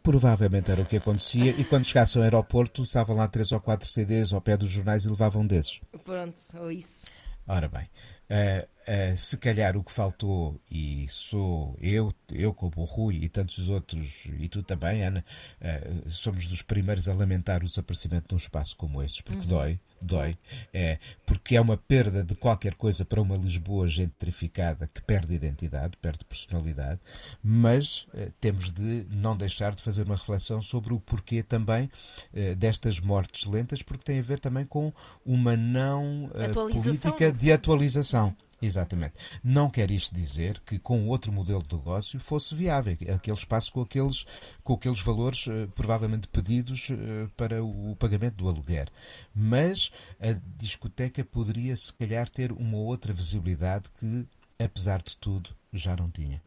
Provavelmente 0.02 0.70
era 0.70 0.80
o 0.80 0.86
que 0.86 0.96
acontecia, 0.96 1.50
e 1.50 1.64
quando 1.64 1.84
chegasse 1.84 2.16
ao 2.16 2.24
aeroporto 2.24 2.82
estavam 2.82 3.16
lá 3.16 3.28
três 3.28 3.52
ou 3.52 3.60
quatro 3.60 3.88
CDs 3.88 4.32
ao 4.32 4.40
pé 4.40 4.56
dos 4.56 4.68
jornais 4.68 5.04
e 5.04 5.08
levavam 5.08 5.46
desses. 5.46 5.80
Pronto, 6.04 6.40
ou 6.58 6.70
isso. 6.70 7.04
Ora 7.46 7.68
bem, 7.68 7.88
ah, 8.30 8.66
ah, 8.90 9.16
se 9.16 9.37
calhar 9.37 9.76
o 9.76 9.85
que 9.85 9.92
faltou, 9.92 10.61
e 10.68 11.07
sou 11.09 11.76
eu, 11.81 12.12
eu 12.29 12.53
como 12.53 12.72
o 12.79 12.85
Rui 12.85 13.20
e 13.22 13.29
tantos 13.29 13.68
outros, 13.68 14.26
e 14.37 14.48
tu 14.48 14.64
também, 14.64 15.05
Ana, 15.05 15.24
ah, 15.61 15.81
somos 16.09 16.44
dos 16.46 16.61
primeiros 16.61 17.09
a 17.09 17.14
lamentar 17.14 17.62
o 17.62 17.66
desaparecimento 17.66 18.31
de 18.31 18.35
um 18.35 18.38
espaço 18.38 18.76
como 18.76 19.00
este, 19.00 19.22
porque 19.22 19.46
dói, 19.46 19.79
dói, 20.03 20.37
é, 20.74 20.98
porque 21.24 21.55
é 21.55 21.61
uma 21.61 21.76
perda 21.76 22.24
de 22.24 22.35
qualquer 22.35 22.74
coisa 22.74 23.05
para 23.05 23.22
uma 23.22 23.37
Lisboa 23.37 23.87
gentrificada 23.87 24.90
que 24.92 25.00
perde 25.00 25.35
identidade, 25.35 25.96
perde 25.98 26.24
personalidade, 26.24 26.98
mas 27.44 28.09
eh, 28.12 28.33
temos 28.40 28.72
de 28.72 29.07
não 29.09 29.37
deixar 29.37 29.72
de 29.72 29.85
fazer 29.85 30.03
uma 30.03 30.16
reflexão 30.16 30.61
sobre 30.61 30.92
o 30.92 30.98
porquê 30.98 31.44
também 31.44 31.88
eh, 32.35 32.57
destas 32.57 32.98
mortes 32.98 33.46
lentas, 33.46 33.83
porque 33.83 34.03
tem 34.03 34.18
a 34.18 34.22
ver 34.22 34.40
também 34.40 34.64
com 34.64 34.92
uma 35.24 35.57
não 35.57 36.29
eh, 36.35 36.48
política 36.48 37.31
no 37.31 37.38
de 37.38 37.53
atualização. 37.53 38.37
Exatamente. 38.61 39.14
Não 39.42 39.70
quer 39.70 39.90
isto 39.90 40.14
dizer 40.14 40.61
que 40.61 40.79
com 40.79 41.09
outro 41.09 41.33
modelo 41.33 41.62
de 41.62 41.75
negócio 41.75 42.20
fosse 42.20 42.55
viável, 42.55 42.96
aquele 43.14 43.37
espaço 43.37 43.73
com 43.73 43.81
aqueles, 43.81 44.27
com 44.62 44.75
aqueles 44.75 45.01
valores 45.01 45.46
eh, 45.49 45.66
provavelmente 45.75 46.29
pedidos 46.29 46.90
eh, 46.90 47.29
para 47.37 47.64
o 47.64 47.96
pagamento 47.96 48.37
do 48.37 48.49
aluguer. 48.49 48.90
Mas 49.35 49.90
a 50.20 50.33
discoteca 50.57 51.25
poderia, 51.25 51.75
se 51.75 51.92
calhar, 51.92 52.29
ter 52.29 52.53
uma 52.53 52.77
outra 52.77 53.12
visibilidade 53.12 53.90
que, 53.99 54.29
apesar 54.59 55.03
de 55.03 55.16
tudo, 55.16 55.51
já 55.73 55.96
não 55.96 56.11
tinha. 56.11 56.42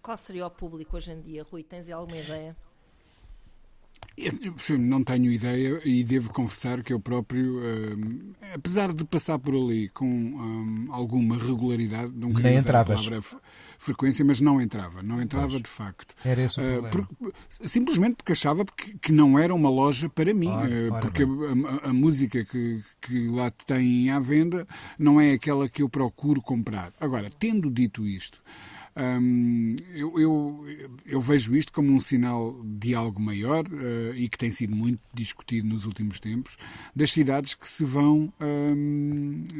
Qual 0.00 0.16
seria 0.16 0.46
o 0.46 0.50
público 0.50 0.96
hoje 0.96 1.12
em 1.12 1.20
dia, 1.20 1.42
Rui? 1.42 1.62
Tens 1.62 1.90
alguma 1.90 2.16
ideia? 2.16 2.56
Eu, 4.16 4.32
eu 4.70 4.78
não 4.78 5.04
tenho 5.04 5.30
ideia 5.30 5.78
e 5.84 6.02
devo 6.02 6.32
confessar 6.32 6.82
que 6.82 6.90
eu 6.90 6.98
próprio, 6.98 7.58
hum, 7.60 8.32
apesar 8.54 8.90
de 8.94 9.04
passar 9.04 9.38
por 9.38 9.54
ali 9.54 9.90
com 9.90 10.06
hum, 10.06 10.88
alguma 10.90 11.36
regularidade, 11.36 12.12
não 12.16 12.32
queria 12.32 12.50
Nem 12.52 12.58
usar 12.60 12.80
a 12.80 12.84
palavra 12.84 13.20
frequência, 13.78 14.24
mas 14.24 14.40
não 14.40 14.58
entrava, 14.58 15.02
não 15.02 15.20
entrava 15.20 15.60
de 15.60 15.68
facto. 15.68 16.14
Era 16.24 16.40
esse 16.42 16.58
o 16.58 16.62
Uh, 16.62 16.80
problema. 16.82 17.08
por- 17.18 17.32
simplesmente 17.50 18.16
porque 18.16 18.32
achava 18.32 18.64
que, 18.64 18.96
que 18.98 19.12
não 19.12 19.38
era 19.38 19.54
uma 19.54 19.68
loja 19.68 20.08
para 20.08 20.32
mim, 20.32 20.48
Ora, 20.48 20.70
uh, 20.70 20.92
ora 20.92 21.00
porque 21.02 21.22
a, 21.22 21.26
a- 21.86 21.90
a 21.90 21.92
música 21.92 22.42
que, 22.42 22.82
que 23.02 23.28
lá 23.28 23.50
tem 23.50 24.08
à 24.10 24.18
venda 24.18 24.66
não 24.98 25.20
é 25.20 25.32
aquela 25.32 25.68
que 25.68 25.82
eu 25.82 25.90
procuro 25.90 26.40
comprar. 26.40 26.90
Agora, 26.98 27.28
tendo 27.38 27.70
dito 27.70 28.06
isto, 28.06 28.40
Eu, 29.94 30.18
eu, 30.18 30.64
eu, 31.04 31.20
vejo 31.20 31.54
isto 31.54 31.70
como 31.70 31.92
um 31.92 32.00
sinal 32.00 32.58
de 32.64 32.94
algo 32.94 33.20
maior 33.20 33.66
uh, 33.66 34.14
e 34.14 34.26
que 34.26 34.38
tem 34.38 34.50
sido 34.50 34.74
muito 34.74 34.98
discutido 35.12 35.68
nos 35.68 35.84
últimos 35.84 36.18
tempos, 36.18 36.56
das 36.94 37.10
cidades 37.10 37.54
que 37.54 37.68
se 37.68 37.84
vão 37.84 38.32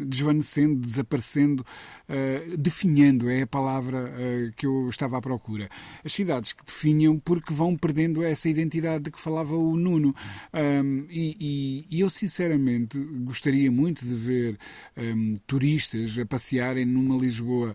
desvanecendo, 0.06 0.80
desaparecendo, 0.80 1.66
uh, 2.08 2.56
definhando, 2.56 3.28
é 3.28 3.42
a 3.42 3.46
palavra 3.46 4.10
uh, 4.10 4.52
que 4.56 4.64
eu 4.64 4.88
estava 4.88 5.18
à 5.18 5.20
procura. 5.20 5.68
As 6.02 6.14
cidades 6.14 6.54
que 6.54 6.64
definham 6.64 7.18
porque 7.18 7.52
vão 7.52 7.76
perdendo 7.76 8.24
essa 8.24 8.48
identidade 8.48 9.04
de 9.04 9.10
que 9.10 9.20
falava 9.20 9.54
o 9.54 9.76
Nuno. 9.76 10.14
E, 11.10 11.36
e, 11.38 11.96
e, 11.96 12.00
eu, 12.00 12.08
sinceramente, 12.08 12.98
gostaria 12.98 13.70
muito 13.70 14.06
de 14.06 14.14
ver 14.14 14.58
turistas 15.46 16.18
a 16.18 16.24
passearem 16.24 16.86
numa 16.86 17.16
Lisboa 17.16 17.74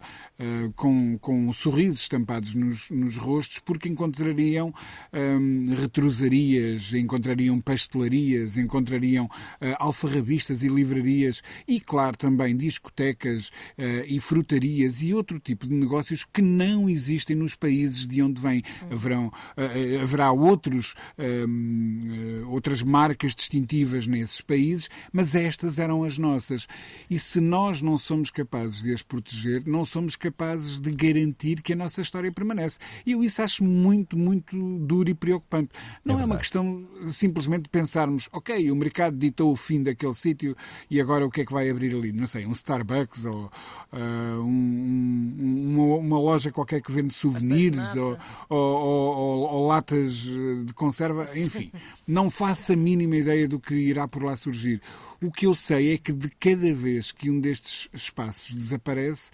com, 0.76 1.18
com 1.20 1.51
sorrisos 1.54 2.02
estampados 2.02 2.54
nos, 2.54 2.90
nos 2.90 3.18
rostos, 3.18 3.60
porque 3.60 3.90
encontrariam 3.90 4.74
hum, 5.14 5.74
retrosarias, 5.76 6.94
encontrariam 6.94 7.60
pastelarias, 7.60 8.58
encontrariam 8.58 9.26
uh, 9.26 9.76
alfarrabistas 9.80 10.64
e 10.64 10.68
livrarias 10.68 11.42
e, 11.68 11.80
claro, 11.80 12.18
também 12.18 12.56
discotecas 12.56 13.50
uh, 13.78 14.06
e 14.08 14.20
frutarias 14.20 15.02
e 15.02 15.14
outro 15.14 15.40
tipo 15.40 15.68
de 15.68 15.74
negócios 15.74 16.26
que 16.32 16.42
não 16.42 16.90
existem 16.90 17.36
nos 17.36 17.56
países 17.56 18.08
de 18.08 18.22
onde 18.22 18.42
vêm. 18.42 18.62
Haverão, 18.90 19.28
uh, 19.28 20.04
haverá 20.04 20.32
outros, 20.32 20.96
hum, 21.18 22.46
outras 22.48 22.84
marcas 22.84 23.36
distintivas 23.36 24.08
nesses 24.08 24.42
países, 24.42 24.90
mas 25.12 25.36
estas 25.36 25.80
eram 25.80 26.04
as 26.04 26.18
nossas. 26.18 26.68
E 27.10 27.18
se 27.20 27.40
nós 27.40 27.82
não 27.82 27.98
somos 27.98 28.30
capazes 28.30 28.82
de 28.82 28.94
as 28.94 29.02
proteger, 29.02 29.64
não 29.66 29.86
somos 29.86 30.16
capazes 30.16 30.80
de 30.80 30.92
garantir 30.92 31.41
garantir 31.42 31.62
que 31.62 31.74
a 31.74 31.76
nossa 31.76 32.02
história 32.02 32.32
permanece. 32.32 32.78
E 33.06 33.14
eu 33.14 33.24
isso 33.24 33.42
acho 33.42 33.64
muito, 33.64 34.18
muito 34.18 34.56
duro 34.80 35.10
e 35.10 35.14
preocupante. 35.14 35.70
Não 36.06 36.20
é, 36.20 36.22
é 36.22 36.26
uma 36.26 36.38
questão 36.38 36.88
simplesmente 37.08 37.64
de 37.64 37.70
pensarmos, 37.70 38.30
ok, 38.32 38.72
o 38.72 38.76
mercado 38.76 39.18
ditou 39.18 39.52
o 39.52 39.56
fim 39.56 39.82
daquele 39.82 40.14
sítio 40.14 40.56
e 40.90 41.02
agora 41.02 41.26
o 41.26 41.32
que 41.32 41.42
é 41.42 41.46
que 41.46 41.54
vai 41.54 41.70
abrir 41.70 41.96
ali? 41.96 42.12
Não 42.12 42.28
sei, 42.28 42.46
um 42.46 42.52
Starbucks 42.52 43.26
ou 43.26 43.52
uh, 43.92 44.42
um, 44.42 45.36
uma, 45.40 45.96
uma, 45.96 46.20
loja 46.20 46.52
qualquer 46.52 46.82
que 46.82 46.92
vende 46.92 47.14
souvenirs 47.14 47.96
ou, 47.96 48.18
ou, 48.50 48.58
ou, 48.58 49.40
ou, 49.54 49.68
latas 49.68 50.14
de 50.14 50.74
conserva, 50.76 51.28
enfim. 51.38 51.72
Não 52.08 52.30
faço 52.30 52.74
a 52.74 52.76
mínima 52.76 53.16
ideia 53.16 53.48
do 53.48 53.60
que 53.60 53.74
irá 53.74 54.08
por 54.08 54.24
lá 54.24 54.36
surgir. 54.36 54.82
O 55.22 55.32
que 55.32 55.46
eu 55.46 55.54
sei 55.54 55.94
é 55.94 55.98
que 55.98 56.12
de 56.12 56.30
cada 56.30 56.74
vez 56.74 57.12
que 57.12 57.30
um 57.30 57.40
destes 57.40 57.88
espaços 57.94 58.54
desaparece, 58.54 59.32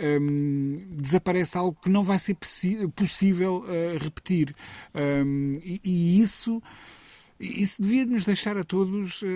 um, 0.00 0.86
desaparece 0.90 1.56
algo 1.56 1.78
que 1.80 1.88
não 1.88 2.02
vai 2.02 2.18
ser 2.18 2.36
possível 2.94 3.64
uh, 3.64 3.98
repetir. 3.98 4.54
Um, 4.94 5.52
e, 5.62 5.80
e 5.84 6.20
isso 6.20 6.62
isso 7.40 7.82
devia 7.82 8.04
nos 8.04 8.24
deixar 8.24 8.58
a 8.58 8.64
todos 8.64 9.22
uh, 9.22 9.26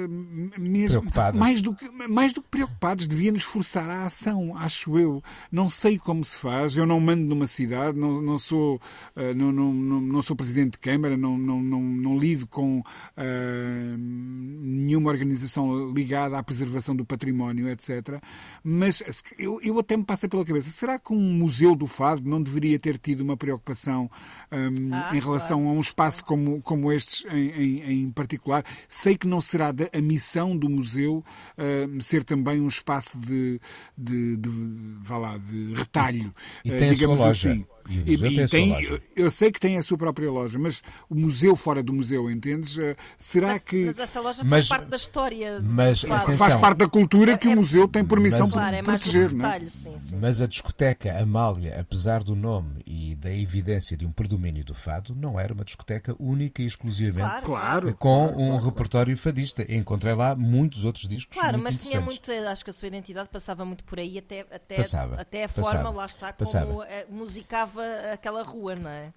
mesmo 0.59 1.03
mais 1.35 1.63
do, 1.63 1.75
que, 1.75 1.89
mais 2.09 2.33
do 2.35 2.43
que 2.43 2.49
preocupados, 2.49 3.09
devia 3.09 3.33
nos 3.33 3.43
forçar 3.43 3.89
à 3.89 4.05
ação, 4.05 4.55
acho 4.57 4.99
eu. 4.99 5.23
Não 5.51 5.71
sei 5.71 5.99
como 5.99 6.23
se 6.23 6.37
faz, 6.37 6.77
eu 6.77 6.85
não 6.85 7.01
mando 7.01 7.25
numa 7.25 7.47
cidade, 7.47 7.99
não, 7.99 8.21
não, 8.21 8.37
sou, 8.37 8.81
não, 9.35 9.51
não, 9.51 9.73
não, 9.73 10.01
não, 10.01 10.23
sou 10.23 10.37
presidente 10.37 10.73
de 10.73 10.79
Câmara, 10.79 11.17
não, 11.17 11.39
não, 11.39 11.63
não, 11.63 11.81
não 11.81 12.19
lido 12.19 12.47
com 12.47 12.81
uh, 12.81 13.97
nenhuma 13.99 15.11
organização 15.11 15.91
ligada 15.91 16.39
à 16.39 16.43
preservação 16.43 16.95
do 16.95 17.05
património, 17.05 17.69
etc. 17.69 18.21
Mas 18.63 19.03
eu, 19.39 19.61
eu 19.63 19.79
até 19.79 19.97
me 19.97 20.05
passa 20.05 20.29
pela 20.29 20.45
cabeça, 20.45 20.71
será 20.71 20.99
que 20.99 21.13
um 21.13 21.33
museu 21.35 21.75
do 21.75 21.87
fado 21.87 22.29
não 22.29 22.43
deveria 22.43 22.79
ter 22.79 22.99
tido 22.99 23.23
uma 23.23 23.37
preocupação 23.37 24.11
um, 24.53 24.95
ah, 24.95 25.11
em 25.15 25.21
relação 25.21 25.61
claro. 25.61 25.75
a 25.75 25.79
um 25.79 25.81
espaço 25.81 26.25
como, 26.25 26.61
como 26.63 26.93
estes 26.93 27.25
em, 27.31 27.81
em 27.83 27.94
em 28.03 28.11
particular. 28.11 28.65
Sei 28.89 29.17
que 29.17 29.27
não 29.27 29.41
será 29.41 29.73
a 29.93 30.01
missão 30.01 30.57
do 30.57 30.69
museu 30.69 31.25
uh, 31.59 32.03
ser 32.03 32.25
também 32.25 32.61
um 32.61 32.69
espaço 32.69 33.19
de, 33.19 33.61
de, 33.97 34.37
de, 34.37 34.51
vá 35.03 35.19
lá, 35.19 35.39
de 35.39 35.75
retalho, 35.75 36.35
e, 36.65 36.73
uh, 36.73 36.77
digamos 36.77 37.21
assim. 37.21 37.65
E, 37.89 38.15
e, 38.15 38.41
e 38.41 38.49
tem, 38.49 38.83
eu, 38.83 39.01
eu 39.15 39.31
sei 39.31 39.53
que 39.53 39.61
tem 39.61 39.77
a 39.77 39.83
sua 39.83 39.99
própria 39.99 40.31
loja, 40.31 40.59
mas 40.59 40.83
o 41.09 41.15
museu 41.15 41.55
fora 41.55 41.83
do 41.83 41.93
museu, 41.93 42.31
entendes? 42.31 42.77
Uh, 42.77 42.97
será 43.19 43.49
mas, 43.49 43.65
que. 43.65 43.85
Mas 43.85 43.99
esta 43.99 44.21
loja 44.21 44.43
mas, 44.43 44.67
faz 44.67 44.69
parte 44.69 44.91
da 44.91 44.97
história. 44.97 45.61
Mas, 45.61 46.01
faz, 46.01 46.39
faz 46.39 46.57
parte 46.57 46.79
da 46.79 46.89
cultura 46.89 47.37
que 47.37 47.49
é, 47.49 47.51
o 47.51 47.57
museu 47.57 47.87
tem 47.87 48.05
por 48.05 48.19
missão 48.19 48.47
mas, 48.47 48.53
claro, 48.53 48.77
é 48.77 48.83
proteger. 48.83 49.33
Um 49.33 49.37
retalho, 49.37 49.71
sim, 49.71 49.97
sim. 49.99 50.17
Mas 50.21 50.41
a 50.41 50.47
discoteca 50.47 51.19
Amália, 51.19 51.79
apesar 51.79 52.23
do 52.23 52.35
nome 52.35 52.83
e 52.87 53.15
da 53.17 53.31
evidência 53.31 53.97
de 53.97 54.07
um 54.07 54.13
predomínio 54.13 54.65
do 54.65 54.75
fado, 54.75 55.15
não 55.15 55.39
era 55.39 55.53
uma 55.53 55.65
discoteca 55.65 56.17
única 56.19 56.63
e 56.63 56.67
exclusivamente 56.67 57.45
claro, 57.45 57.95
com 57.95 58.27
claro, 58.27 58.41
um 58.41 58.49
claro, 58.51 58.65
repertório 58.65 59.17
fadista. 59.17 59.65
Encontrei 59.69 60.15
lá 60.15 60.35
muitos 60.35 60.85
outros 60.85 61.07
discos. 61.07 61.37
Claro, 61.37 61.59
muito 61.59 61.65
mas 61.65 61.79
tinha 61.79 62.01
muito. 62.01 62.31
Acho 62.33 62.65
que 62.65 62.71
a 62.71 62.73
sua 62.73 62.89
identidade 62.89 63.29
passava 63.29 63.65
muito 63.65 63.85
por 63.85 63.99
aí, 63.99 64.19
até, 64.19 64.41
até, 64.51 64.77
passava, 64.77 65.17
até 65.17 65.45
a 65.45 65.49
passava, 65.49 65.83
forma, 65.83 65.91
lá 65.91 66.07
está, 66.07 66.33
como 66.33 66.39
passava. 66.39 66.87
Eh, 66.87 67.07
musicava 67.11 67.74
aquela 68.13 68.43
rua, 68.43 68.75
não 68.77 68.91
é? 68.91 69.13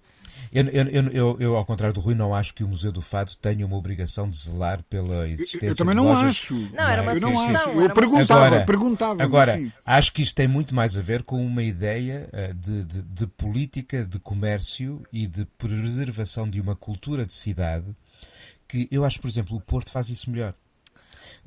Eu, 0.52 0.64
eu, 0.66 1.08
eu, 1.08 1.36
eu, 1.40 1.56
ao 1.56 1.64
contrário 1.64 1.92
do 1.92 2.00
Rui, 2.00 2.14
não 2.14 2.34
acho 2.34 2.54
que 2.54 2.62
o 2.62 2.68
Museu 2.68 2.92
do 2.92 3.02
Fado 3.02 3.34
tenha 3.36 3.66
uma 3.66 3.76
obrigação 3.76 4.28
de 4.30 4.36
zelar 4.36 4.82
pela 4.84 5.28
existência 5.28 5.66
Eu 5.66 5.76
também 5.76 5.94
não 5.94 6.04
lojas. 6.04 6.28
acho. 6.28 6.54
Não, 6.54 6.88
era 6.88 7.02
uma 7.02 7.12
eu 7.12 7.20
não 7.20 7.40
acho. 7.40 7.68
Eu 7.70 7.90
perguntava, 7.90 8.46
agora, 8.46 8.64
perguntava. 8.64 9.22
Agora, 9.22 9.54
assim. 9.54 9.72
acho 9.84 10.12
que 10.12 10.22
isto 10.22 10.34
tem 10.34 10.46
muito 10.46 10.74
mais 10.74 10.96
a 10.96 11.02
ver 11.02 11.22
com 11.22 11.44
uma 11.44 11.62
ideia 11.62 12.30
uh, 12.32 12.54
de, 12.54 12.84
de, 12.84 13.02
de, 13.02 13.26
política, 13.26 14.04
de 14.04 14.18
comércio 14.18 15.02
e 15.12 15.26
de 15.26 15.44
preservação 15.44 16.48
de 16.48 16.60
uma 16.60 16.76
cultura 16.76 17.26
de 17.26 17.34
cidade 17.34 17.94
que 18.68 18.86
eu 18.90 19.04
acho, 19.04 19.20
por 19.20 19.28
exemplo, 19.28 19.56
o 19.56 19.60
Porto 19.60 19.90
faz 19.90 20.10
isso 20.10 20.30
melhor. 20.30 20.54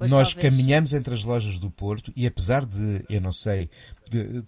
Pois 0.02 0.10
Nós 0.10 0.34
talvez. 0.34 0.50
caminhamos 0.50 0.94
entre 0.94 1.14
as 1.14 1.24
lojas 1.24 1.60
do 1.60 1.70
Porto 1.70 2.12
e 2.16 2.26
apesar 2.26 2.66
de, 2.66 3.06
eu 3.08 3.22
não 3.22 3.32
sei 3.32 3.70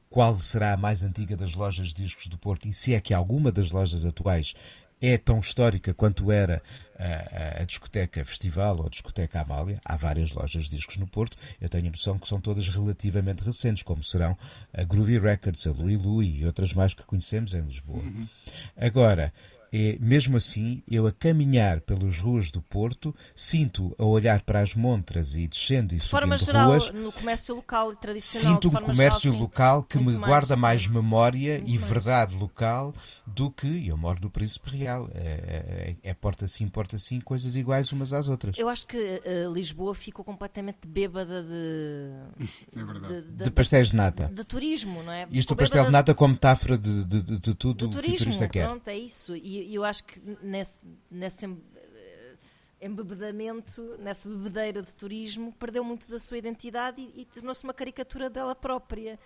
qual 0.10 0.36
será 0.42 0.74
a 0.74 0.78
mais 0.78 1.04
antiga 1.04 1.38
das 1.38 1.54
lojas 1.54 1.90
de 1.90 2.02
discos 2.02 2.26
do 2.26 2.40
Porto 2.40 2.68
e 2.68 2.74
se 2.74 2.96
é 2.96 3.00
que 3.00 3.14
alguma 3.14 3.52
das 3.52 3.70
lojas 3.70 4.04
atuais 4.04 4.56
é 5.00 5.16
tão 5.16 5.40
histórica 5.40 5.94
quanto 5.94 6.32
era 6.32 6.64
a, 6.98 7.60
a, 7.60 7.62
a, 7.62 7.66
discoteca 7.66 8.26
Festival 8.26 8.80
ou 8.80 8.88
a 8.88 8.90
discoteca 8.90 9.42
Amália. 9.42 9.80
Há 9.86 9.96
várias 9.96 10.32
lojas 10.32 10.64
de 10.64 10.72
discos 10.72 10.98
no 10.98 11.06
Porto. 11.06 11.38
Eu 11.62 11.70
tenho 11.70 11.86
a 11.86 11.92
noção 11.92 12.18
que 12.18 12.28
são 12.28 12.42
todas 12.42 12.68
relativamente 12.70 13.44
recentes, 13.44 13.84
como 13.84 14.02
serão 14.02 14.36
a 14.74 14.84
Groovy 14.84 15.20
Records, 15.20 15.68
a 15.68 15.72
Louis 15.72 16.02
Louis 16.02 16.42
e 16.42 16.46
outras 16.48 16.74
mais 16.74 16.96
que 16.96 17.04
conhecemos 17.04 17.54
em 17.54 17.62
Lisboa. 17.62 18.00
Uhum. 18.00 18.28
Agora, 18.76 19.32
é, 19.76 19.98
mesmo 20.00 20.38
assim, 20.38 20.84
eu 20.88 21.08
a 21.08 21.12
caminhar 21.12 21.82
pelas 21.82 22.20
ruas 22.20 22.52
do 22.52 22.62
Porto, 22.62 23.16
sinto 23.36 23.96
a 23.98 24.06
olhar 24.06 24.44
para 24.44 24.60
as 24.60 24.76
montras 24.76 25.36
e 25.36 25.48
descendo 25.48 25.96
e 25.96 25.98
de 25.98 26.08
forma 26.08 26.38
subindo 26.38 26.46
geral, 26.46 26.70
ruas. 26.70 26.92
no 26.92 27.12
comércio 27.12 27.56
local 27.56 27.92
e 27.92 27.96
tradicional. 27.96 28.54
Sinto 28.54 28.68
um 28.68 28.80
comércio 28.80 29.32
geral, 29.32 29.40
local 29.40 29.84
que 29.84 29.98
me 29.98 30.14
mais, 30.14 30.20
guarda 30.20 30.56
mais 30.56 30.86
memória 30.86 31.58
muito 31.58 31.72
e 31.72 31.80
mais. 31.80 31.90
verdade 31.90 32.36
local 32.36 32.94
do 33.26 33.50
que 33.50 33.88
eu 33.88 33.98
moro 33.98 34.20
no 34.22 34.30
Príncipe 34.30 34.78
Real. 34.78 35.10
É, 35.16 35.96
é, 36.04 36.10
é, 36.10 36.14
porta 36.14 36.48
sim, 36.48 36.68
porta 36.68 37.00
sim, 37.00 37.20
coisas 37.20 37.56
iguais 37.56 37.92
umas 37.92 38.14
às 38.14 38.28
outras. 38.28 38.60
Eu 38.60 38.70
acho 38.70 38.86
que 38.86 38.98
uh, 38.98 39.52
Lisboa 39.52 39.96
ficou 39.96 40.24
completamente 40.24 40.88
bêbada 40.88 41.42
de, 41.42 42.46
é 42.78 43.08
de, 43.08 43.22
de, 43.24 43.44
de, 43.46 43.50
pastéis 43.50 43.88
de 43.88 43.96
nata. 43.96 44.30
De, 44.32 44.44
turismo, 44.44 45.02
não 45.02 45.12
é? 45.12 45.28
Isto 45.32 45.56
o 45.56 45.58
pastel 45.58 45.86
de 45.86 45.92
nata 45.92 46.14
como 46.14 46.36
metáfora 46.36 46.78
de, 46.78 47.04
de, 47.06 47.22
de, 47.40 47.56
tudo 47.56 47.88
o 47.88 47.90
que 47.90 47.98
o 47.98 48.02
turista 48.02 48.48
quer. 48.48 48.68
Pronto, 48.68 48.88
é 48.88 48.98
isso. 48.98 49.36
E 49.36 49.63
e 49.64 49.76
eu 49.76 49.84
acho 49.84 50.04
que 50.04 50.20
nesse, 50.42 50.80
nesse 51.10 51.46
eh, 51.46 52.36
embebedamento, 52.82 53.98
nessa 54.00 54.30
bebedeira 54.30 54.82
de 54.82 54.92
turismo, 54.96 55.54
perdeu 55.54 55.84
muito 55.84 56.10
da 56.10 56.20
sua 56.20 56.38
identidade 56.38 57.02
e, 57.02 57.22
e 57.22 57.26
tornou-se 57.26 57.64
uma 57.64 57.74
caricatura 57.74 58.30
dela 58.30 58.56
própria. 58.56 59.20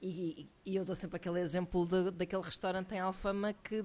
E, 0.00 0.48
e, 0.64 0.76
eu 0.76 0.84
dou 0.84 0.94
sempre 0.94 1.16
aquele 1.16 1.40
exemplo 1.40 1.86
de, 1.86 2.10
daquele 2.12 2.42
restaurante 2.42 2.94
em 2.94 3.00
Alfama 3.00 3.52
que, 3.52 3.84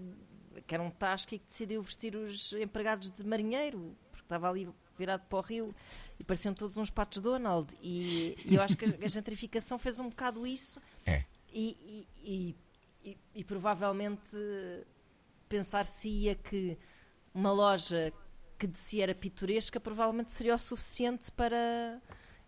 que 0.68 0.74
era 0.76 0.84
um 0.84 0.92
tasco 0.92 1.34
e 1.34 1.40
que 1.40 1.48
decidiu 1.48 1.82
vestir 1.82 2.16
os 2.16 2.54
empregados 2.54 3.10
de 3.10 3.26
marinheiro, 3.26 3.98
porque 4.12 4.26
estava 4.26 4.50
ali 4.50 4.70
virado 4.96 5.26
para 5.28 5.40
o 5.40 5.42
rio 5.42 5.76
e 6.20 6.24
pareciam 6.24 6.54
todos 6.54 6.78
uns 6.78 6.92
patos 6.92 7.20
Donald. 7.20 7.76
E, 7.82 8.36
e 8.46 8.56
eu 8.56 8.62
acho 8.62 8.78
que 8.78 8.86
a, 8.86 9.06
a 9.06 9.08
gentrificação 9.08 9.80
fez 9.80 10.00
um 10.00 10.10
bocado 10.10 10.46
isso. 10.46 10.80
É. 11.06 11.24
E, 11.52 12.08
e, 12.24 12.56
e 13.36 13.44
provavelmente 13.44 14.38
pensar-se-ia 15.54 16.34
que 16.34 16.76
uma 17.32 17.52
loja 17.52 18.12
que 18.58 18.66
de 18.66 18.78
si 18.78 19.02
era 19.02 19.14
pitoresca 19.14 19.80
provavelmente 19.80 20.32
seria 20.32 20.56
o 20.56 20.58
suficiente 20.58 21.32
para. 21.32 22.02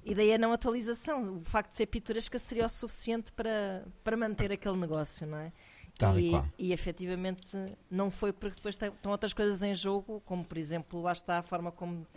E 0.03 0.15
daí 0.15 0.33
a 0.33 0.37
não 0.39 0.51
atualização. 0.51 1.37
O 1.37 1.45
facto 1.45 1.69
de 1.69 1.75
ser 1.75 1.85
pitoresca 1.85 2.39
seria 2.39 2.65
o 2.65 2.69
suficiente 2.69 3.31
para, 3.31 3.85
para 4.03 4.17
manter 4.17 4.51
aquele 4.51 4.77
negócio, 4.77 5.27
não 5.27 5.37
é? 5.37 5.53
Tal 5.99 6.19
e, 6.19 6.33
e, 6.33 6.41
e 6.57 6.73
efetivamente 6.73 7.55
não 7.89 8.09
foi 8.09 8.33
porque 8.33 8.55
depois 8.55 8.75
estão 8.75 9.11
outras 9.11 9.33
coisas 9.33 9.61
em 9.61 9.73
jogo, 9.75 10.21
como 10.25 10.43
por 10.43 10.57
exemplo, 10.57 11.01
lá 11.01 11.11
está 11.11 11.37
a 11.37 11.43
forma 11.43 11.71
como 11.71 12.07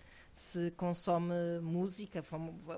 se 0.41 0.71
consome 0.73 1.35
música, 1.61 2.25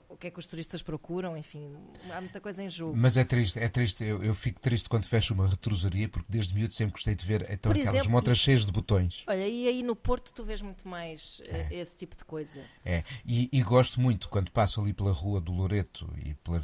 o 0.08 0.16
que 0.16 0.28
é 0.28 0.30
que 0.30 0.38
os 0.38 0.46
turistas 0.46 0.82
procuram, 0.82 1.36
enfim, 1.36 1.76
há 2.10 2.20
muita 2.20 2.40
coisa 2.40 2.62
em 2.62 2.68
jogo. 2.70 2.96
Mas 2.96 3.16
é 3.16 3.24
triste, 3.24 3.58
é 3.58 3.68
triste. 3.68 4.02
Eu, 4.02 4.22
eu 4.24 4.34
fico 4.34 4.58
triste 4.60 4.88
quando 4.88 5.04
fecho 5.06 5.34
uma 5.34 5.46
retrosaria, 5.46 6.08
porque 6.08 6.26
desde 6.30 6.54
miúdo 6.54 6.72
sempre 6.72 6.92
gostei 6.92 7.14
de 7.14 7.24
ver 7.24 7.42
então, 7.50 7.70
Por 7.70 7.76
aquelas 7.78 7.94
exemplo, 7.94 8.10
montras 8.10 8.38
cheias 8.38 8.64
de 8.64 8.72
botões. 8.72 9.24
Olha, 9.26 9.46
e 9.46 9.68
aí 9.68 9.82
no 9.82 9.94
Porto 9.94 10.32
tu 10.32 10.42
vês 10.42 10.62
muito 10.62 10.88
mais 10.88 11.42
eh, 11.44 11.66
É. 11.70 11.74
esse 11.76 11.94
tipo 11.96 12.16
de 12.16 12.24
coisa. 12.24 12.64
É, 12.84 13.04
e, 13.26 13.48
e 13.52 13.62
gosto 13.62 14.00
muito 14.00 14.28
quando 14.30 14.50
passo 14.50 14.80
ali 14.80 14.94
pela 14.94 15.12
rua 15.12 15.40
do 15.40 15.52
Loreto 15.52 16.08
e 16.24 16.32
pela 16.34 16.60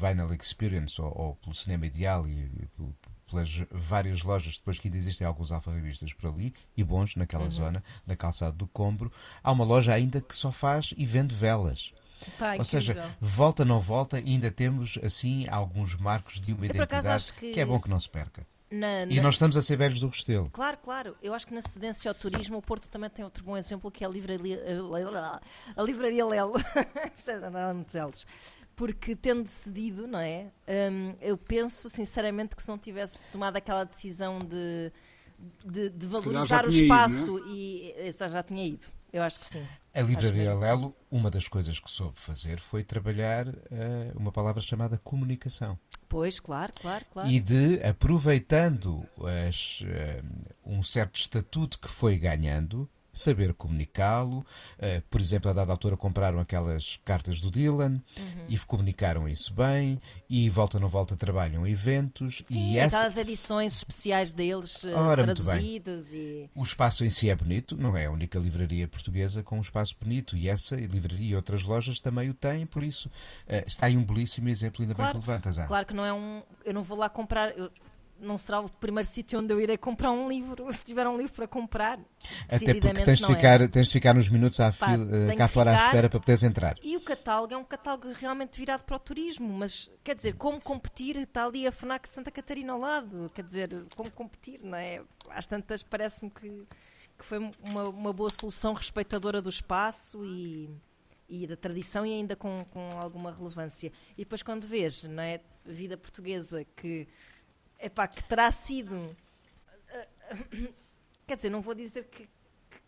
Vinyl 0.00 0.34
Experience 0.34 1.00
ou, 1.00 1.12
ou 1.16 1.36
pelo 1.36 1.54
Cinema 1.54 1.86
Ideal 1.86 2.26
e, 2.26 2.32
e 2.32 2.66
pel- 2.76 2.92
pelas 3.32 3.62
várias 3.70 4.22
lojas, 4.22 4.56
depois 4.58 4.78
que 4.78 4.86
ainda 4.86 4.98
existem 4.98 5.26
alguns 5.26 5.50
alfarrabistas 5.50 6.12
por 6.12 6.28
ali, 6.30 6.54
e 6.76 6.84
bons 6.84 7.16
naquela 7.16 7.48
zona, 7.50 7.82
na 8.06 8.14
calçada 8.14 8.52
do 8.52 8.66
Combro, 8.68 9.10
há 9.42 9.50
uma 9.50 9.64
loja 9.64 9.92
ainda 9.92 10.20
que 10.20 10.36
só 10.36 10.52
faz 10.52 10.94
e 10.96 11.04
vende 11.04 11.34
velas. 11.34 11.92
Pá, 12.38 12.54
Ou 12.56 12.64
seja, 12.64 12.92
incrível. 12.92 13.10
volta 13.20 13.64
não 13.64 13.80
volta, 13.80 14.18
ainda 14.18 14.48
temos 14.50 14.96
assim 15.02 15.48
alguns 15.48 15.96
marcos 15.96 16.40
de 16.40 16.52
uma 16.52 16.64
Eu, 16.66 16.70
identidade 16.70 17.08
acho 17.08 17.34
que- 17.34 17.58
é 17.58 17.64
bom 17.66 17.80
que 17.80 17.90
não 17.90 17.98
se 17.98 18.08
perca. 18.08 18.46
Na- 18.70 19.02
E 19.02 19.16
na- 19.16 19.22
não 19.22 19.28
estamos 19.30 19.54
a 19.56 19.60
ser 19.60 19.76
velhos 19.76 20.00
do 20.00 20.06
Restelo. 20.06 20.48
Claro, 20.50 20.78
claro. 20.78 21.16
Eu 21.22 21.34
acho 21.34 21.46
que 21.46 21.52
na 21.52 21.60
cedência 21.60 22.10
ao 22.10 22.14
turismo 22.14 22.56
o 22.56 22.62
Porto 22.62 22.88
também 22.88 23.10
tem 23.10 23.22
outro 23.24 23.44
bom 23.44 23.54
exemplo 23.56 23.90
que 23.90 24.02
é 24.02 24.06
a 24.06 24.10
livraria, 24.10 24.62
a 25.76 25.82
livraria 25.82 26.24
Lelo. 26.24 26.54
Muito 27.74 27.90
celos. 27.92 28.26
Porque 28.74 29.14
tendo 29.14 29.46
cedido, 29.48 30.06
não 30.06 30.18
é? 30.18 30.50
Hum, 30.68 31.14
eu 31.20 31.36
penso 31.36 31.88
sinceramente 31.90 32.56
que 32.56 32.62
se 32.62 32.68
não 32.68 32.78
tivesse 32.78 33.28
tomado 33.28 33.56
aquela 33.56 33.84
decisão 33.84 34.38
de, 34.38 34.92
de, 35.64 35.90
de 35.90 36.06
valorizar 36.06 36.66
o 36.66 36.70
tinha 36.70 36.82
ido, 36.82 36.92
é? 36.92 37.06
espaço 37.06 37.38
e 37.46 37.94
essa 37.96 38.28
já 38.28 38.42
tinha 38.42 38.64
ido. 38.66 38.86
Eu 39.12 39.22
acho 39.22 39.38
que 39.38 39.46
sim. 39.46 39.62
A 39.94 40.00
Livraria 40.00 40.54
Lelo, 40.54 40.96
uma 41.10 41.30
das 41.30 41.46
coisas 41.46 41.78
que 41.78 41.90
soube 41.90 42.18
fazer 42.18 42.58
foi 42.58 42.82
trabalhar 42.82 43.46
eh, 43.70 44.10
uma 44.14 44.32
palavra 44.32 44.62
chamada 44.62 44.96
comunicação. 44.96 45.78
Pois, 46.08 46.40
claro, 46.40 46.72
claro, 46.80 47.04
claro. 47.12 47.28
E 47.28 47.38
de, 47.38 47.82
aproveitando 47.84 49.06
as, 49.46 49.84
eh, 49.86 50.22
um 50.64 50.82
certo 50.82 51.16
estatuto 51.16 51.78
que 51.78 51.88
foi 51.88 52.16
ganhando, 52.16 52.88
saber 53.12 53.52
comunicá-lo. 53.52 54.44
Eh, 54.78 55.02
por 55.10 55.20
exemplo, 55.20 55.50
a 55.50 55.54
dada 55.54 55.70
altura 55.70 55.96
compraram 55.96 56.40
aquelas 56.40 56.98
cartas 57.04 57.38
do 57.40 57.50
Dylan 57.50 58.00
Uhum. 58.18 58.44
e 58.48 58.58
comunicaram 58.58 59.28
isso 59.28 59.52
bem. 59.52 60.00
E 60.30 60.48
volta 60.48 60.80
não 60.80 60.88
volta 60.88 61.14
trabalham 61.14 61.66
eventos. 61.66 62.42
Sim, 62.44 62.72
e 62.72 62.78
essa, 62.78 62.96
aquelas 62.98 63.16
edições 63.18 63.76
especiais 63.76 64.32
deles 64.32 64.84
eh, 64.84 64.94
Ora, 64.94 65.22
traduzidas 65.24 66.14
e. 66.14 66.48
O 66.54 66.62
espaço 66.62 67.04
em 67.04 67.10
si 67.10 67.28
é 67.28 67.34
bonito, 67.34 67.76
não 67.76 67.96
é 67.96 68.06
a 68.06 68.10
única 68.10 68.38
livraria 68.38 68.88
portuguesa 68.88 69.42
com 69.42 69.58
um 69.58 69.60
espaço 69.60 69.94
bonito, 70.00 70.36
e 70.36 70.48
essa 70.48 70.76
livraria 70.76 71.32
e 71.32 71.36
outras 71.36 71.62
lojas 71.62 72.00
também 72.00 72.30
o 72.30 72.34
têm, 72.34 72.64
por 72.64 72.82
isso 72.82 73.10
eh, 73.46 73.62
está 73.66 73.86
aí 73.86 73.96
um 73.96 74.04
belíssimo 74.04 74.48
exemplo, 74.48 74.82
ainda 74.82 74.94
Claro, 74.94 75.12
bem 75.14 75.20
que 75.22 75.28
levantas. 75.28 75.58
Ana. 75.58 75.68
Claro 75.68 75.86
que 75.86 75.94
não 75.94 76.04
é 76.04 76.12
um. 76.12 76.42
Eu 76.64 76.72
não 76.74 76.82
vou 76.82 76.96
lá 76.96 77.08
comprar. 77.10 77.56
eu- 77.58 77.70
não 78.22 78.38
será 78.38 78.60
o 78.60 78.68
primeiro 78.68 79.08
sítio 79.08 79.38
onde 79.38 79.52
eu 79.52 79.60
irei 79.60 79.76
comprar 79.76 80.12
um 80.12 80.28
livro, 80.28 80.66
se 80.72 80.84
tiver 80.84 81.06
um 81.06 81.16
livro 81.16 81.32
para 81.32 81.48
comprar. 81.48 81.98
Até 82.48 82.74
porque 82.74 83.02
tens 83.04 83.18
de, 83.18 83.24
é. 83.24 83.26
ficar, 83.26 83.68
tens 83.68 83.86
de 83.88 83.92
ficar 83.92 84.16
uns 84.16 84.28
minutos 84.28 84.60
à 84.60 84.72
Pá, 84.72 84.90
fila, 84.90 85.32
eh, 85.32 85.34
cá 85.34 85.48
fora 85.48 85.72
à 85.72 85.86
espera 85.86 86.08
para 86.08 86.20
poderes 86.20 86.42
entrar. 86.42 86.76
E 86.82 86.96
o 86.96 87.00
catálogo 87.00 87.52
é 87.52 87.56
um 87.56 87.64
catálogo 87.64 88.12
realmente 88.12 88.56
virado 88.58 88.84
para 88.84 88.96
o 88.96 88.98
turismo, 88.98 89.48
mas 89.48 89.90
quer 90.04 90.14
dizer, 90.14 90.34
como 90.34 90.62
competir? 90.62 91.16
Está 91.16 91.44
ali 91.44 91.66
a 91.66 91.72
FNAC 91.72 92.08
de 92.08 92.14
Santa 92.14 92.30
Catarina 92.30 92.72
ao 92.72 92.78
lado, 92.78 93.30
quer 93.34 93.44
dizer, 93.44 93.84
como 93.96 94.10
competir, 94.10 94.60
não 94.62 94.78
é? 94.78 95.02
Às 95.30 95.46
tantas 95.46 95.82
parece-me 95.82 96.30
que, 96.30 96.66
que 97.18 97.24
foi 97.24 97.38
uma, 97.38 97.88
uma 97.88 98.12
boa 98.12 98.30
solução 98.30 98.72
respeitadora 98.72 99.42
do 99.42 99.48
espaço 99.48 100.24
e, 100.24 100.70
e 101.28 101.46
da 101.46 101.56
tradição 101.56 102.06
e 102.06 102.12
ainda 102.12 102.36
com, 102.36 102.64
com 102.70 102.88
alguma 102.98 103.32
relevância. 103.32 103.90
E 104.16 104.22
depois 104.22 104.42
quando 104.42 104.66
vês, 104.66 105.02
não 105.04 105.22
é? 105.22 105.40
Vida 105.64 105.96
portuguesa 105.96 106.64
que, 106.76 107.06
epá, 107.82 108.06
que 108.06 108.22
terá 108.24 108.50
sido. 108.50 109.16
Quer 111.26 111.36
dizer, 111.36 111.50
não 111.50 111.60
vou 111.60 111.74
dizer 111.74 112.04
que, 112.04 112.28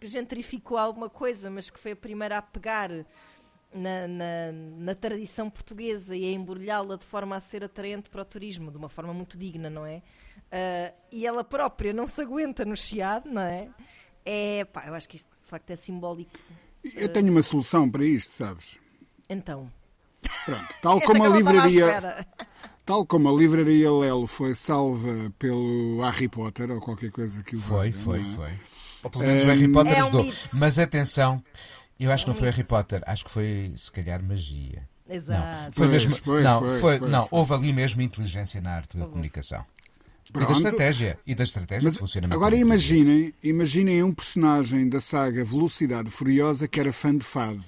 que 0.01 0.07
gentrificou 0.07 0.77
alguma 0.77 1.09
coisa, 1.09 1.51
mas 1.51 1.71
que 1.71 1.79
foi 1.79 1.93
a 1.93 1.97
primeira 1.97 2.39
a 2.39 2.43
pegar 2.43 2.91
na, 3.73 4.07
na- 4.09 4.53
na 4.53 4.95
tradição 4.95 5.49
portuguesa 5.51 6.17
e 6.17 6.25
a 6.25 6.33
embrulhá-la 6.33 6.97
de 6.97 7.05
forma 7.05 7.37
a 7.37 7.41
ser 7.41 7.65
atraente 7.65 8.09
para 8.11 8.23
o 8.23 8.25
turismo, 8.25 8.71
de 8.71 8.77
uma 8.77 8.89
forma 8.89 9.13
muito 9.15 9.37
digna, 9.39 9.69
não 9.71 9.87
é? 9.87 10.03
Ah, 10.51 10.93
e 11.11 11.27
ela 11.27 11.43
própria 11.45 11.93
não 11.93 12.07
se 12.07 12.21
aguenta 12.23 12.65
no 12.65 12.77
chiado, 12.77 13.31
não 13.31 13.43
é? 13.43 13.71
É, 14.25 14.65
pá, 14.65 14.87
eu 14.87 14.95
acho 14.95 15.09
que 15.09 15.17
isto 15.17 15.29
de 15.43 15.49
facto 15.49 15.71
é 15.71 15.77
simbólico. 15.77 16.33
Eu 16.95 17.09
tenho 17.09 17.31
uma 17.31 17.43
solução 17.43 17.91
para 17.91 18.05
isto, 18.05 18.35
sabes? 18.35 18.79
Então, 19.29 19.71
Pronto, 20.45 20.75
tal 20.83 20.97
esta 20.99 21.07
como 21.07 21.25
a 21.25 21.29
livraria. 21.29 22.27
Tal 22.85 23.07
como 23.07 23.29
a 23.29 23.33
livraria 23.33 23.91
Lelo 23.91 24.27
foi 24.27 24.55
salva 24.55 25.33
pelo 25.39 26.01
Harry 26.03 26.29
Potter 26.29 26.71
ou 26.71 26.81
qualquer 26.81 27.11
coisa 27.11 27.43
que 27.43 27.57
o 27.57 27.59
Foi, 27.59 27.91
valha, 27.91 27.93
foi, 27.93 28.21
não 28.21 28.31
é? 28.31 28.37
foi. 28.37 28.53
Ou 29.03 29.11
pelo 29.11 29.25
menos 29.25 29.43
o 29.43 29.47
Hum, 29.47 29.49
Harry 29.49 29.69
Potter 29.69 29.99
É 29.99 30.05
um 30.05 30.09
ajudou. 30.09 30.25
mito. 30.25 30.39
Mas 30.53 30.79
atenção, 30.79 31.43
eu 31.99 32.11
acho 32.13 32.25
que 32.25 32.31
É 32.31 32.33
um 32.33 32.35
não 32.35 32.39
foi 32.39 32.51
Harry. 32.51 32.65
Potter, 32.65 33.03
acho 33.07 33.25
que 33.25 33.31
foi 33.31 33.73
se 33.77 33.91
calhar 33.93 34.23
magia. 34.23 34.89
Exato. 35.09 35.73
Foi 35.73 35.89
Pois, 35.89 35.91
mesmo, 35.91 36.17
pois, 36.25 36.45
não, 36.45 36.61
pois, 36.61 36.81
foi, 36.81 36.99
pois, 36.99 37.11
não 37.11 37.29
houve 37.31 37.53
ali 37.55 37.73
mesmo 37.73 38.01
inteligência 38.03 38.61
na 38.61 38.73
arte 38.75 38.97
da 38.97 39.07
comunicação. 39.07 39.65
E 40.29 40.33
da 40.33 40.47
Pronto. 40.47 40.53
estratégia. 40.57 41.19
E 41.27 41.35
da 41.35 41.45
estratégia 41.45 41.85
Mas 41.85 41.93
de 41.95 41.99
funcionamento. 42.01 42.35
agora 42.37 42.57
imaginem, 42.57 43.33
imaginem 43.43 44.03
um 44.03 44.13
personagem 44.13 44.89
da 44.89 45.01
saga 45.01 45.45
Velocidade 45.45 46.11
Furiosa 46.11 46.67
que 46.67 46.81
era 46.81 46.93
fã 46.93 47.17
de 47.17 47.25
fado. 47.25 47.63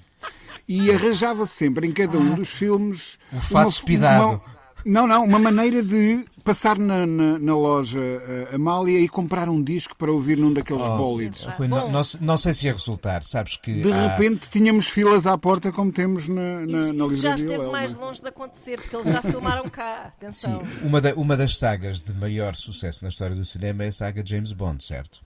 E 0.67 0.91
arranjava 0.91 1.45
sempre 1.45 1.87
em 1.87 1.93
cada 1.93 2.17
um 2.17 2.35
dos 2.35 2.49
filmes 2.49 3.17
O 3.31 3.39
fado 3.39 3.69
espidado. 3.69 4.41
Não, 4.87 5.05
não, 5.07 5.23
uma 5.25 5.37
maneira 5.39 5.83
de 5.83 6.25
passar 6.43 6.77
na, 6.77 7.05
na, 7.05 7.37
na 7.37 7.55
loja 7.57 7.99
eh, 7.99 8.49
Amália 8.55 8.99
e 9.01 9.07
comprar 9.09 9.49
um 9.49 9.61
disco 9.61 9.95
para 9.97 10.11
ouvir 10.11 10.37
num 10.37 10.53
daqueles 10.53 10.81
Oh. 10.83 10.97
bólidos. 10.97 11.43
Rui, 11.43 11.67
não, 11.67 11.91
não, 11.91 12.01
não 12.21 12.37
sei 12.37 12.53
se 12.53 12.65
ia 12.67 12.73
resultar, 12.73 13.23
sabes 13.23 13.57
que. 13.57 13.81
De 13.81 13.91
há- 13.91 14.15
repente 14.15 14.49
tínhamos 14.49 14.87
filas 14.87 15.27
à 15.27 15.37
porta 15.37 15.71
como 15.71 15.91
temos 15.91 16.27
na, 16.29 16.61
na, 16.65 16.65
Isso, 16.79 16.93
na 16.93 17.03
isso 17.05 17.17
já 17.17 17.35
esteve 17.35 17.67
mais 17.67 17.93
longe 17.95 18.21
de 18.21 18.27
acontecer, 18.29 18.79
porque 18.79 18.95
eles 18.95 19.09
já 19.11 19.21
filmaram 19.21 19.69
cá. 19.69 20.13
Sim, 20.31 20.53
Atenção. 20.53 20.61
uma, 20.83 21.01
da- 21.01 21.13
uma 21.15 21.35
das 21.35 21.57
sagas 21.57 22.01
de 22.01 22.13
maior 22.13 22.55
sucesso 22.55 23.03
na 23.03 23.09
história 23.09 23.35
do 23.35 23.43
cinema 23.45 23.83
é 23.83 23.87
a 23.89 23.91
saga 23.91 24.23
James 24.25 24.53
Bond, 24.53 24.83
certo? 24.83 25.19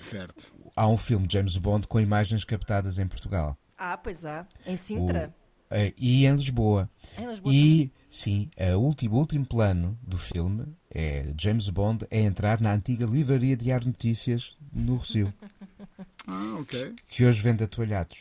Certo. 0.00 0.44
Há 0.76 0.86
um 0.88 0.96
filme 0.98 1.26
de 1.26 1.32
James 1.34 1.56
Bond 1.56 1.86
com 1.86 1.98
imagens 1.98 2.44
captadas 2.44 2.98
em 2.98 3.06
Portugal 3.06 3.56
Ah, 3.78 3.96
pois 3.96 4.26
há. 4.26 4.44
Em 4.66 4.76
Sintra. 4.76 5.34
eh, 5.70 5.94
e 5.98 6.26
em 6.26 6.34
Lisboa. 6.36 6.88
Em 7.18 7.26
Lisboa 7.26 7.54
E, 7.54 7.90
sim, 8.08 8.48
a 8.58 8.76
último, 8.76 9.14
o 9.16 9.18
último 9.18 9.44
plano 9.46 9.98
do 10.02 10.16
filme 10.18 10.64
é 10.90 11.32
James 11.38 11.68
Bond 11.68 12.06
é 12.10 12.20
entrar 12.20 12.60
na 12.60 12.72
antiga 12.72 13.06
livraria 13.06 13.56
Diário 13.56 13.86
Notícias 13.88 14.56
no 14.72 14.96
Rocio, 14.96 15.32
Ah, 16.28 16.56
ok. 16.60 16.94
que 17.08 17.24
hoje 17.24 17.40
vende 17.40 17.62
atoalhados. 17.64 18.18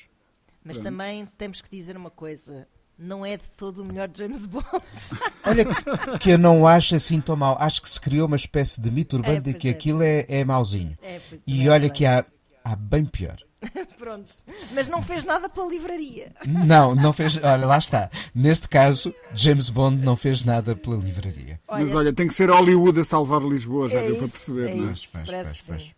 Mas 0.64 0.80
também 0.80 1.26
temos 1.38 1.62
que 1.62 1.70
dizer 1.76 1.96
uma 1.98 2.10
coisa: 2.10 2.68
não 2.98 3.26
é 3.26 3.36
de 3.38 3.50
todo 3.52 3.80
o 3.82 3.86
melhor 3.86 4.10
James 4.16 4.46
Bond. 4.46 4.66
Olha, 5.44 5.66
que 6.20 6.30
eu 6.32 6.38
não 6.38 6.66
acho 6.68 6.96
assim 6.96 7.20
tão 7.22 7.36
mau. 7.36 7.56
Acho 7.60 7.82
que 7.82 7.90
se 7.90 8.00
criou 8.02 8.28
uma 8.28 8.36
espécie 8.36 8.80
de 8.82 8.90
mito 8.92 9.16
urbano 9.16 9.38
É, 9.38 9.42
de 9.42 9.54
que 9.54 9.68
é. 9.68 9.72
aquilo 9.72 10.02
é, 10.04 10.26
é 10.28 10.44
mauzinho. 10.44 10.98
É, 11.02 11.20
pois, 11.30 11.42
E 11.46 11.62
é 11.68 11.70
olha 11.70 11.80
verdade. 11.82 11.94
que 11.94 12.06
há, 12.06 12.26
há 12.64 12.76
bem 12.76 13.06
pior. 13.06 13.38
Pronto. 13.98 14.34
Mas 14.74 14.88
não 14.88 15.02
fez 15.02 15.24
nada 15.24 15.48
pela 15.50 15.68
livraria. 15.68 16.34
Não, 16.46 16.94
não 16.96 17.12
fez. 17.14 17.38
Olha, 17.38 17.66
lá 17.66 17.78
está. 17.78 18.10
Neste 18.34 18.68
caso, 18.70 19.14
James 19.34 19.70
Bond 19.70 20.04
não 20.04 20.16
fez 20.16 20.44
nada 20.44 20.76
pela 20.76 20.98
livraria. 20.98 21.60
Mas 21.70 21.94
olha, 21.96 22.14
tem 22.14 22.28
que 22.28 22.34
ser 22.34 22.50
Hollywood 22.50 23.00
a 23.00 23.04
salvar 23.04 23.42
Lisboa, 23.42 23.90
já 23.90 24.00
É 24.00 24.08
deu 24.08 24.16
para 24.18 24.26
isso, 24.26 24.34
perceber. 24.34 24.70
é 24.72 24.76
não 24.76 24.88
é? 24.88 24.92
isso. 24.92 25.10
Pois, 25.14 25.30
pois, 25.30 25.62
pois. 25.62 25.82
sim. 25.84 25.92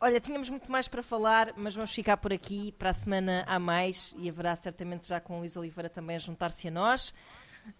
Olha, 0.00 0.18
tínhamos 0.20 0.50
muito 0.50 0.70
mais 0.70 0.88
para 0.88 1.00
falar, 1.02 1.52
mas 1.56 1.74
vamos 1.76 1.92
ficar 1.94 2.16
por 2.16 2.32
aqui. 2.32 2.72
Para 2.78 2.90
a 2.90 2.92
semana 2.92 3.44
há 3.46 3.58
mais 3.58 4.14
e 4.18 4.28
haverá 4.28 4.56
certamente 4.56 5.08
já 5.08 5.20
com 5.20 5.36
o 5.36 5.38
Luís 5.40 5.56
Oliveira 5.56 5.88
também 5.88 6.16
a 6.16 6.18
juntar-se 6.18 6.66
a 6.66 6.70
nós. 6.72 7.14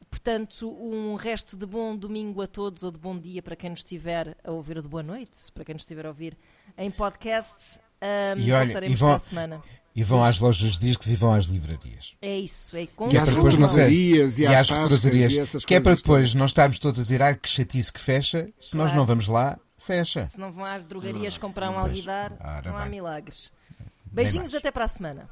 Portanto, 0.08 0.70
um 0.70 1.16
resto 1.16 1.56
de 1.56 1.66
bom 1.66 1.96
domingo 1.96 2.40
a 2.40 2.46
todos 2.46 2.84
ou 2.84 2.92
de 2.92 2.98
bom 2.98 3.18
dia 3.18 3.42
para 3.42 3.56
quem 3.56 3.70
nos 3.70 3.80
estiver 3.80 4.36
a 4.44 4.52
ouvir 4.52 4.76
ou 4.76 4.82
de 4.82 4.88
boa 4.88 5.02
noite, 5.02 5.50
para 5.52 5.64
quem 5.64 5.72
nos 5.74 5.82
estiver 5.82 6.06
a 6.06 6.10
ouvir 6.10 6.38
em 6.78 6.88
podcast. 6.92 7.80
Ahm, 8.02 8.38
E 8.40 8.52
olha, 8.52 8.64
voltaremos 8.66 8.92
e 8.98 9.00
vão- 9.00 9.08
para 9.10 9.16
a 9.16 9.20
semana. 9.20 9.62
E 9.94 10.02
vão 10.02 10.24
às 10.24 10.38
lojas 10.38 10.72
de 10.78 10.86
discos 10.88 11.10
e 11.10 11.16
vão 11.16 11.32
às 11.34 11.44
livrarias. 11.44 12.14
É 12.22 12.38
isso, 12.38 12.76
é 12.76 12.86
com 12.86 13.10
E 13.12 13.16
às 13.16 13.28
retrosarias 13.28 14.38
e 14.38 14.42
E 14.42 14.46
às 14.46 14.68
retrosarias. 14.70 15.64
Que 15.66 15.74
é 15.74 15.80
para 15.80 15.94
depois 15.94 16.34
não 16.34 16.46
estarmos 16.46 16.78
todos 16.78 16.98
a 16.98 17.02
dizer, 17.02 17.22
ah, 17.22 17.34
que 17.34 17.48
chatice 17.48 17.92
que 17.92 18.00
fecha. 18.00 18.48
Se 18.58 18.74
nós 18.76 18.86
Claro. 18.86 18.96
não 18.96 19.06
vamos 19.06 19.28
lá, 19.28 19.58
fecha. 19.76 20.26
Se 20.28 20.40
não 20.40 20.50
vão 20.50 20.64
às 20.64 20.84
drogarias 20.86 21.36
comprar 21.38 21.70
um 21.70 21.78
alguidar, 21.78 22.32
Ora 22.40 22.70
não 22.70 22.78
há 22.78 22.82
bem. 22.82 22.90
milagres. 22.92 23.52
Beijinhos 24.10 24.54
até 24.54 24.70
para 24.70 24.84
a 24.86 24.88
semana. 24.88 25.28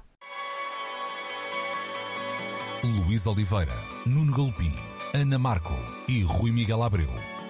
Luís 2.84 3.26
Oliveira, 3.26 3.72
Nuno 4.06 4.32
Galopim, 4.34 4.74
Ana 5.14 5.38
Marco 5.38 5.74
e 6.08 6.22
Rui 6.22 6.50
Miguel 6.50 6.82
Abreu 6.82 7.10